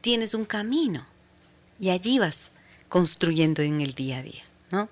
tienes 0.00 0.34
un 0.34 0.44
camino 0.44 1.06
y 1.80 1.90
allí 1.90 2.18
vas 2.18 2.52
construyendo 2.88 3.62
en 3.62 3.80
el 3.80 3.94
día 3.94 4.18
a 4.18 4.22
día, 4.22 4.44
¿no? 4.70 4.88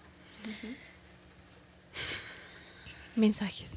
Mensajes 3.16 3.68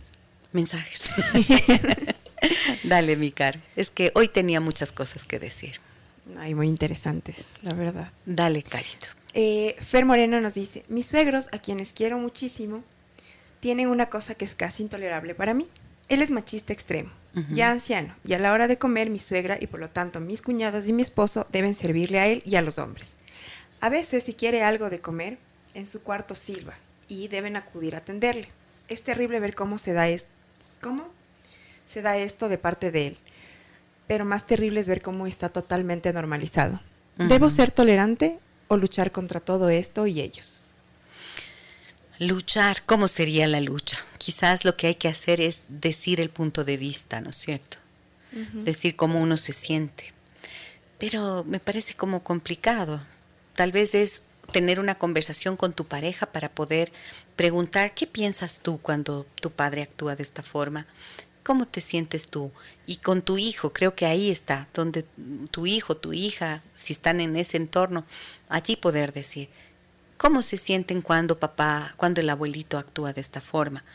mensajes. 0.57 1.03
Dale, 2.83 3.15
mi 3.15 3.31
car. 3.31 3.59
Es 3.75 3.89
que 3.89 4.11
hoy 4.15 4.27
tenía 4.27 4.59
muchas 4.59 4.91
cosas 4.91 5.23
que 5.23 5.39
decir. 5.39 5.79
Ay, 6.37 6.55
muy 6.55 6.67
interesantes, 6.67 7.51
la 7.61 7.73
verdad. 7.73 8.11
Dale, 8.25 8.63
Carito. 8.63 9.07
Eh, 9.39 9.75
Fer 9.81 10.03
Moreno 10.03 10.41
nos 10.41 10.55
dice, 10.55 10.83
mis 10.87 11.05
suegros, 11.05 11.47
a 11.51 11.59
quienes 11.59 11.93
quiero 11.93 12.17
muchísimo, 12.17 12.83
tienen 13.59 13.87
una 13.87 14.09
cosa 14.09 14.33
que 14.33 14.45
es 14.45 14.55
casi 14.55 14.81
intolerable 14.81 15.35
para 15.35 15.53
mí. 15.53 15.67
Él 16.09 16.23
es 16.23 16.31
machista 16.31 16.73
extremo, 16.73 17.11
ya 17.51 17.69
anciano, 17.69 18.15
y 18.23 18.33
a 18.33 18.39
la 18.39 18.51
hora 18.51 18.67
de 18.67 18.79
comer 18.79 19.11
mi 19.11 19.19
suegra 19.19 19.55
y 19.61 19.67
por 19.67 19.79
lo 19.79 19.89
tanto 19.89 20.19
mis 20.19 20.41
cuñadas 20.41 20.87
y 20.87 20.93
mi 20.93 21.03
esposo 21.03 21.45
deben 21.51 21.75
servirle 21.75 22.19
a 22.19 22.25
él 22.25 22.41
y 22.45 22.55
a 22.55 22.63
los 22.63 22.79
hombres. 22.79 23.13
A 23.79 23.89
veces 23.89 24.23
si 24.23 24.33
quiere 24.33 24.63
algo 24.63 24.89
de 24.89 25.01
comer, 25.01 25.37
en 25.75 25.85
su 25.85 26.01
cuarto 26.01 26.33
sirva 26.33 26.73
y 27.07 27.27
deben 27.27 27.57
acudir 27.57 27.93
a 27.93 27.99
atenderle. 27.99 28.47
Es 28.87 29.03
terrible 29.03 29.39
ver 29.39 29.53
cómo 29.53 29.77
se 29.77 29.93
da 29.93 30.07
esto 30.07 30.31
¿Cómo 30.81 31.05
se 31.87 32.01
da 32.01 32.17
esto 32.17 32.49
de 32.49 32.57
parte 32.57 32.89
de 32.89 33.07
él? 33.07 33.17
Pero 34.07 34.25
más 34.25 34.47
terrible 34.47 34.79
es 34.79 34.87
ver 34.87 35.03
cómo 35.03 35.27
está 35.27 35.49
totalmente 35.49 36.11
normalizado. 36.11 36.79
¿Debo 37.17 37.49
ser 37.49 37.71
tolerante 37.71 38.39
o 38.67 38.77
luchar 38.77 39.11
contra 39.11 39.39
todo 39.39 39.69
esto 39.69 40.07
y 40.07 40.21
ellos? 40.21 40.65
Luchar, 42.19 42.83
¿cómo 42.85 43.07
sería 43.07 43.47
la 43.47 43.61
lucha? 43.61 43.97
Quizás 44.17 44.65
lo 44.65 44.75
que 44.75 44.87
hay 44.87 44.95
que 44.95 45.07
hacer 45.07 45.39
es 45.39 45.61
decir 45.67 46.19
el 46.19 46.29
punto 46.29 46.63
de 46.63 46.77
vista, 46.77 47.21
¿no 47.21 47.29
es 47.29 47.35
cierto? 47.35 47.77
Decir 48.53 48.95
cómo 48.95 49.21
uno 49.21 49.37
se 49.37 49.53
siente. 49.53 50.13
Pero 50.97 51.43
me 51.47 51.59
parece 51.59 51.93
como 51.93 52.23
complicado. 52.23 53.01
Tal 53.55 53.71
vez 53.71 53.95
es 53.95 54.23
tener 54.51 54.79
una 54.79 54.95
conversación 54.95 55.57
con 55.57 55.73
tu 55.73 55.85
pareja 55.85 56.25
para 56.27 56.49
poder 56.49 56.91
preguntar 57.35 57.93
qué 57.93 58.07
piensas 58.07 58.59
tú 58.61 58.79
cuando 58.79 59.25
tu 59.41 59.51
padre 59.51 59.83
actúa 59.83 60.15
de 60.15 60.23
esta 60.23 60.43
forma, 60.43 60.87
cómo 61.47 61.65
te 61.65 61.79
sientes 61.79 62.27
tú 62.27 62.51
y 62.85 62.97
con 62.97 63.21
tu 63.21 63.37
hijo, 63.37 63.71
creo 63.71 63.95
que 63.95 64.05
ahí 64.05 64.29
está, 64.29 64.67
donde 64.73 65.05
tu 65.49 65.65
hijo, 65.65 65.95
tu 65.95 66.11
hija, 66.11 66.61
si 66.73 66.91
están 66.91 67.21
en 67.21 67.37
ese 67.37 67.55
entorno, 67.55 68.03
allí 68.49 68.75
poder 68.75 69.13
decir, 69.13 69.47
¿cómo 70.17 70.41
se 70.41 70.57
sienten 70.57 71.01
cuando 71.01 71.39
papá, 71.39 71.93
cuando 71.95 72.19
el 72.19 72.29
abuelito 72.29 72.77
actúa 72.77 73.13
de 73.13 73.21
esta 73.21 73.39
forma? 73.39 73.85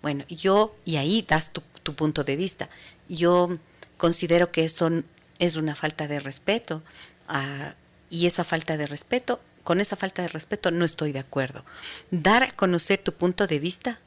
Bueno, 0.00 0.24
yo, 0.30 0.74
y 0.86 0.96
ahí 0.96 1.20
das 1.20 1.52
tu, 1.52 1.94
punto 1.94 2.24
de 2.24 2.36
vista, 2.36 2.70
yo 3.10 3.58
considero 3.98 4.50
que 4.50 4.64
eso 4.64 4.88
es 5.38 5.56
una 5.56 5.74
falta 5.74 6.08
de 6.08 6.18
respeto 6.18 6.82
ah, 7.28 7.74
y 8.08 8.24
esa 8.24 8.42
falta 8.42 8.78
de 8.78 8.86
respeto 8.86 9.38
con 9.64 9.82
esa 9.82 9.96
falta 9.96 10.22
de 10.22 10.28
respeto 10.28 10.70
no 10.70 10.86
estoy 10.86 11.12
de 11.12 11.18
acuerdo. 11.18 11.62
Dar 12.10 12.42
a 12.42 12.52
conocer 12.52 13.00
tu 13.00 13.12
punto 13.12 13.46
de 13.46 13.58
vista 13.58 13.98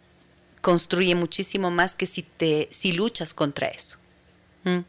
construye 0.66 1.14
muchísimo 1.14 1.70
más 1.70 1.94
que 1.94 2.08
si, 2.08 2.24
te, 2.24 2.68
si 2.72 2.92
luchas 2.92 3.36
contra 3.36 3.68
eso. 3.68 4.00
¿Mm? 4.64 4.80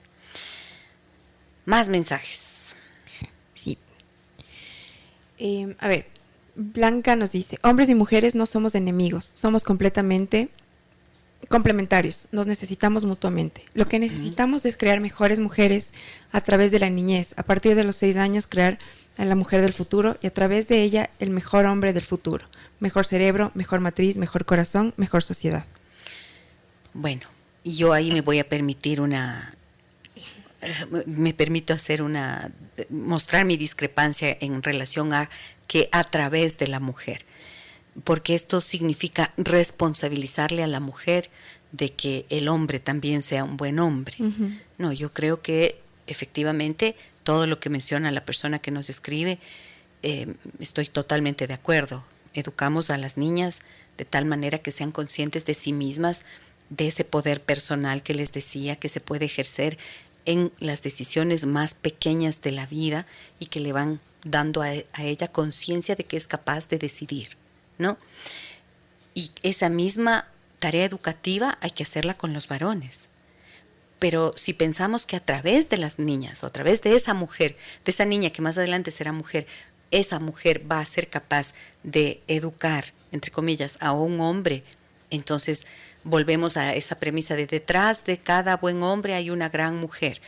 Más 1.66 1.91
mensajes. 1.91 2.77
Sí. 3.53 3.77
Em, 5.37 5.74
a 5.79 5.89
ver, 5.89 6.07
Blanca 6.55 7.14
nos 7.14 7.33
dice, 7.33 7.59
hombres 7.62 7.91
y 7.91 7.95
mujeres 7.95 8.35
no 8.35 8.47
somos 8.47 8.74
enemigos, 8.74 9.33
somos 9.35 9.64
completamente 9.64 10.49
complementarios, 11.51 12.29
nos 12.33 12.47
necesitamos 12.47 13.05
mutuamente. 13.05 13.62
Lo 13.74 13.87
que 13.87 13.99
necesitamos 13.99 14.64
es 14.64 14.79
crear 14.79 15.01
mejores 15.01 15.41
mujeres 15.41 15.93
a 16.33 16.41
través 16.41 16.70
de 16.70 16.79
la 16.79 16.89
niñez, 16.89 17.35
a 17.37 17.43
partir 17.43 17.74
de 17.74 17.85
los 17.85 17.97
seis 17.97 18.16
años 18.16 18.47
crear 18.47 18.79
a 19.18 19.27
la 19.27 19.35
mujer 19.35 19.61
del 19.61 19.74
futuro 19.74 20.16
y 20.22 20.27
a 20.27 20.33
través 20.33 20.68
de 20.68 20.81
ella 20.81 21.11
el 21.18 21.29
mejor 21.29 21.66
hombre 21.66 21.93
del 21.93 22.05
futuro. 22.05 22.47
Mejor 22.81 23.07
cerebro, 23.07 23.51
mejor 23.55 23.81
matriz, 23.81 24.16
mejor 24.16 24.45
corazón, 24.45 24.93
mejor 24.97 25.22
sociedad. 25.22 25.64
Bueno, 26.93 27.22
yo 27.64 27.93
ahí 27.93 28.11
me 28.11 28.20
voy 28.20 28.39
a 28.39 28.49
permitir 28.49 29.01
una, 29.01 29.55
me 31.07 31.35
permito 31.35 31.72
hacer 31.72 32.03
una, 32.03 32.51
mostrar 32.91 33.45
mi 33.45 33.57
discrepancia 33.57 34.37
en 34.41 34.62
relación 34.62 35.12
a 35.12 35.31
que 35.66 35.89
a 35.93 36.05
través 36.05 36.59
de 36.59 36.68
la 36.68 36.81
mujer, 36.81 37.24
porque 38.05 38.35
esto 38.35 38.61
significa 38.61 39.33
responsabilizarle 39.37 40.62
a 40.62 40.66
la 40.66 40.81
mujer 40.81 41.31
de 41.72 41.93
que 41.93 42.27
el 42.31 42.49
hombre 42.49 42.79
también 42.81 43.22
sea 43.22 43.45
un 43.45 43.57
buen 43.57 43.79
hombre. 43.79 44.16
No, 44.79 44.93
yo 44.93 45.12
creo 45.12 45.43
que 45.43 45.81
efectivamente 46.07 46.95
todo 47.24 47.47
lo 47.47 47.59
que 47.59 47.70
menciona 47.70 48.12
la 48.12 48.24
persona 48.24 48.61
que 48.61 48.70
nos 48.70 48.89
escribe, 48.89 49.38
eh, 50.03 50.34
estoy 50.61 50.87
totalmente 50.87 51.46
de 51.46 51.55
acuerdo. 51.55 52.05
Educamos 52.37 52.91
a 52.91 52.99
las 52.99 53.17
niñas 53.17 53.63
de 53.99 54.04
tal 54.04 54.25
manera 54.25 54.58
que 54.58 54.71
sean 54.71 54.92
conscientes 54.92 55.46
de 55.46 55.54
sí 55.54 55.72
mismas, 55.72 56.25
de 56.68 56.88
ese 56.88 57.04
poder 57.04 57.41
personal 57.41 58.03
que 58.03 58.14
les 58.14 58.33
decía 58.33 58.76
que 58.76 58.88
se 58.88 59.00
puede 59.00 59.25
ejercer 59.25 59.79
en 60.25 60.53
las 60.58 60.83
decisiones 60.83 61.46
más 61.46 61.75
pequeñas 61.75 62.42
de 62.42 62.53
la 62.53 62.67
vida 62.67 63.07
y 63.38 63.46
que 63.46 63.61
le 63.61 63.72
van 63.72 64.00
dando 64.25 64.63
a, 64.63 64.67
a 64.67 65.04
ella 65.04 65.29
conciencia 65.29 65.95
de 65.95 66.04
que 66.04 66.17
es 66.17 66.26
capaz 66.26 66.68
de 66.68 66.79
decidir, 66.79 67.37
¿no? 67.79 67.96
Y 69.14 69.30
esa 69.42 69.68
misma 69.68 70.26
tarea 70.58 70.84
educativa 70.84 71.58
hay 71.61 71.71
que 71.71 71.84
hacerla 71.84 72.14
con 72.14 72.33
los 72.33 72.49
varones. 72.49 73.08
Pero 73.99 74.34
si 74.37 74.53
pensamos 74.53 75.07
que 75.07 75.17
a 75.17 75.25
través 75.25 75.68
de 75.68 75.79
las 75.79 75.99
niñas 75.99 76.42
o 76.45 76.46
a 76.46 76.53
través 76.53 76.83
de 76.83 76.95
esa 76.96 77.14
mujer, 77.14 77.57
de 77.84 77.92
esa 77.92 78.04
niña 78.04 78.30
que 78.30 78.42
más 78.42 78.58
adelante 78.58 78.91
será 78.91 79.13
mujer, 79.13 79.46
esa 79.91 80.18
mujer 80.18 80.71
va 80.71 80.80
a 80.80 80.87
ser 80.87 81.08
capaz 81.08 81.54
de 81.83 82.21
educar, 82.26 82.92
entre 83.13 83.30
comillas, 83.30 83.79
a 83.80 83.92
un 83.92 84.21
hombre, 84.21 84.64
entonces 85.11 85.67
volvemos 86.04 86.57
a 86.57 86.75
esa 86.75 86.99
premisa 86.99 87.37
de 87.37 87.46
detrás 87.46 88.04
de 88.04 88.18
cada 88.18 88.57
buen 88.57 88.83
hombre 88.83 89.14
hay 89.14 89.30
una 89.30 89.49
gran 89.49 89.76
mujer. 89.76 90.21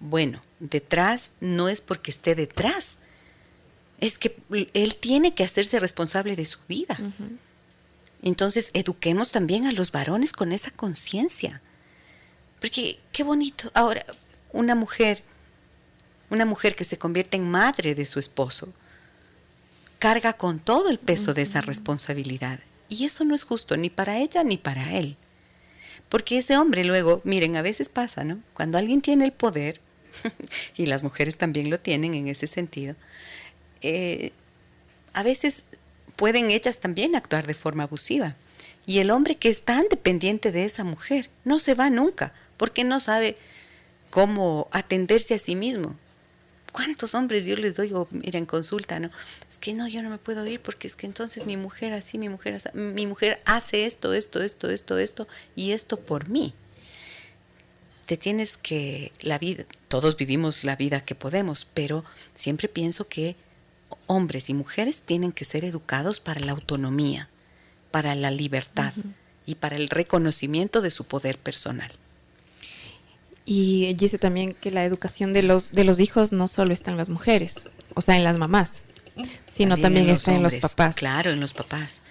Bueno, 0.00 0.40
detrás 0.60 1.32
no 1.40 1.68
es 1.68 1.80
porque 1.80 2.10
esté 2.10 2.34
detrás, 2.34 2.98
es 4.00 4.18
que 4.18 4.36
él 4.74 4.96
tiene 4.96 5.34
que 5.34 5.44
hacerse 5.44 5.80
responsable 5.80 6.36
de 6.36 6.46
su 6.46 6.58
vida. 6.68 6.98
Entonces, 8.22 8.70
eduquemos 8.74 9.32
también 9.32 9.66
a 9.66 9.72
los 9.72 9.90
varones 9.92 10.32
con 10.32 10.52
esa 10.52 10.70
conciencia. 10.70 11.60
Porque 12.60 12.98
qué 13.12 13.22
bonito. 13.22 13.70
Ahora, 13.74 14.04
una 14.52 14.74
mujer, 14.74 15.22
una 16.30 16.44
mujer 16.44 16.74
que 16.74 16.84
se 16.84 16.98
convierte 16.98 17.36
en 17.36 17.48
madre 17.48 17.94
de 17.94 18.04
su 18.04 18.18
esposo, 18.18 18.72
carga 19.98 20.32
con 20.32 20.60
todo 20.60 20.90
el 20.90 20.98
peso 20.98 21.34
de 21.34 21.42
esa 21.42 21.60
responsabilidad. 21.60 22.60
Y 22.88 23.04
eso 23.04 23.24
no 23.24 23.34
es 23.34 23.44
justo 23.44 23.76
ni 23.76 23.90
para 23.90 24.18
ella 24.18 24.44
ni 24.44 24.56
para 24.56 24.94
él. 24.94 25.16
Porque 26.08 26.38
ese 26.38 26.56
hombre 26.56 26.84
luego, 26.84 27.20
miren, 27.24 27.56
a 27.56 27.62
veces 27.62 27.88
pasa, 27.88 28.24
¿no? 28.24 28.38
Cuando 28.54 28.78
alguien 28.78 29.02
tiene 29.02 29.24
el 29.24 29.32
poder, 29.32 29.80
y 30.76 30.86
las 30.86 31.04
mujeres 31.04 31.36
también 31.36 31.70
lo 31.70 31.78
tienen 31.78 32.14
en 32.14 32.28
ese 32.28 32.46
sentido, 32.46 32.96
eh, 33.82 34.32
a 35.12 35.22
veces 35.22 35.64
pueden 36.16 36.50
ellas 36.50 36.78
también 36.78 37.14
actuar 37.14 37.46
de 37.46 37.54
forma 37.54 37.84
abusiva. 37.84 38.36
Y 38.86 39.00
el 39.00 39.10
hombre 39.10 39.36
que 39.36 39.50
es 39.50 39.62
tan 39.62 39.86
dependiente 39.88 40.50
de 40.50 40.64
esa 40.64 40.82
mujer 40.82 41.28
no 41.44 41.58
se 41.58 41.74
va 41.74 41.90
nunca, 41.90 42.32
porque 42.56 42.84
no 42.84 43.00
sabe 43.00 43.36
cómo 44.10 44.68
atenderse 44.72 45.34
a 45.34 45.38
sí 45.38 45.54
mismo. 45.56 45.94
¿Cuántos 46.72 47.14
hombres 47.14 47.46
yo 47.46 47.56
les 47.56 47.76
doy, 47.76 47.92
mira, 48.10 48.38
en 48.38 48.46
consulta, 48.46 49.00
no? 49.00 49.10
Es 49.50 49.58
que 49.58 49.72
no, 49.72 49.88
yo 49.88 50.02
no 50.02 50.10
me 50.10 50.18
puedo 50.18 50.46
ir 50.46 50.60
porque 50.60 50.86
es 50.86 50.96
que 50.96 51.06
entonces 51.06 51.46
mi 51.46 51.56
mujer 51.56 51.92
así, 51.92 52.18
mi 52.18 52.28
mujer 52.28 52.54
así, 52.54 52.68
mi 52.74 53.06
mujer 53.06 53.40
hace 53.44 53.86
esto, 53.86 54.12
esto, 54.12 54.42
esto, 54.42 54.70
esto, 54.70 54.98
esto 54.98 55.28
y 55.56 55.72
esto 55.72 55.98
por 55.98 56.28
mí. 56.28 56.52
Te 58.06 58.16
tienes 58.16 58.56
que, 58.56 59.12
la 59.20 59.38
vida, 59.38 59.64
todos 59.88 60.16
vivimos 60.16 60.64
la 60.64 60.76
vida 60.76 61.00
que 61.00 61.14
podemos, 61.14 61.64
pero 61.64 62.04
siempre 62.34 62.68
pienso 62.68 63.08
que 63.08 63.36
hombres 64.06 64.48
y 64.48 64.54
mujeres 64.54 65.02
tienen 65.02 65.32
que 65.32 65.44
ser 65.44 65.64
educados 65.64 66.20
para 66.20 66.40
la 66.40 66.52
autonomía, 66.52 67.28
para 67.90 68.14
la 68.14 68.30
libertad 68.30 68.92
y 69.46 69.56
para 69.56 69.76
el 69.76 69.88
reconocimiento 69.88 70.80
de 70.80 70.90
su 70.90 71.04
poder 71.04 71.38
personal. 71.38 71.92
Y 73.50 73.94
dice 73.94 74.18
también 74.18 74.52
que 74.52 74.70
la 74.70 74.84
educación 74.84 75.32
de 75.32 75.42
los, 75.42 75.72
de 75.72 75.82
los 75.82 76.00
hijos 76.00 76.32
no 76.32 76.48
solo 76.48 76.74
está 76.74 76.90
en 76.90 76.98
las 76.98 77.08
mujeres, 77.08 77.54
o 77.94 78.02
sea, 78.02 78.18
en 78.18 78.22
las 78.22 78.36
mamás, 78.36 78.82
sino 79.50 79.78
también, 79.78 80.10
está 80.10 80.34
en 80.34 80.42
los 80.42 80.54
papás. 80.56 80.96
Claro, 80.96 81.30
en 81.30 81.40
los 81.40 81.54
papás. 81.54 82.02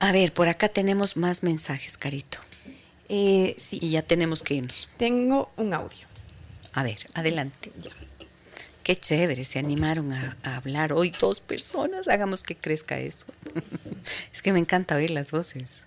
A 0.00 0.10
ver, 0.10 0.32
por 0.32 0.48
acá 0.48 0.68
tenemos 0.68 1.16
más 1.16 1.44
mensajes, 1.44 1.96
Carito. 1.96 2.38
Eh, 3.08 3.54
sí. 3.56 3.78
Y 3.80 3.90
ya 3.90 4.02
tenemos 4.02 4.42
que 4.42 4.54
irnos. 4.54 4.88
Tengo 4.96 5.52
un 5.56 5.74
audio. 5.74 6.08
A 6.72 6.82
ver, 6.82 7.08
adelante. 7.14 7.70
Qué 8.82 8.96
chévere, 8.96 9.44
se 9.44 9.60
animaron 9.60 10.12
a, 10.12 10.36
a, 10.42 10.56
hablar 10.56 10.92
hoy 10.92 11.12
dos 11.20 11.40
personas. 11.40 12.08
Hagamos 12.08 12.42
que 12.42 12.56
crezca 12.56 12.98
eso. 12.98 13.26
es 14.32 14.42
que 14.42 14.52
me 14.52 14.58
encanta 14.58 14.96
oír 14.96 15.10
las 15.10 15.30
voces. 15.30 15.84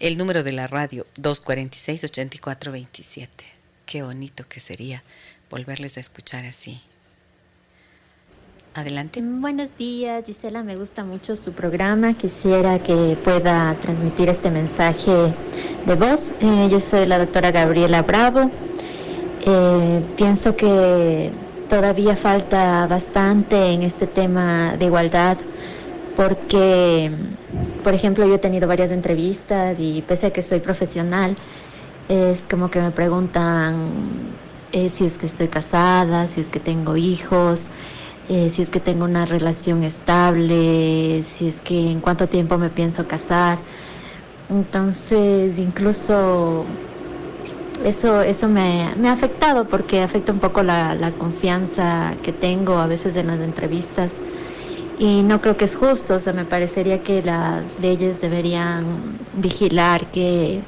El 0.00 0.16
número 0.16 0.44
de 0.44 0.52
la 0.52 0.68
radio 0.68 1.04
246-8427. 1.20 3.28
Qué 3.84 4.04
bonito 4.04 4.44
que 4.48 4.60
sería 4.60 5.02
volverles 5.50 5.96
a 5.96 6.00
escuchar 6.00 6.46
así. 6.46 6.80
Adelante. 8.74 9.20
Buenos 9.20 9.76
días, 9.76 10.24
Gisela. 10.24 10.62
Me 10.62 10.76
gusta 10.76 11.02
mucho 11.02 11.34
su 11.34 11.52
programa. 11.52 12.14
Quisiera 12.14 12.80
que 12.80 13.18
pueda 13.24 13.74
transmitir 13.82 14.28
este 14.28 14.52
mensaje 14.52 15.34
de 15.84 15.94
voz. 15.96 16.30
Eh, 16.40 16.68
yo 16.70 16.78
soy 16.78 17.04
la 17.04 17.18
doctora 17.18 17.50
Gabriela 17.50 18.02
Bravo. 18.02 18.52
Eh, 19.44 20.00
pienso 20.16 20.54
que 20.54 21.32
todavía 21.68 22.14
falta 22.14 22.86
bastante 22.86 23.72
en 23.72 23.82
este 23.82 24.06
tema 24.06 24.76
de 24.78 24.84
igualdad 24.84 25.38
porque, 26.18 27.12
por 27.84 27.94
ejemplo, 27.94 28.26
yo 28.26 28.34
he 28.34 28.38
tenido 28.38 28.66
varias 28.66 28.90
entrevistas 28.90 29.78
y 29.78 30.02
pese 30.02 30.26
a 30.26 30.32
que 30.32 30.42
soy 30.42 30.58
profesional, 30.58 31.36
es 32.08 32.40
como 32.50 32.72
que 32.72 32.80
me 32.80 32.90
preguntan 32.90 33.76
eh, 34.72 34.90
si 34.90 35.04
es 35.04 35.16
que 35.16 35.26
estoy 35.26 35.46
casada, 35.46 36.26
si 36.26 36.40
es 36.40 36.50
que 36.50 36.58
tengo 36.58 36.96
hijos, 36.96 37.68
eh, 38.28 38.50
si 38.50 38.62
es 38.62 38.70
que 38.70 38.80
tengo 38.80 39.04
una 39.04 39.26
relación 39.26 39.84
estable, 39.84 41.22
si 41.22 41.46
es 41.46 41.60
que 41.60 41.92
en 41.92 42.00
cuánto 42.00 42.26
tiempo 42.26 42.58
me 42.58 42.70
pienso 42.70 43.06
casar. 43.06 43.58
Entonces, 44.50 45.56
incluso 45.60 46.64
eso, 47.84 48.22
eso 48.22 48.48
me, 48.48 48.88
me, 48.96 49.08
ha 49.08 49.12
afectado 49.12 49.66
porque 49.68 50.02
afecta 50.02 50.32
un 50.32 50.40
poco 50.40 50.64
la, 50.64 50.96
la 50.96 51.12
confianza 51.12 52.16
que 52.24 52.32
tengo 52.32 52.78
a 52.78 52.88
veces 52.88 53.14
en 53.14 53.28
las 53.28 53.40
entrevistas 53.40 54.14
y 54.98 55.22
no 55.22 55.40
creo 55.40 55.56
que 55.56 55.64
es 55.66 55.76
justo, 55.76 56.14
o 56.14 56.18
sea, 56.18 56.32
me 56.32 56.44
parecería 56.46 57.02
que 57.02 57.22
las 57.22 57.78
leyes 57.78 58.20
deberían 58.20 59.28
vigilar 59.32 60.10
que, 60.10 60.64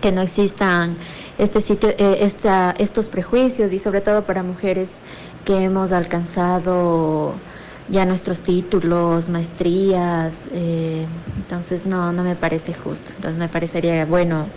que 0.00 0.12
no 0.12 0.22
existan 0.22 0.98
este 1.38 1.60
sitio, 1.60 1.90
eh, 1.90 2.18
esta, 2.20 2.74
estos 2.78 3.08
prejuicios 3.08 3.72
y 3.72 3.78
sobre 3.78 4.00
todo 4.02 4.26
para 4.26 4.42
mujeres 4.42 5.02
que 5.44 5.64
hemos 5.64 5.92
alcanzado 5.92 7.42
ya 7.88 8.04
nuestros 8.06 8.42
títulos, 8.42 9.28
maestrías, 9.28 10.48
eh, 10.52 11.08
entonces 11.36 11.86
no, 11.86 12.12
no 12.12 12.24
me 12.24 12.36
parece 12.36 12.74
justo, 12.74 13.12
entonces 13.16 13.38
me 13.38 13.48
parecería 13.48 14.06
bueno 14.06 14.52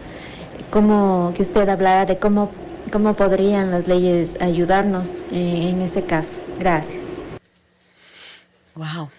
como 0.70 1.34
que 1.36 1.44
usted 1.44 1.68
hablara 1.70 2.06
de 2.06 2.20
cómo, 2.20 2.58
cómo 2.92 3.16
podrían 3.16 3.72
las 3.72 3.88
leyes 3.88 4.36
ayudarnos 4.42 5.24
eh, 5.30 5.70
en 5.72 5.82
ese 5.82 6.06
caso. 6.06 6.42
Gracias. 6.58 7.05
Wow. 8.76 9.10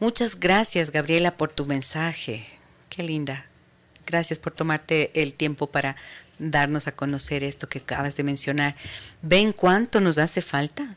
Muchas 0.00 0.40
gracias, 0.40 0.90
Gabriela, 0.90 1.36
por 1.36 1.52
tu 1.52 1.66
mensaje. 1.66 2.46
Qué 2.88 3.02
linda. 3.02 3.46
Gracias 4.06 4.38
por 4.38 4.52
tomarte 4.52 5.10
el 5.22 5.34
tiempo 5.34 5.66
para 5.66 5.96
darnos 6.38 6.86
a 6.86 6.92
conocer 6.92 7.44
esto 7.44 7.68
que 7.68 7.78
acabas 7.78 8.16
de 8.16 8.22
mencionar. 8.22 8.74
¿Ven 9.22 9.52
cuánto 9.52 10.00
nos 10.00 10.18
hace 10.18 10.42
falta? 10.42 10.96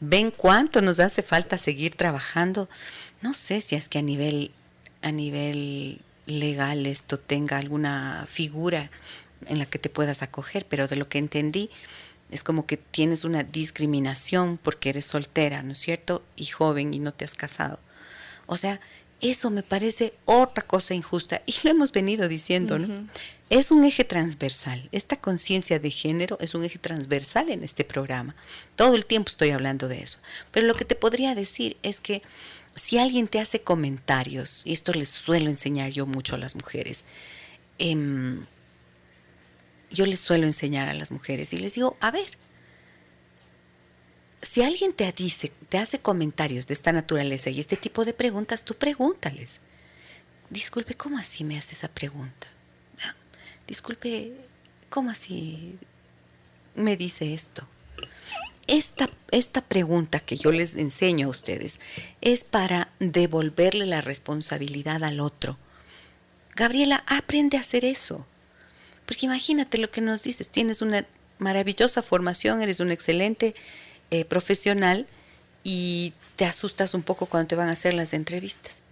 ¿Ven 0.00 0.30
cuánto 0.30 0.80
nos 0.82 1.00
hace 1.00 1.22
falta 1.22 1.58
seguir 1.58 1.94
trabajando? 1.96 2.68
No 3.22 3.34
sé 3.34 3.60
si 3.60 3.76
es 3.76 3.88
que 3.88 3.98
a 3.98 4.02
nivel 4.02 4.52
a 5.02 5.12
nivel 5.12 6.00
legal 6.26 6.86
esto 6.86 7.18
tenga 7.18 7.56
alguna 7.56 8.26
figura 8.28 8.90
en 9.46 9.58
la 9.58 9.66
que 9.66 9.78
te 9.78 9.88
puedas 9.88 10.22
acoger, 10.22 10.66
pero 10.68 10.88
de 10.88 10.96
lo 10.96 11.08
que 11.08 11.18
entendí, 11.18 11.70
es 12.30 12.44
como 12.44 12.66
que 12.66 12.76
tienes 12.76 13.24
una 13.24 13.42
discriminación 13.42 14.58
porque 14.62 14.90
eres 14.90 15.06
soltera, 15.06 15.62
¿no 15.62 15.72
es 15.72 15.78
cierto? 15.78 16.22
Y 16.36 16.46
joven 16.46 16.92
y 16.94 16.98
no 16.98 17.12
te 17.12 17.24
has 17.24 17.34
casado. 17.34 17.78
O 18.46 18.56
sea, 18.56 18.80
eso 19.20 19.50
me 19.50 19.62
parece 19.62 20.14
otra 20.26 20.62
cosa 20.62 20.94
injusta 20.94 21.42
y 21.44 21.54
lo 21.64 21.70
hemos 21.70 21.92
venido 21.92 22.28
diciendo, 22.28 22.78
¿no? 22.78 23.08
Es 23.50 23.70
un 23.70 23.84
eje 23.84 24.04
transversal. 24.04 24.88
Esta 24.92 25.16
conciencia 25.16 25.78
de 25.78 25.90
género 25.90 26.38
es 26.40 26.54
un 26.54 26.64
eje 26.64 26.78
transversal 26.78 27.50
en 27.50 27.64
este 27.64 27.82
programa. 27.84 28.36
Todo 28.76 28.94
el 28.94 29.06
tiempo 29.06 29.30
estoy 29.30 29.50
hablando 29.50 29.88
de 29.88 30.02
eso. 30.02 30.20
Pero 30.52 30.66
lo 30.66 30.74
que 30.74 30.84
te 30.84 30.94
podría 30.94 31.34
decir 31.34 31.76
es 31.82 32.00
que 32.00 32.22
si 32.76 32.98
alguien 32.98 33.26
te 33.26 33.40
hace 33.40 33.60
comentarios, 33.60 34.62
y 34.64 34.72
esto 34.72 34.92
les 34.92 35.08
suelo 35.08 35.50
enseñar 35.50 35.90
yo 35.90 36.06
mucho 36.06 36.36
a 36.36 36.38
las 36.38 36.54
mujeres, 36.54 37.04
eh, 37.78 38.38
yo 39.90 40.06
les 40.06 40.20
suelo 40.20 40.46
enseñar 40.46 40.88
a 40.88 40.94
las 40.94 41.10
mujeres 41.10 41.52
y 41.52 41.58
les 41.58 41.74
digo, 41.74 41.96
a 42.00 42.10
ver, 42.10 42.28
si 44.42 44.62
alguien 44.62 44.92
te 44.92 45.10
dice, 45.12 45.52
te 45.68 45.78
hace 45.78 45.98
comentarios 45.98 46.66
de 46.66 46.74
esta 46.74 46.92
naturaleza 46.92 47.50
y 47.50 47.60
este 47.60 47.76
tipo 47.76 48.04
de 48.04 48.12
preguntas, 48.12 48.64
tú 48.64 48.74
pregúntales. 48.74 49.60
Disculpe, 50.50 50.94
¿cómo 50.94 51.18
así 51.18 51.44
me 51.44 51.58
hace 51.58 51.74
esa 51.74 51.88
pregunta? 51.88 52.46
Disculpe, 53.66 54.32
¿cómo 54.88 55.10
así 55.10 55.78
me 56.74 56.96
dice 56.96 57.34
esto? 57.34 57.68
Esta, 58.66 59.10
esta 59.30 59.60
pregunta 59.60 60.20
que 60.20 60.36
yo 60.36 60.52
les 60.52 60.76
enseño 60.76 61.26
a 61.26 61.30
ustedes 61.30 61.80
es 62.22 62.44
para 62.44 62.88
devolverle 62.98 63.84
la 63.84 64.00
responsabilidad 64.00 65.04
al 65.04 65.20
otro. 65.20 65.58
Gabriela, 66.54 67.04
aprende 67.06 67.56
a 67.58 67.60
hacer 67.60 67.84
eso. 67.84 68.26
Porque 69.08 69.24
imagínate 69.24 69.78
lo 69.78 69.90
que 69.90 70.02
nos 70.02 70.22
dices, 70.22 70.50
tienes 70.50 70.82
una 70.82 71.06
maravillosa 71.38 72.02
formación, 72.02 72.60
eres 72.60 72.78
un 72.78 72.90
excelente 72.90 73.54
eh, 74.10 74.26
profesional 74.26 75.06
y 75.64 76.12
te 76.36 76.44
asustas 76.44 76.92
un 76.92 77.02
poco 77.02 77.24
cuando 77.24 77.48
te 77.48 77.56
van 77.56 77.70
a 77.70 77.72
hacer 77.72 77.94
las 77.94 78.12
entrevistas. 78.12 78.82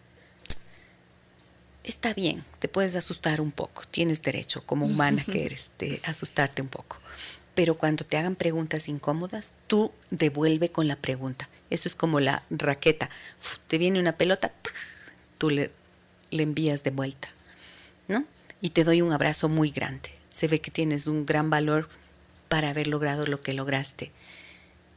Está 1.85 2.15
bien, 2.15 2.45
te 2.61 2.67
puedes 2.67 2.97
asustar 2.97 3.43
un 3.43 3.53
poco, 3.53 3.83
tienes 3.91 4.23
derecho 4.23 4.65
como 4.65 4.87
humana 4.87 5.23
que 5.23 5.45
eres 5.45 5.69
de 5.79 6.01
asustarte 6.07 6.63
un 6.63 6.69
poco. 6.69 6.97
Pero 7.55 7.77
cuando 7.77 8.07
te 8.07 8.17
hagan 8.17 8.37
preguntas 8.37 8.89
incómodas, 8.89 9.53
tú 9.67 9.93
devuelve 10.11 10.71
con 10.71 10.89
la 10.89 10.97
pregunta. 10.97 11.51
Eso 11.69 11.91
es 11.91 11.95
como 11.95 12.21
la 12.21 12.43
raqueta. 12.49 13.11
te 13.67 13.77
viene 13.77 14.01
una 14.01 14.17
pelota, 14.17 14.51
tú 15.37 15.51
le, 15.51 15.71
le 16.31 16.43
envías 16.43 16.83
de 16.85 16.91
vuelta. 16.91 17.29
¿No? 18.09 18.25
Y 18.61 18.71
te 18.71 18.85
doy 18.85 19.03
un 19.03 19.13
abrazo 19.13 19.49
muy 19.49 19.71
grande. 19.71 20.11
Se 20.31 20.49
ve 20.49 20.61
que 20.61 20.71
tienes 20.71 21.07
un 21.07 21.27
gran 21.27 21.51
valor 21.51 21.89
para 22.49 22.71
haber 22.71 22.87
logrado 22.87 23.27
lo 23.27 23.41
que 23.43 23.53
lograste. 23.53 24.13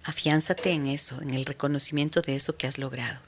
Afiánzate 0.03 0.71
en 0.71 0.87
eso, 0.87 1.21
en 1.21 1.33
el 1.33 1.45
reconocimiento 1.45 2.21
de 2.21 2.35
eso 2.35 2.55
que 2.55 2.67
has 2.67 2.77
logrado. 2.77 3.19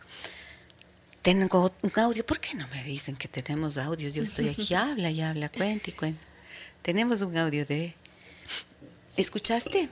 Tengo 1.22 1.72
un 1.82 1.92
audio, 1.98 2.26
¿por 2.26 2.40
qué 2.40 2.56
no 2.56 2.68
me 2.70 2.84
dicen 2.84 3.16
que 3.16 3.28
tenemos 3.28 3.78
audios? 3.78 4.14
Yo 4.14 4.24
estoy 4.24 4.50
aquí, 4.50 4.74
habla 4.74 5.12
y 5.12 5.22
habla, 5.22 5.50
cuenta 5.50 5.90
y 5.90 5.94
cuenta. 5.94 6.22
Tenemos 6.82 7.22
un 7.22 7.38
audio 7.38 7.66
de... 7.66 7.94
¿Escuchaste? 9.18 9.90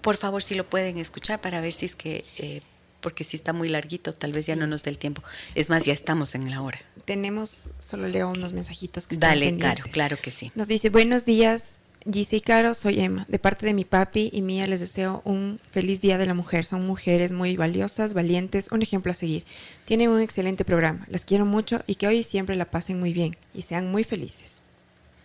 Por 0.00 0.16
favor, 0.16 0.42
si 0.42 0.54
lo 0.54 0.64
pueden 0.68 0.98
escuchar 0.98 1.40
para 1.40 1.60
ver 1.60 1.72
si 1.72 1.86
es 1.86 1.96
que 1.96 2.24
eh, 2.36 2.62
porque 3.04 3.22
si 3.22 3.36
está 3.36 3.52
muy 3.52 3.68
larguito, 3.68 4.14
tal 4.14 4.32
vez 4.32 4.46
ya 4.46 4.56
no 4.56 4.66
nos 4.66 4.82
dé 4.82 4.90
el 4.90 4.96
tiempo. 4.96 5.22
Es 5.54 5.68
más, 5.68 5.84
ya 5.84 5.92
estamos 5.92 6.34
en 6.34 6.50
la 6.50 6.62
hora. 6.62 6.80
Tenemos, 7.04 7.66
solo 7.78 8.08
leo 8.08 8.30
unos 8.30 8.54
mensajitos 8.54 9.06
que 9.06 9.18
Dale, 9.18 9.44
están 9.44 9.58
claro, 9.58 9.84
claro 9.92 10.16
que 10.20 10.30
sí. 10.30 10.50
Nos 10.54 10.68
dice, 10.68 10.88
buenos 10.88 11.26
días, 11.26 11.76
Gise 12.10 12.36
y 12.36 12.40
Caro, 12.40 12.72
soy 12.72 13.00
Emma. 13.00 13.26
De 13.28 13.38
parte 13.38 13.66
de 13.66 13.74
mi 13.74 13.84
papi 13.84 14.30
y 14.32 14.40
mía 14.40 14.66
les 14.66 14.80
deseo 14.80 15.20
un 15.26 15.60
feliz 15.70 16.00
Día 16.00 16.16
de 16.16 16.24
la 16.24 16.32
Mujer. 16.32 16.64
Son 16.64 16.86
mujeres 16.86 17.30
muy 17.30 17.58
valiosas, 17.58 18.14
valientes, 18.14 18.72
un 18.72 18.80
ejemplo 18.80 19.12
a 19.12 19.14
seguir. 19.14 19.44
Tienen 19.84 20.08
un 20.08 20.22
excelente 20.22 20.64
programa. 20.64 21.06
Las 21.10 21.26
quiero 21.26 21.44
mucho 21.44 21.82
y 21.86 21.96
que 21.96 22.06
hoy 22.06 22.22
siempre 22.22 22.56
la 22.56 22.70
pasen 22.70 22.98
muy 22.98 23.12
bien 23.12 23.36
y 23.52 23.62
sean 23.62 23.92
muy 23.92 24.04
felices. 24.04 24.62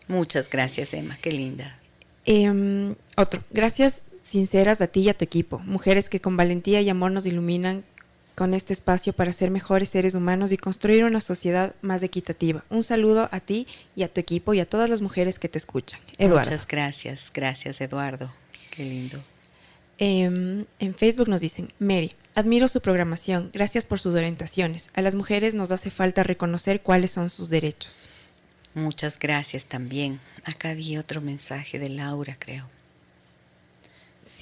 Muchas 0.10 0.50
gracias, 0.50 0.94
Emma. 0.94 1.18
Qué 1.22 1.32
linda. 1.32 1.80
Em, 2.26 2.96
otro, 3.16 3.42
gracias 3.52 4.04
sinceras 4.30 4.80
a 4.82 4.88
ti 4.88 5.02
y 5.02 5.10
a 5.10 5.18
tu 5.18 5.26
equipo, 5.26 5.60
mujeres 5.60 6.10
que 6.10 6.22
con 6.22 6.38
valentía 6.38 6.82
y 6.82 6.90
amor 6.90 7.12
nos 7.12 7.26
iluminan 7.26 7.84
con 8.36 8.54
este 8.54 8.72
espacio 8.72 9.12
para 9.12 9.34
ser 9.34 9.52
mejores 9.52 9.90
seres 9.90 10.14
humanos 10.14 10.52
y 10.52 10.58
construir 10.58 11.04
una 11.04 11.20
sociedad 11.20 11.74
más 11.82 12.04
equitativa. 12.04 12.64
Un 12.70 12.84
saludo 12.84 13.28
a 13.32 13.40
ti 13.42 13.68
y 13.96 14.04
a 14.04 14.08
tu 14.08 14.22
equipo 14.22 14.54
y 14.54 14.62
a 14.62 14.66
todas 14.66 14.90
las 14.90 15.02
mujeres 15.02 15.40
que 15.40 15.50
te 15.50 15.58
escuchan. 15.58 16.00
Eduardo. 16.18 16.50
Muchas 16.50 16.66
gracias, 16.68 17.32
gracias 17.34 17.82
Eduardo. 17.82 18.32
Qué 18.72 18.86
lindo. 18.86 19.22
Em, 19.98 20.66
en 20.80 20.94
Facebook 20.96 21.28
nos 21.28 21.42
dicen, 21.42 21.74
Mary, 21.80 22.14
admiro 22.34 22.70
su 22.70 22.80
programación, 22.80 23.50
gracias 23.52 23.84
por 23.84 24.00
sus 24.00 24.16
orientaciones. 24.16 24.90
A 24.94 25.02
las 25.02 25.16
mujeres 25.16 25.54
nos 25.54 25.72
hace 25.72 25.92
falta 25.92 26.24
reconocer 26.24 26.82
cuáles 26.82 27.12
son 27.12 27.30
sus 27.30 27.50
derechos. 27.50 28.08
Muchas 28.74 29.20
gracias 29.20 29.66
también. 29.66 30.22
Acá 30.46 30.74
vi 30.76 30.98
otro 30.98 31.20
mensaje 31.20 31.80
de 31.80 31.90
Laura, 31.90 32.38
creo. 32.40 32.70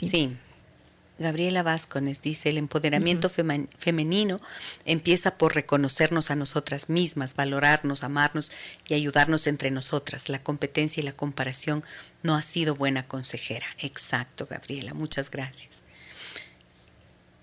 Sí. 0.05 0.37
Gabriela 1.19 1.63
Vázquez 1.63 2.21
dice, 2.21 2.49
el 2.49 2.57
empoderamiento 2.57 3.29
femenino 3.29 4.39
empieza 4.85 5.37
por 5.37 5.55
reconocernos 5.55 6.29
a 6.29 6.35
nosotras 6.35 6.89
mismas, 6.89 7.35
valorarnos, 7.35 8.03
amarnos 8.03 8.51
y 8.87 8.93
ayudarnos 8.93 9.47
entre 9.47 9.71
nosotras. 9.71 10.29
La 10.29 10.43
competencia 10.43 11.01
y 11.01 11.05
la 11.05 11.13
comparación 11.13 11.83
no 12.21 12.35
ha 12.35 12.41
sido 12.43 12.75
buena 12.75 13.07
consejera. 13.07 13.65
Exacto, 13.79 14.45
Gabriela, 14.47 14.93
muchas 14.93 15.31
gracias. 15.31 15.81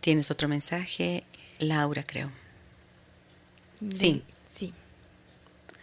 ¿Tienes 0.01 0.31
otro 0.31 0.49
mensaje? 0.49 1.25
Laura, 1.59 2.05
creo. 2.07 2.31
Sí. 3.91 4.23
Sí. 4.55 4.73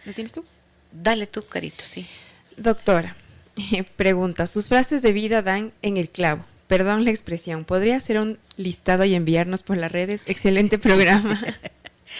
¿Lo 0.05 0.13
tienes 0.13 0.31
tú? 0.31 0.45
Dale 0.93 1.27
tú, 1.27 1.45
Carito, 1.45 1.83
sí. 1.83 2.07
Doctora, 2.55 3.17
pregunta, 3.97 4.47
sus 4.47 4.67
frases 4.67 5.01
de 5.01 5.11
vida 5.11 5.41
dan 5.41 5.73
en 5.81 5.97
el 5.97 6.09
clavo 6.09 6.45
perdón 6.71 7.03
la 7.03 7.11
expresión, 7.11 7.65
¿podría 7.65 7.97
hacer 7.97 8.17
un 8.17 8.37
listado 8.55 9.03
y 9.03 9.13
enviarnos 9.13 9.61
por 9.61 9.75
las 9.75 9.91
redes? 9.91 10.23
Excelente 10.25 10.77
programa. 10.77 11.37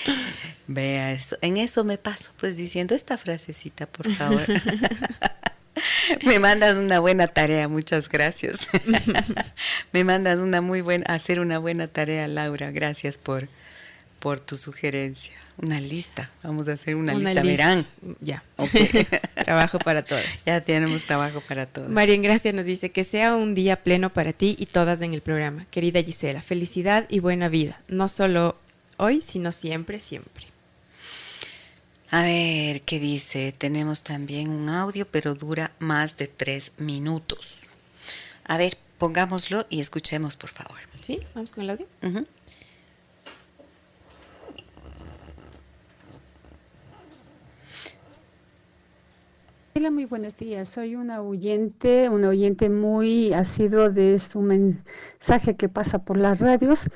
Vea 0.67 1.13
eso, 1.13 1.37
en 1.41 1.55
eso 1.55 1.85
me 1.85 1.97
paso, 1.97 2.33
pues 2.37 2.57
diciendo 2.57 2.93
esta 2.93 3.17
frasecita, 3.17 3.85
por 3.85 4.11
favor. 4.11 4.43
me 6.25 6.37
mandas 6.39 6.75
una 6.75 6.99
buena 6.99 7.27
tarea, 7.27 7.69
muchas 7.69 8.09
gracias. 8.09 8.69
me 9.93 10.03
mandas 10.03 10.39
una 10.39 10.59
muy 10.59 10.81
buena, 10.81 11.05
hacer 11.05 11.39
una 11.39 11.57
buena 11.57 11.87
tarea, 11.87 12.27
Laura. 12.27 12.71
Gracias 12.71 13.17
por, 13.17 13.47
por 14.21 14.39
tu 14.39 14.55
sugerencia. 14.55 15.33
Una 15.57 15.81
lista, 15.81 16.31
vamos 16.43 16.69
a 16.69 16.73
hacer 16.73 16.95
una, 16.95 17.13
lista, 17.13 17.41
verán. 17.41 17.85
Ya, 18.21 18.43
trabajo 19.35 19.79
para 19.79 20.03
todos. 20.03 20.23
Ya 20.45 20.61
tenemos 20.61 21.05
trabajo 21.05 21.41
para 21.41 21.65
todos. 21.65 21.89
María 21.89 22.15
Gracia 22.17 22.53
nos 22.53 22.65
dice 22.65 22.91
que 22.91 23.03
sea 23.03 23.35
un 23.35 23.53
día 23.53 23.83
pleno 23.83 24.13
para 24.13 24.31
ti 24.31 24.55
y 24.57 24.67
todas 24.67 25.01
en 25.01 25.13
el 25.13 25.21
programa. 25.21 25.65
Querida 25.71 26.01
Gisela, 26.01 26.41
felicidad 26.41 27.05
y 27.09 27.19
buena 27.19 27.49
vida, 27.49 27.81
no 27.89 28.07
solo 28.07 28.55
hoy, 28.97 29.21
sino 29.21 29.51
siempre, 29.51 29.99
siempre. 29.99 30.45
A 32.11 32.23
ver, 32.23 32.81
¿qué 32.81 32.99
dice? 32.99 33.53
Tenemos 33.57 34.03
también 34.03 34.49
un 34.49 34.69
audio, 34.69 35.07
pero 35.07 35.33
dura 35.33 35.71
más 35.79 36.17
de 36.17 36.27
tres 36.27 36.73
minutos. 36.77 37.61
A 38.45 38.57
ver, 38.57 38.77
pongámoslo 38.97 39.65
y 39.69 39.79
escuchemos, 39.79 40.37
por 40.37 40.49
favor. 40.49 40.77
¿Sí? 41.01 41.19
¿Vamos 41.33 41.51
con 41.51 41.63
el 41.63 41.71
audio? 41.71 41.87
Hola, 49.81 49.89
muy 49.89 50.05
buenos 50.05 50.37
días. 50.37 50.69
Soy 50.69 50.95
una 50.95 51.23
oyente, 51.23 52.07
una 52.07 52.29
oyente 52.29 52.69
muy 52.69 53.33
asiduo 53.33 53.89
de 53.89 54.19
su 54.19 54.39
mensaje 54.39 55.55
que 55.55 55.69
pasa 55.69 56.05
por 56.05 56.17
las 56.17 56.39
radios 56.39 56.87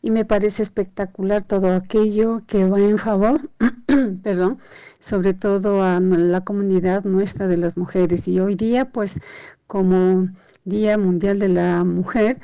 y 0.00 0.10
me 0.10 0.24
parece 0.24 0.62
espectacular 0.62 1.42
todo 1.42 1.74
aquello 1.74 2.40
que 2.46 2.66
va 2.66 2.80
en 2.80 2.96
favor, 2.96 3.50
perdón, 4.22 4.58
sobre 5.00 5.34
todo 5.34 5.82
a 5.82 6.00
la 6.00 6.40
comunidad 6.40 7.04
nuestra 7.04 7.46
de 7.46 7.58
las 7.58 7.76
mujeres. 7.76 8.26
Y 8.26 8.40
hoy 8.40 8.54
día, 8.54 8.86
pues, 8.86 9.20
como 9.66 10.30
Día 10.64 10.96
Mundial 10.96 11.38
de 11.38 11.48
la 11.50 11.84
Mujer, 11.84 12.40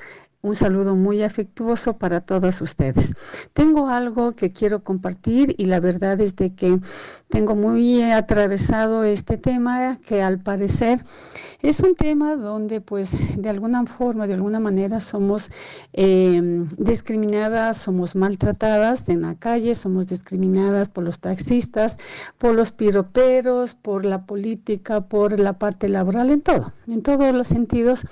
un 0.46 0.54
saludo 0.54 0.94
muy 0.94 1.22
afectuoso 1.22 1.94
para 1.94 2.20
todas 2.20 2.62
ustedes. 2.62 3.12
Tengo 3.52 3.88
algo 3.88 4.32
que 4.32 4.50
quiero 4.50 4.84
compartir 4.84 5.54
y 5.58 5.64
la 5.64 5.80
verdad 5.80 6.20
es 6.20 6.36
de 6.36 6.54
que 6.54 6.78
tengo 7.28 7.56
muy 7.56 8.02
atravesado 8.02 9.02
este 9.02 9.38
tema 9.38 9.98
que 10.06 10.22
al 10.22 10.38
parecer 10.38 11.04
es 11.62 11.80
un 11.80 11.96
tema 11.96 12.36
donde 12.36 12.80
pues 12.80 13.16
de 13.36 13.48
alguna 13.48 13.84
forma, 13.86 14.28
de 14.28 14.34
alguna 14.34 14.60
manera 14.60 15.00
somos 15.00 15.50
em, 15.92 16.68
discriminadas, 16.78 17.78
somos 17.78 18.14
maltratadas 18.14 19.08
en 19.08 19.22
la 19.22 19.34
calle, 19.34 19.74
somos 19.74 20.06
discriminadas 20.06 20.88
por 20.88 21.02
los 21.02 21.18
taxistas, 21.18 21.96
por 22.38 22.54
los 22.54 22.70
piroperos, 22.70 23.74
por 23.74 24.04
la 24.04 24.26
política, 24.26 25.00
por 25.00 25.40
la 25.40 25.54
parte 25.54 25.88
laboral, 25.88 26.30
en 26.30 26.40
todo, 26.40 26.72
en 26.86 27.02
todos 27.02 27.34
los 27.34 27.48
sentidos 27.48 28.06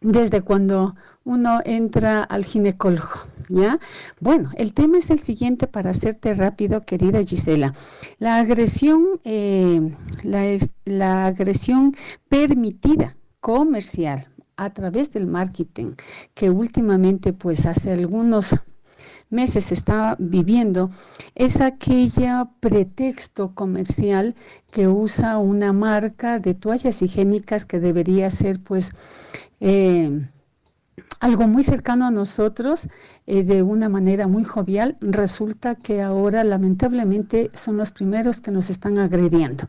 desde 0.00 0.42
cuando 0.42 0.94
uno 1.24 1.60
entra 1.64 2.22
al 2.22 2.44
ginecólogo, 2.44 3.20
¿ya? 3.48 3.78
Bueno, 4.20 4.50
el 4.56 4.72
tema 4.74 4.98
es 4.98 5.10
el 5.10 5.20
siguiente 5.20 5.66
para 5.66 5.90
hacerte 5.90 6.34
rápido, 6.34 6.84
querida 6.84 7.22
Gisela. 7.22 7.74
La 8.18 8.36
agresión, 8.36 9.20
eh, 9.24 9.80
la, 10.22 10.58
la 10.84 11.26
agresión 11.26 11.94
permitida 12.28 13.16
comercial 13.40 14.28
a 14.56 14.70
través 14.70 15.10
del 15.10 15.26
marketing, 15.26 15.94
que 16.34 16.50
últimamente, 16.50 17.32
pues 17.32 17.66
hace 17.66 17.92
algunos 17.92 18.54
meses 19.30 19.72
está 19.72 20.16
viviendo 20.18 20.90
es 21.34 21.60
aquella 21.60 22.48
pretexto 22.60 23.54
comercial 23.54 24.34
que 24.70 24.86
usa 24.88 25.38
una 25.38 25.72
marca 25.72 26.38
de 26.38 26.54
toallas 26.54 27.02
higiénicas 27.02 27.64
que 27.64 27.80
debería 27.80 28.30
ser 28.30 28.60
pues 28.62 28.92
eh, 29.60 30.26
algo 31.20 31.46
muy 31.46 31.62
cercano 31.62 32.06
a 32.06 32.10
nosotros 32.10 32.88
eh, 33.26 33.44
de 33.44 33.62
una 33.62 33.88
manera 33.88 34.26
muy 34.28 34.44
jovial, 34.44 34.96
resulta 35.00 35.74
que 35.74 36.02
ahora 36.02 36.44
lamentablemente 36.44 37.50
son 37.54 37.76
los 37.76 37.92
primeros 37.92 38.40
que 38.40 38.50
nos 38.50 38.70
están 38.70 38.98
agrediendo. 38.98 39.64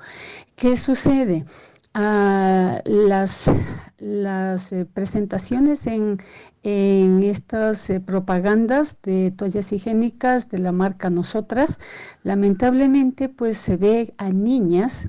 ¿Qué 0.55 0.75
sucede? 0.75 1.45
Ah, 1.93 2.81
las 2.83 3.49
las 3.97 4.73
eh, 4.73 4.85
presentaciones 4.85 5.87
en, 5.87 6.17
en 6.63 7.23
estas 7.23 7.89
propagandas 8.05 8.97
de 9.03 9.31
toallas 9.31 9.71
higiénicas 9.71 10.49
de 10.49 10.59
la 10.59 10.71
marca 10.71 11.09
Nosotras, 11.09 11.79
lamentablemente 12.23 13.29
pues 13.29 13.57
se 13.57 13.77
ve 13.77 14.13
a 14.17 14.29
niñas 14.29 15.07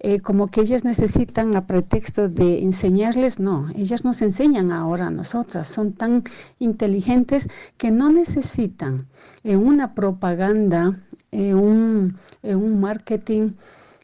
eh, 0.00 0.20
como 0.20 0.46
que 0.46 0.60
ellas 0.60 0.84
necesitan 0.84 1.56
a 1.56 1.66
pretexto 1.66 2.28
de 2.28 2.62
enseñarles, 2.62 3.40
no, 3.40 3.68
ellas 3.74 4.04
nos 4.04 4.22
enseñan 4.22 4.70
ahora 4.70 5.08
a 5.08 5.10
nosotras, 5.10 5.66
son 5.66 5.92
tan 5.92 6.22
inteligentes 6.60 7.48
que 7.76 7.90
no 7.90 8.08
necesitan 8.10 9.08
en 9.42 9.58
una 9.58 9.94
propaganda, 9.94 11.00
en 11.32 11.56
un, 11.56 12.16
un 12.42 12.80
marketing 12.80 13.52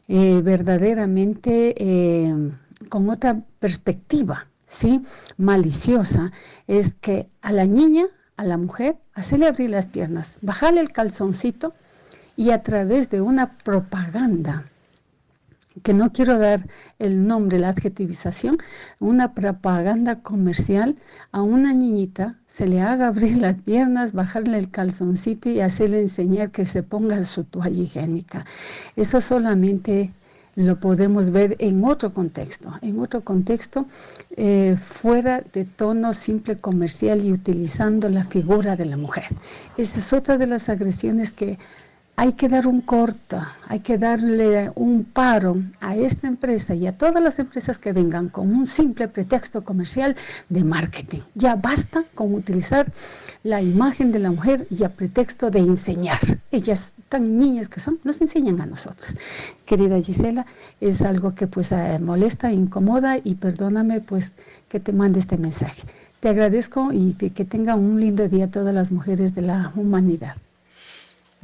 eh, 0.09 0.41
verdaderamente 0.43 1.73
eh, 1.77 2.51
con 2.89 3.09
otra 3.09 3.41
perspectiva, 3.59 4.47
¿sí? 4.67 5.01
Maliciosa, 5.37 6.33
es 6.67 6.93
que 6.93 7.29
a 7.41 7.53
la 7.53 7.65
niña, 7.65 8.05
a 8.35 8.43
la 8.43 8.57
mujer, 8.57 8.97
hacerle 9.13 9.47
abrir 9.47 9.69
las 9.69 9.85
piernas, 9.85 10.37
bajarle 10.41 10.81
el 10.81 10.91
calzoncito 10.91 11.73
y 12.35 12.49
a 12.51 12.63
través 12.63 13.09
de 13.09 13.21
una 13.21 13.55
propaganda 13.57 14.65
que 15.83 15.93
no 15.93 16.09
quiero 16.09 16.37
dar 16.37 16.67
el 16.99 17.27
nombre, 17.27 17.59
la 17.59 17.69
adjetivización, 17.69 18.57
una 18.99 19.33
propaganda 19.33 20.21
comercial 20.21 20.95
a 21.31 21.41
una 21.41 21.73
niñita 21.73 22.37
se 22.47 22.67
le 22.67 22.81
haga 22.81 23.07
abrir 23.07 23.37
las 23.41 23.55
piernas, 23.55 24.13
bajarle 24.13 24.57
el 24.57 24.69
calzoncito 24.69 25.49
y 25.49 25.59
hacerle 25.59 26.01
enseñar 26.01 26.51
que 26.51 26.65
se 26.65 26.83
ponga 26.83 27.23
su 27.23 27.43
toalla 27.43 27.83
higiénica. 27.83 28.45
Eso 28.95 29.19
solamente 29.19 30.13
lo 30.55 30.79
podemos 30.79 31.31
ver 31.31 31.57
en 31.59 31.83
otro 31.83 32.13
contexto, 32.13 32.73
en 32.81 32.99
otro 32.99 33.21
contexto 33.21 33.85
eh, 34.37 34.77
fuera 34.81 35.43
de 35.53 35.65
tono 35.65 36.13
simple 36.13 36.57
comercial 36.57 37.25
y 37.25 37.33
utilizando 37.33 38.07
la 38.07 38.23
figura 38.23 38.77
de 38.77 38.85
la 38.85 38.95
mujer. 38.95 39.25
Esa 39.75 39.99
es 39.99 40.13
otra 40.13 40.37
de 40.37 40.47
las 40.47 40.69
agresiones 40.69 41.31
que 41.31 41.59
hay 42.17 42.33
que 42.33 42.47
dar 42.47 42.65
un 42.67 42.81
corto, 42.81 43.41
hay 43.67 43.81
que 43.81 43.97
darle 43.97 44.71
un 44.75 45.03
paro 45.03 45.57
a 45.81 45.95
esta 45.95 46.27
empresa 46.27 46.73
y 46.73 46.87
a 46.87 46.97
todas 46.97 47.21
las 47.21 47.39
empresas 47.39 47.77
que 47.77 47.91
vengan 47.91 48.29
con 48.29 48.53
un 48.55 48.65
simple 48.65 49.09
pretexto 49.09 49.63
comercial 49.63 50.15
de 50.47 50.63
marketing. 50.63 51.19
Ya 51.33 51.55
basta 51.55 52.03
con 52.15 52.33
utilizar 52.33 52.91
la 53.43 53.61
imagen 53.61 54.13
de 54.13 54.19
la 54.19 54.31
mujer 54.31 54.65
y 54.69 54.83
a 54.85 54.89
pretexto 54.89 55.51
de 55.51 55.59
enseñar. 55.59 56.19
Ellas 56.51 56.93
tan 57.09 57.37
niñas 57.37 57.67
que 57.67 57.81
son, 57.81 57.99
nos 58.05 58.21
enseñan 58.21 58.61
a 58.61 58.65
nosotros. 58.65 59.13
Querida 59.65 60.01
Gisela, 60.01 60.45
es 60.79 61.01
algo 61.01 61.35
que 61.35 61.47
pues 61.47 61.73
eh, 61.73 61.99
molesta, 61.99 62.51
incomoda 62.51 63.17
y 63.21 63.35
perdóname 63.35 63.99
pues 63.99 64.31
que 64.69 64.79
te 64.79 64.93
mande 64.93 65.19
este 65.19 65.37
mensaje. 65.37 65.83
Te 66.21 66.29
agradezco 66.29 66.91
y 66.93 67.13
que 67.13 67.45
tengan 67.45 67.79
un 67.79 67.99
lindo 67.99 68.27
día 68.29 68.49
todas 68.49 68.73
las 68.73 68.91
mujeres 68.91 69.35
de 69.35 69.41
la 69.41 69.73
humanidad. 69.75 70.37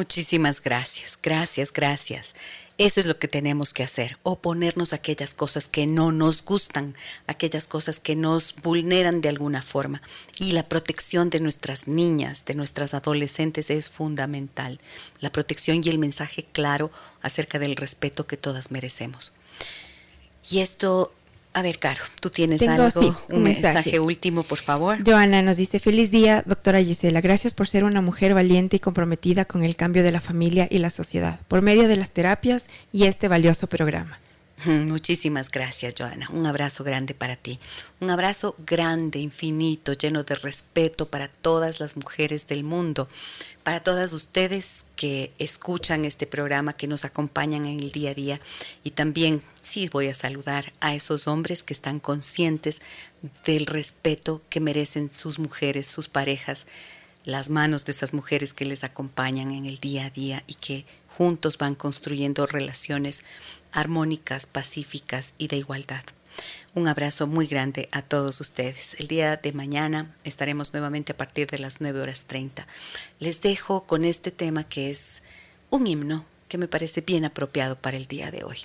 Muchísimas 0.01 0.63
gracias, 0.63 1.19
gracias, 1.21 1.71
gracias. 1.71 2.33
Eso 2.79 2.99
es 2.99 3.05
lo 3.05 3.19
que 3.19 3.27
tenemos 3.27 3.71
que 3.71 3.83
hacer, 3.83 4.17
oponernos 4.23 4.93
a 4.93 4.95
aquellas 4.95 5.35
cosas 5.35 5.67
que 5.67 5.85
no 5.85 6.11
nos 6.11 6.43
gustan, 6.43 6.95
aquellas 7.27 7.67
cosas 7.67 7.99
que 7.99 8.15
nos 8.15 8.55
vulneran 8.63 9.21
de 9.21 9.29
alguna 9.29 9.61
forma. 9.61 10.01
Y 10.39 10.53
la 10.53 10.67
protección 10.67 11.29
de 11.29 11.39
nuestras 11.39 11.87
niñas, 11.87 12.45
de 12.45 12.55
nuestras 12.55 12.95
adolescentes 12.95 13.69
es 13.69 13.91
fundamental. 13.91 14.79
La 15.19 15.31
protección 15.31 15.81
y 15.83 15.89
el 15.89 15.99
mensaje 15.99 16.47
claro 16.51 16.89
acerca 17.21 17.59
del 17.59 17.75
respeto 17.75 18.25
que 18.25 18.37
todas 18.37 18.71
merecemos. 18.71 19.35
Y 20.49 20.61
esto 20.61 21.13
a 21.53 21.61
ver, 21.61 21.79
Caro, 21.79 22.01
tú 22.21 22.29
tienes 22.29 22.61
algo, 22.61 23.17
un, 23.29 23.43
mensaje. 23.43 23.99
último, 23.99 24.43
por 24.43 24.59
favor. 24.59 24.99
Joana 25.05 25.41
nos 25.41 25.57
dice, 25.57 25.79
feliz 25.79 26.09
día, 26.09 26.43
doctora 26.45 26.81
Gisela. 26.81 27.19
Gracias 27.19 27.53
por 27.53 27.67
ser 27.67 27.83
una 27.83 28.01
mujer 28.01 28.33
valiente 28.33 28.77
y 28.77 28.79
comprometida 28.79 29.43
con 29.43 29.63
el 29.63 29.75
cambio 29.75 30.01
de 30.03 30.11
la 30.11 30.21
familia 30.21 30.67
y 30.71 30.77
la 30.77 30.89
sociedad, 30.89 31.39
por 31.49 31.61
medio 31.61 31.89
de 31.89 31.97
las 31.97 32.11
terapias 32.11 32.67
y 32.93 33.03
este 33.03 33.27
valioso 33.27 33.67
programa. 33.67 34.17
Muchísimas 34.65 35.49
gracias, 35.49 35.95
Joana. 35.97 36.27
Un 36.31 36.45
abrazo 36.45 36.83
grande 36.83 37.13
para 37.13 37.35
ti. 37.35 37.59
Un 37.99 38.11
abrazo 38.11 38.55
grande, 38.65 39.19
infinito, 39.19 39.93
lleno 39.93 40.23
de 40.23 40.35
respeto 40.35 41.07
para 41.07 41.29
todas 41.29 41.79
las 41.79 41.97
mujeres 41.97 42.47
del 42.47 42.63
mundo, 42.63 43.09
para 43.63 43.81
todas 43.81 44.13
ustedes 44.13 44.85
que 44.95 45.31
escuchan 45.38 46.05
este 46.05 46.27
programa, 46.27 46.73
que 46.73 46.88
nos 46.88 47.05
acompañan 47.05 47.65
en 47.65 47.79
el 47.79 47.91
día 47.91 48.11
a 48.11 48.13
día. 48.13 48.39
Y 48.83 48.91
también 48.91 49.41
sí 49.61 49.89
voy 49.89 50.07
a 50.07 50.13
saludar 50.13 50.73
a 50.79 50.95
esos 50.95 51.27
hombres 51.27 51.63
que 51.63 51.73
están 51.73 51.99
conscientes 51.99 52.81
del 53.45 53.65
respeto 53.65 54.41
que 54.49 54.59
merecen 54.59 55.09
sus 55.09 55.39
mujeres, 55.39 55.88
sus 55.88 56.07
parejas, 56.07 56.65
las 57.23 57.49
manos 57.49 57.85
de 57.85 57.91
esas 57.91 58.13
mujeres 58.13 58.53
que 58.53 58.65
les 58.65 58.83
acompañan 58.83 59.51
en 59.51 59.65
el 59.65 59.77
día 59.77 60.07
a 60.07 60.09
día 60.09 60.43
y 60.47 60.55
que 60.55 60.85
juntos 61.07 61.57
van 61.57 61.75
construyendo 61.75 62.47
relaciones 62.47 63.23
armónicas, 63.71 64.47
pacíficas 64.47 65.33
y 65.38 65.47
de 65.47 65.57
igualdad. 65.57 66.03
Un 66.73 66.88
abrazo 66.88 67.27
muy 67.27 67.47
grande 67.47 67.89
a 67.91 68.01
todos 68.01 68.39
ustedes. 68.41 68.95
El 68.99 69.07
día 69.07 69.38
de 69.38 69.53
mañana 69.53 70.15
estaremos 70.23 70.73
nuevamente 70.73 71.11
a 71.11 71.18
partir 71.18 71.47
de 71.47 71.59
las 71.59 71.81
9 71.81 72.01
horas 72.01 72.23
30. 72.27 72.65
Les 73.19 73.41
dejo 73.41 73.84
con 73.84 74.05
este 74.05 74.31
tema 74.31 74.63
que 74.63 74.89
es 74.89 75.23
un 75.69 75.88
himno 75.88 76.26
que 76.47 76.57
me 76.57 76.68
parece 76.68 77.01
bien 77.01 77.26
apropiado 77.26 77.76
para 77.76 77.97
el 77.97 78.07
día 78.07 78.31
de 78.31 78.43
hoy. 78.43 78.57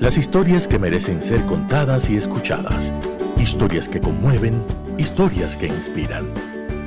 Las 0.00 0.18
historias 0.18 0.68
que 0.68 0.78
merecen 0.78 1.22
ser 1.22 1.42
contadas 1.46 2.10
y 2.10 2.16
escuchadas. 2.18 2.92
Historias 3.38 3.88
que 3.88 4.00
conmueven, 4.00 4.62
historias 4.98 5.56
que 5.56 5.66
inspiran. 5.66 6.30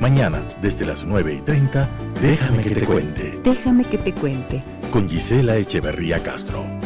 Mañana, 0.00 0.46
desde 0.62 0.86
las 0.86 1.02
9 1.02 1.34
y 1.34 1.40
30, 1.40 1.88
déjame 2.22 2.62
que 2.62 2.74
te 2.76 2.86
cuente. 2.86 3.40
Déjame 3.42 3.84
que 3.84 3.98
te 3.98 4.14
cuente. 4.14 4.62
Con 4.90 5.06
Gisela 5.06 5.56
Echeverría 5.56 6.22
Castro. 6.22 6.77